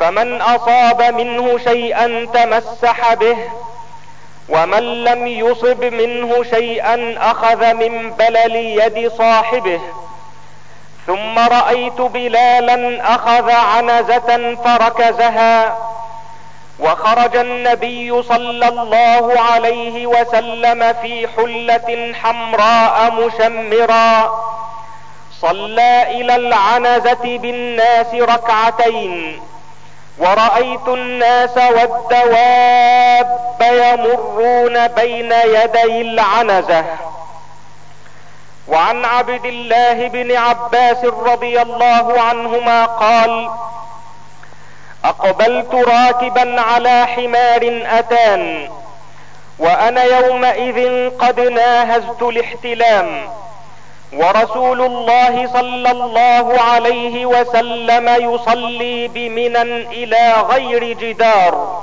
فمن 0.00 0.42
أصاب 0.42 1.02
منه 1.02 1.58
شيئا 1.58 2.26
تمسح 2.34 3.14
به 3.14 3.36
ومن 4.48 5.04
لم 5.04 5.26
يصب 5.26 5.84
منه 5.84 6.44
شيئا 6.50 7.14
أخذ 7.18 7.74
من 7.74 8.10
بلل 8.10 8.56
يد 8.56 9.12
صاحبه. 9.12 9.80
ثم 11.06 11.38
رأيت 11.38 12.00
بلالا 12.00 13.14
أخذ 13.14 13.50
عنزة 13.50 14.54
فركزها 14.64 15.76
وخرج 16.80 17.36
النبي 17.36 18.22
صلى 18.22 18.68
الله 18.68 19.40
عليه 19.40 20.06
وسلم 20.06 20.92
في 21.02 21.28
حلة 21.36 22.14
حمراء 22.22 23.12
مشمرا. 23.12 24.40
صلى 25.40 26.20
إلى 26.20 26.36
العنزة 26.36 27.38
بالناس 27.38 28.14
ركعتين. 28.14 29.40
ورأيت 30.18 30.88
الناس 30.88 31.56
والدواب 31.56 33.38
يمرون 33.60 34.88
بين 34.88 35.32
يدي 35.32 36.00
العنزة. 36.00 36.84
وعن 38.68 39.04
عبد 39.04 39.44
الله 39.44 40.08
بن 40.08 40.36
عباس 40.36 41.04
رضي 41.04 41.62
الله 41.62 42.20
عنهما 42.20 42.84
قال 42.84 43.50
أقبلت 45.08 45.74
راكبا 45.74 46.60
على 46.60 47.06
حمار 47.06 47.82
أتان 47.98 48.70
وأنا 49.58 50.02
يومئذ 50.02 51.10
قد 51.18 51.40
ناهزت 51.40 52.22
الاحتلام. 52.22 53.28
ورسول 54.12 54.80
الله 54.80 55.52
صلى 55.52 55.90
الله 55.90 56.60
عليه 56.60 57.26
وسلم 57.26 58.34
يصلي 58.34 59.08
بمنى 59.08 59.62
إلى 60.02 60.32
غير 60.32 60.92
جدار. 60.92 61.82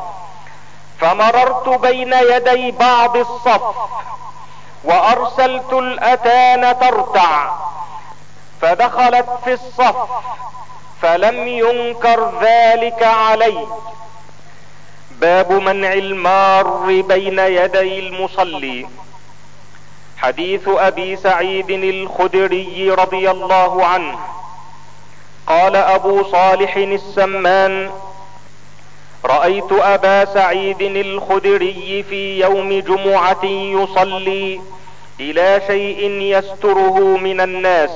فمررت 0.99 1.69
بين 1.69 2.13
يدي 2.13 2.71
بعض 2.71 3.17
الصف 3.17 3.61
وأرسلت 4.83 5.73
الأتان 5.73 6.79
ترتع 6.79 7.49
فدخلت 8.61 9.29
في 9.43 9.53
الصف. 9.53 9.95
فلم 11.03 11.47
ينكر 11.47 12.31
ذلك 12.41 13.03
علي 13.03 13.67
باب 15.11 15.51
منع 15.51 15.93
المار 15.93 17.01
بين 17.01 17.39
يدي 17.39 17.99
المصلي. 17.99 18.85
حديث 20.17 20.67
أبي 20.67 21.15
سعيد 21.15 21.69
الخدري 21.69 22.91
رضي 22.91 23.31
الله 23.31 23.85
عنه. 23.85 24.19
قال 25.47 25.75
أبو 25.75 26.23
صالح 26.23 26.75
السمان 26.75 27.91
رأيت 29.25 29.71
أبا 29.71 30.25
سعيد 30.25 30.81
الخدري 30.81 32.05
في 32.09 32.39
يوم 32.39 32.79
جمعة 32.79 33.45
يصلي 33.45 34.61
إلى 35.19 35.61
شيء 35.67 36.09
يستره 36.11 36.99
من 36.99 37.41
الناس. 37.41 37.91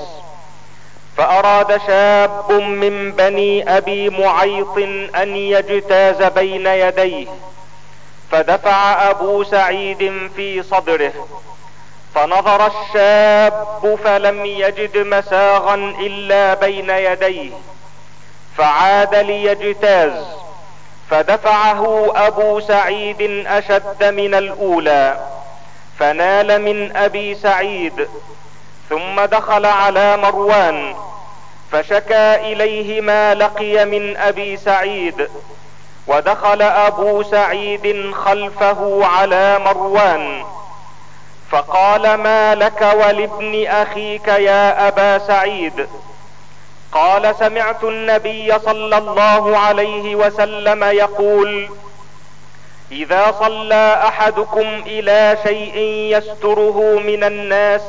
فأراد 1.17 1.81
شاب 1.87 2.51
من 2.51 3.11
بني 3.11 3.77
أبي 3.77 4.09
معيط 4.09 4.77
أن 5.15 5.35
يجتاز 5.35 6.23
بين 6.23 6.67
يديه 6.67 7.27
فدفع 8.31 9.09
أبو 9.09 9.43
سعيد 9.43 10.29
في 10.35 10.63
صدره 10.63 11.13
فنظر 12.15 12.67
الشاب 12.67 13.97
فلم 14.03 14.45
يجد 14.45 14.97
مساغا 14.97 15.75
إلا 15.75 16.53
بين 16.53 16.89
يديه 16.89 17.51
فعاد 18.57 19.15
ليجتاز 19.15 20.25
فدفعه 21.09 22.11
أبو 22.15 22.59
سعيد 22.59 23.45
أشد 23.47 24.03
من 24.03 24.33
الأولى 24.35 25.19
فنال 25.99 26.61
من 26.61 26.95
أبي 26.97 27.35
سعيد 27.35 28.07
ثم 28.89 29.25
دخل 29.25 29.65
على 29.65 30.17
مروان 30.17 30.95
فشكى 31.71 32.35
اليه 32.35 33.01
ما 33.01 33.33
لقي 33.33 33.85
من 33.85 34.17
أبي 34.17 34.57
سعيد 34.57 35.29
ودخل 36.07 36.61
أبو 36.61 37.23
سعيد 37.23 38.11
خلفه 38.13 39.05
على 39.05 39.59
مروان 39.59 40.43
فقال 41.51 42.13
ما 42.13 42.55
لك 42.55 42.81
ولابن 42.81 43.67
أخيك 43.67 44.27
يا 44.27 44.87
أبا 44.87 45.17
سعيد؟ 45.17 45.87
قال 46.91 47.35
سمعت 47.39 47.83
النبي 47.83 48.59
صلى 48.59 48.97
الله 48.97 49.57
عليه 49.57 50.15
وسلم 50.15 50.83
يقول 50.83 51.69
إذا 52.91 53.35
صلى 53.39 54.01
أحدكم 54.07 54.83
إلى 54.85 55.37
شيء 55.43 55.77
يستره 56.17 56.99
من 57.05 57.23
الناس 57.23 57.81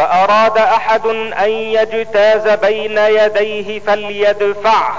فأراد 0.00 0.58
أحد 0.58 1.06
أن 1.06 1.50
يجتاز 1.50 2.48
بين 2.48 2.98
يديه 2.98 3.80
فليدفعه 3.80 4.94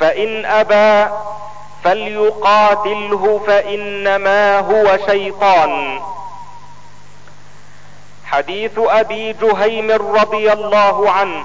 فإن 0.00 0.44
أبى 0.44 1.12
فليقاتله 1.84 3.40
فإنما 3.46 4.58
هو 4.58 4.98
شيطان. 5.06 6.00
حديث 8.26 8.72
أبي 8.78 9.32
جهيم 9.32 9.90
رضي 9.90 10.52
الله 10.52 11.10
عنه 11.10 11.44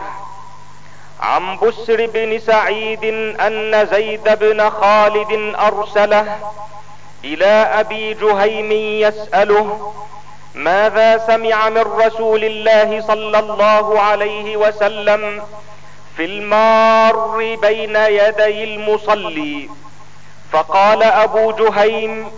عن 1.21 1.57
بسر 1.57 2.05
بن 2.05 2.39
سعيد 2.39 3.03
أن 3.39 3.87
زيد 3.91 4.29
بن 4.39 4.69
خالد 4.69 5.55
أرسله 5.55 6.37
إلى 7.23 7.45
أبي 7.79 8.13
جهيم 8.13 8.71
يسأله 9.07 9.93
ماذا 10.55 11.17
سمع 11.17 11.69
من 11.69 11.81
رسول 11.81 12.43
الله 12.43 13.01
صلى 13.07 13.39
الله 13.39 13.99
عليه 14.01 14.57
وسلم 14.57 15.43
في 16.17 16.25
المار 16.25 17.55
بين 17.61 17.95
يدي 17.95 18.63
المصلي؟ 18.63 19.69
فقال 20.51 21.03
أبو 21.03 21.51
جهيم 21.51 22.31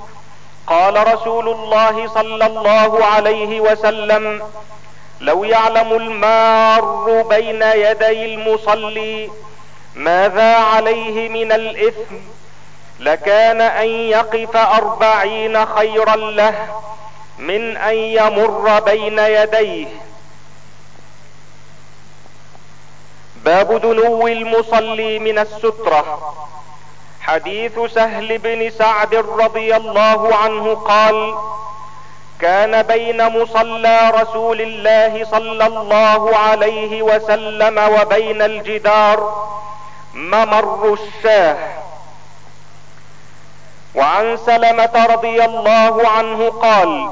قال 0.67 1.13
رسول 1.13 1.49
الله 1.49 2.07
صلى 2.07 2.45
الله 2.45 3.05
عليه 3.05 3.61
وسلم 3.61 4.41
لو 5.21 5.43
يعلم 5.43 5.93
المار 5.93 7.21
بين 7.29 7.61
يدي 7.61 8.33
المصلي 8.35 9.29
ماذا 9.95 10.55
عليه 10.55 11.29
من 11.29 11.51
الإثم 11.51 12.15
لكان 12.99 13.61
أن 13.61 13.87
يقف 13.87 14.55
أربعين 14.57 15.65
خيرا 15.65 16.15
له 16.15 16.55
من 17.41 17.77
أن 17.77 17.95
يمر 17.95 18.79
بين 18.79 19.19
يديه. 19.19 19.87
باب 23.35 23.81
دنو 23.81 24.27
المصلي 24.27 25.19
من 25.19 25.39
السترة. 25.39 26.35
حديث 27.21 27.79
سهل 27.79 28.37
بن 28.37 28.69
سعد 28.69 29.15
رضي 29.15 29.75
الله 29.75 30.35
عنه 30.35 30.73
قال 30.75 31.35
كان 32.39 32.81
بين 32.81 33.41
مصلى 33.41 34.11
رسول 34.21 34.61
الله 34.61 35.25
صلى 35.31 35.67
الله 35.67 36.37
عليه 36.37 37.01
وسلم 37.01 37.77
وبين 37.77 38.41
الجدار 38.41 39.47
ممر 40.13 40.93
الشاه. 40.93 41.57
وعن 43.95 44.37
سلمة 44.37 45.05
رضي 45.09 45.45
الله 45.45 46.07
عنه 46.07 46.49
قال 46.49 47.09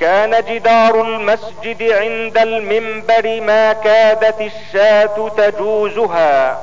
كان 0.00 0.44
جدار 0.48 1.00
المسجد 1.00 1.82
عند 1.82 2.38
المنبر 2.38 3.40
ما 3.40 3.72
كادت 3.72 4.40
الشاة 4.40 5.28
تجوزها. 5.36 6.58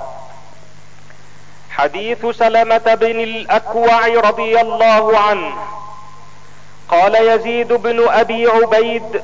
حديث 1.72 2.26
سلمة 2.26 2.96
بن 2.96 3.20
الأكوع 3.20 4.08
رضي 4.08 4.62
الله 4.62 5.18
عنه. 5.20 5.54
قال 6.90 7.16
يزيد 7.16 7.74
بن 7.74 8.08
أبي 8.10 8.48
عبيد 8.48 9.24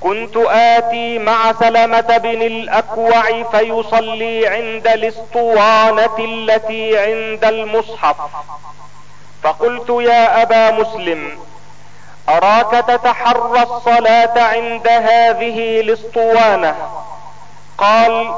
كنت 0.00 0.36
آتي 0.46 1.18
مع 1.18 1.52
سلمة 1.52 2.18
بن 2.18 2.42
الأكوع 2.42 3.42
فيصلي 3.42 4.46
عند 4.46 4.86
الاسطوانة 4.86 6.18
التي 6.18 6.98
عند 6.98 7.44
المصحف. 7.44 8.16
فقلت 9.44 9.90
يا 9.90 10.42
أبا 10.42 10.70
مسلم 10.70 11.38
أراك 12.28 12.84
تتحرى 12.88 13.62
الصلاة 13.62 14.42
عند 14.42 14.88
هذه 14.88 15.80
الأسطوانة؟ 15.80 16.74
قال 17.78 18.34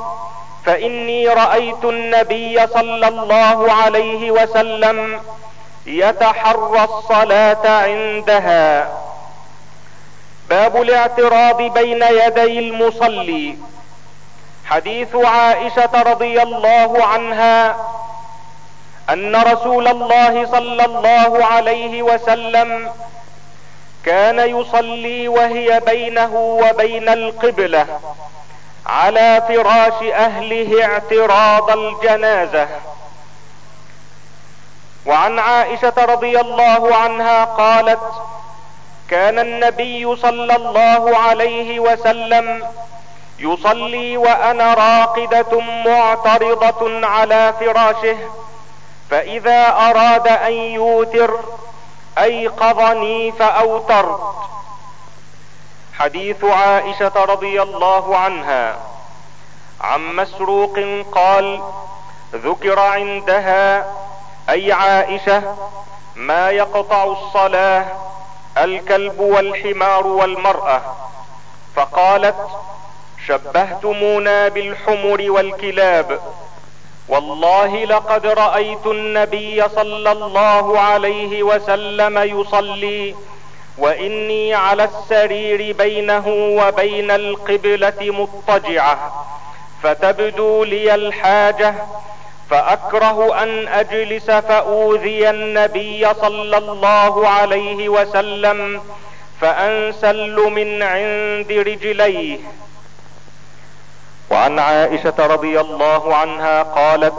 فإني 0.64 1.28
رأيت 1.28 1.84
النبي 1.84 2.66
صلى 2.66 3.08
الله 3.08 3.72
عليه 3.72 4.30
وسلم 4.30 5.20
يتحرى 5.86 6.84
الصلاة 6.84 7.68
عندها. 7.68 8.88
باب 10.48 10.82
الاعتراض 10.82 11.62
بين 11.62 12.02
يدي 12.02 12.58
المصلي. 12.58 13.56
حديث 14.66 15.16
عائشة 15.16 16.02
رضي 16.06 16.42
الله 16.42 17.04
عنها 17.04 17.76
أن 19.10 19.36
رسول 19.36 19.88
الله 19.88 20.46
صلى 20.46 20.84
الله 20.84 21.44
عليه 21.44 22.02
وسلم 22.02 22.90
كان 24.04 24.38
يصلي 24.38 25.28
وهي 25.28 25.80
بينه 25.80 26.34
وبين 26.34 27.08
القبلة 27.08 27.86
على 28.86 29.42
فراش 29.48 30.02
أهله 30.12 30.84
اعتراض 30.84 31.70
الجنازة. 31.70 32.68
وعن 35.06 35.38
عائشة 35.38 35.94
رضي 35.98 36.40
الله 36.40 36.96
عنها 36.96 37.44
قالت 37.44 38.12
كان 39.10 39.38
النبي 39.38 40.16
صلى 40.16 40.56
الله 40.56 41.16
عليه 41.18 41.80
وسلم 41.80 42.62
يصلي 43.38 44.16
وأنا 44.16 44.74
راقدة 44.74 45.60
معترضة 45.60 47.06
على 47.06 47.54
فراشه 47.60 48.16
فإذا 49.10 49.68
أراد 49.68 50.28
أن 50.28 50.52
يوتر 50.52 51.40
أيقظني 52.18 53.32
فأوترت. 53.32 54.20
حديث 55.98 56.44
عائشة 56.44 57.12
رضي 57.24 57.62
الله 57.62 58.16
عنها. 58.16 58.76
عن 59.80 60.16
مسروق 60.16 60.78
قال 61.12 61.62
ذكر 62.34 62.78
عندها 62.78 63.94
أي 64.50 64.72
عائشة 64.72 65.56
ما 66.16 66.50
يقطع 66.50 67.04
الصلاة 67.04 67.84
الكلب 68.58 69.20
والحمار 69.20 70.06
والمرأة. 70.06 70.80
فقالت 71.76 72.36
شبهتمونا 73.26 74.48
بالحمر 74.48 75.30
والكلاب. 75.30 76.20
والله 77.08 77.84
لقد 77.84 78.26
رأيت 78.26 78.86
النبي 78.86 79.68
صلى 79.68 80.12
الله 80.12 80.80
عليه 80.80 81.42
وسلم 81.42 82.18
يصلي 82.18 83.14
وإني 83.78 84.54
على 84.54 84.84
السرير 84.84 85.76
بينه 85.76 86.28
وبين 86.28 87.10
القبلة 87.10 87.94
مضطجعة 88.00 89.26
فتبدو 89.82 90.64
لي 90.64 90.94
الحاجة 90.94 91.74
فأكره 92.50 93.42
أن 93.42 93.68
أجلس 93.68 94.30
فأوذي 94.30 95.30
النبي 95.30 96.14
صلى 96.14 96.58
الله 96.58 97.28
عليه 97.28 97.88
وسلم 97.88 98.82
فأنسل 99.40 100.36
من 100.36 100.82
عند 100.82 101.52
رجليه. 101.52 102.38
وعن 104.30 104.58
عائشة 104.58 105.14
رضي 105.18 105.60
الله 105.60 106.14
عنها 106.16 106.62
قالت 106.62 107.14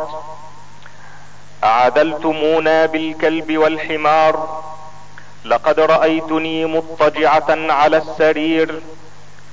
أعدلتمونا 1.64 2.86
بالكلب 2.86 3.58
والحمار 3.58 4.64
لقد 5.45 5.80
رأيتني 5.80 6.66
مضطجعة 6.66 7.45
على 7.72 7.97
السرير 7.97 8.82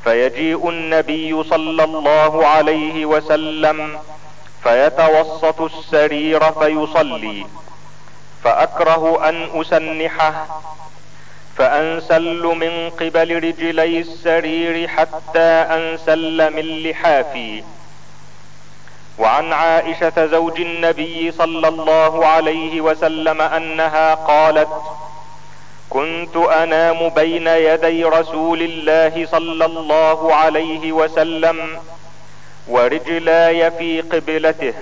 فيجيء 0.04 0.68
النبي 0.68 1.42
صلى 1.44 1.84
الله 1.84 2.46
عليه 2.46 3.06
وسلم 3.06 3.98
فيتوسط 4.62 5.60
السرير 5.60 6.52
فيصلي 6.52 7.46
فأكره 8.44 9.28
أن 9.28 9.60
أسنحه 9.60 10.46
فأنسل 11.56 12.42
من 12.42 12.90
قبل 12.90 13.36
رجلي 13.44 14.00
السرير 14.00 14.88
حتى 14.88 15.48
أنسل 15.76 16.52
من 16.56 16.82
لحافي. 16.82 17.62
وعن 19.18 19.52
عائشة 19.52 20.26
زوج 20.26 20.60
النبي 20.60 21.32
صلى 21.32 21.68
الله 21.68 22.26
عليه 22.26 22.80
وسلم 22.80 23.40
أنها 23.40 24.14
قالت 24.14 24.68
كنت 25.90 26.36
أنام 26.36 27.08
بين 27.08 27.46
يدي 27.46 28.04
رسول 28.04 28.62
الله 28.62 29.26
صلى 29.26 29.64
الله 29.64 30.34
عليه 30.34 30.92
وسلم 30.92 31.78
ورجلاي 32.68 33.70
في 33.70 34.00
قبلته 34.00 34.74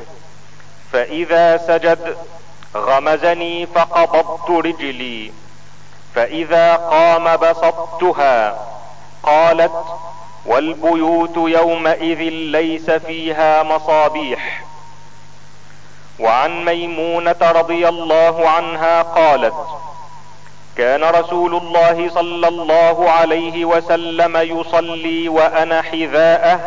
فإذا 0.93 1.57
سجد 1.57 2.16
غمزني 2.77 3.66
فقبضت 3.66 4.51
رجلي. 4.51 5.33
فإذا 6.15 6.77
قام 6.77 7.37
بسطتها 7.37 8.59
قالت 9.23 9.73
والبيوت 10.47 11.37
يومئذ 11.37 12.19
ليس 12.31 12.91
فيها 12.91 13.63
مصابيح. 13.63 14.65
وعن 16.21 16.65
ميمونة 16.65 17.37
رضي 17.41 17.89
الله 17.89 18.49
عنها 18.49 19.03
قالت 19.03 19.55
كان 20.77 21.05
رسول 21.05 21.55
الله 21.55 22.11
صلى 22.15 22.49
الله 22.49 23.11
عليه 23.11 23.65
وسلم 23.65 24.37
يصلي 24.37 25.29
وأنا 25.29 25.83
حذاءه 25.83 26.61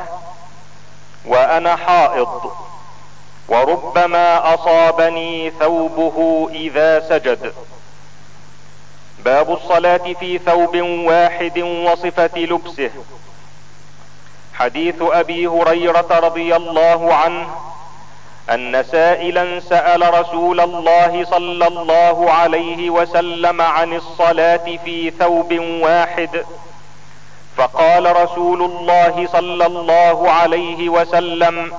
وأنا 1.25 1.75
حائض 1.75 2.51
وربما 3.47 4.53
أصابني 4.53 5.49
ثوبه 5.49 6.49
إذا 6.53 6.99
سجد. 6.99 7.53
باب 9.25 9.51
الصلاة 9.53 10.13
في 10.19 10.37
ثوب 10.37 10.77
واحد 10.81 11.59
وصفة 11.59 12.29
لبسه. 12.35 12.89
حديث 14.53 14.95
أبي 15.01 15.47
هريرة 15.47 16.19
رضي 16.19 16.55
الله 16.55 17.13
عنه 17.13 17.47
أن 18.49 18.83
سائلا 18.83 19.59
سأل 19.59 20.13
رسول 20.19 20.59
الله 20.59 21.25
صلى 21.25 21.67
الله 21.67 22.31
عليه 22.31 22.89
وسلم 22.89 23.61
عن 23.61 23.93
الصلاة 23.93 24.77
في 24.85 25.09
ثوب 25.19 25.53
واحد. 25.59 26.45
فقال 27.57 28.15
رسول 28.15 28.61
الله 28.61 29.27
صلى 29.31 29.65
الله 29.65 30.31
عليه 30.31 30.89
وسلم 30.89 31.73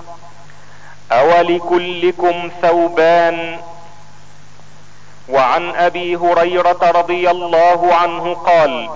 أولكلكم 1.12 2.50
ثوبان 2.62 3.58
وعن 5.28 5.70
أبي 5.74 6.16
هريرة 6.16 6.90
رضي 6.90 7.30
الله 7.30 7.94
عنه 7.94 8.34
قال 8.34 8.88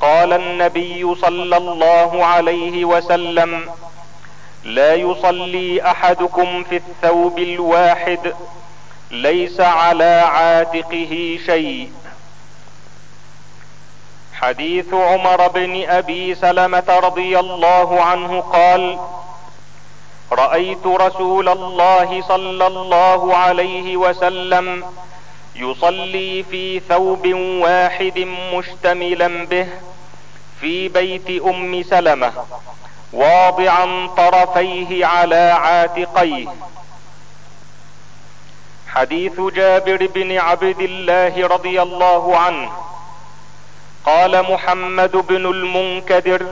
قال 0.00 0.32
النبي 0.32 1.14
صلى 1.14 1.56
الله 1.56 2.24
عليه 2.24 2.84
وسلم 2.84 3.70
لا 4.64 4.94
يصلي 4.94 5.90
أحدكم 5.90 6.64
في 6.64 6.76
الثوب 6.76 7.38
الواحد 7.38 8.34
ليس 9.10 9.60
على 9.60 10.20
عاتقه 10.32 11.38
شيء. 11.46 11.92
حديث 14.34 14.94
عمر 14.94 15.48
بن 15.48 15.84
أبي 15.88 16.34
سلمة 16.34 16.98
رضي 17.02 17.38
الله 17.38 18.02
عنه 18.02 18.40
قال 18.40 18.98
رأيت 20.32 20.86
رسول 20.86 21.48
الله 21.48 22.22
صلى 22.28 22.66
الله 22.66 23.36
عليه 23.36 23.96
وسلم 23.96 24.84
يصلي 25.56 26.42
في 26.42 26.80
ثوب 26.80 27.26
واحد 27.34 28.18
مشتملا 28.54 29.46
به 29.46 29.68
في 30.60 30.88
بيت 30.88 31.42
أم 31.42 31.82
سلمة 31.82 32.32
واضعا 33.12 34.06
طرفيه 34.16 35.06
على 35.06 35.50
عاتقيه. 35.60 36.48
حديث 38.88 39.40
جابر 39.40 40.06
بن 40.14 40.38
عبد 40.38 40.80
الله 40.80 41.46
رضي 41.46 41.82
الله 41.82 42.36
عنه. 42.38 42.72
قال 44.04 44.52
محمد 44.52 45.16
بن 45.16 45.46
المنكدر 45.46 46.46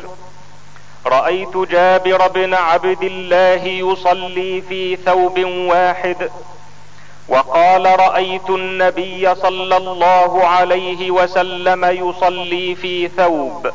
رأيت 1.06 1.56
جابر 1.56 2.28
بن 2.28 2.55
عبد 2.55 3.02
الله 3.02 3.64
يصلي 3.64 4.62
في 4.68 4.97
ثوب 4.97 5.39
واحد 5.44 6.31
وقال 7.28 8.01
رأيت 8.01 8.51
النبي 8.51 9.35
صلى 9.35 9.76
الله 9.76 10.47
عليه 10.47 11.10
وسلم 11.10 11.85
يصلي 11.85 12.74
في 12.74 13.09
ثوب. 13.09 13.70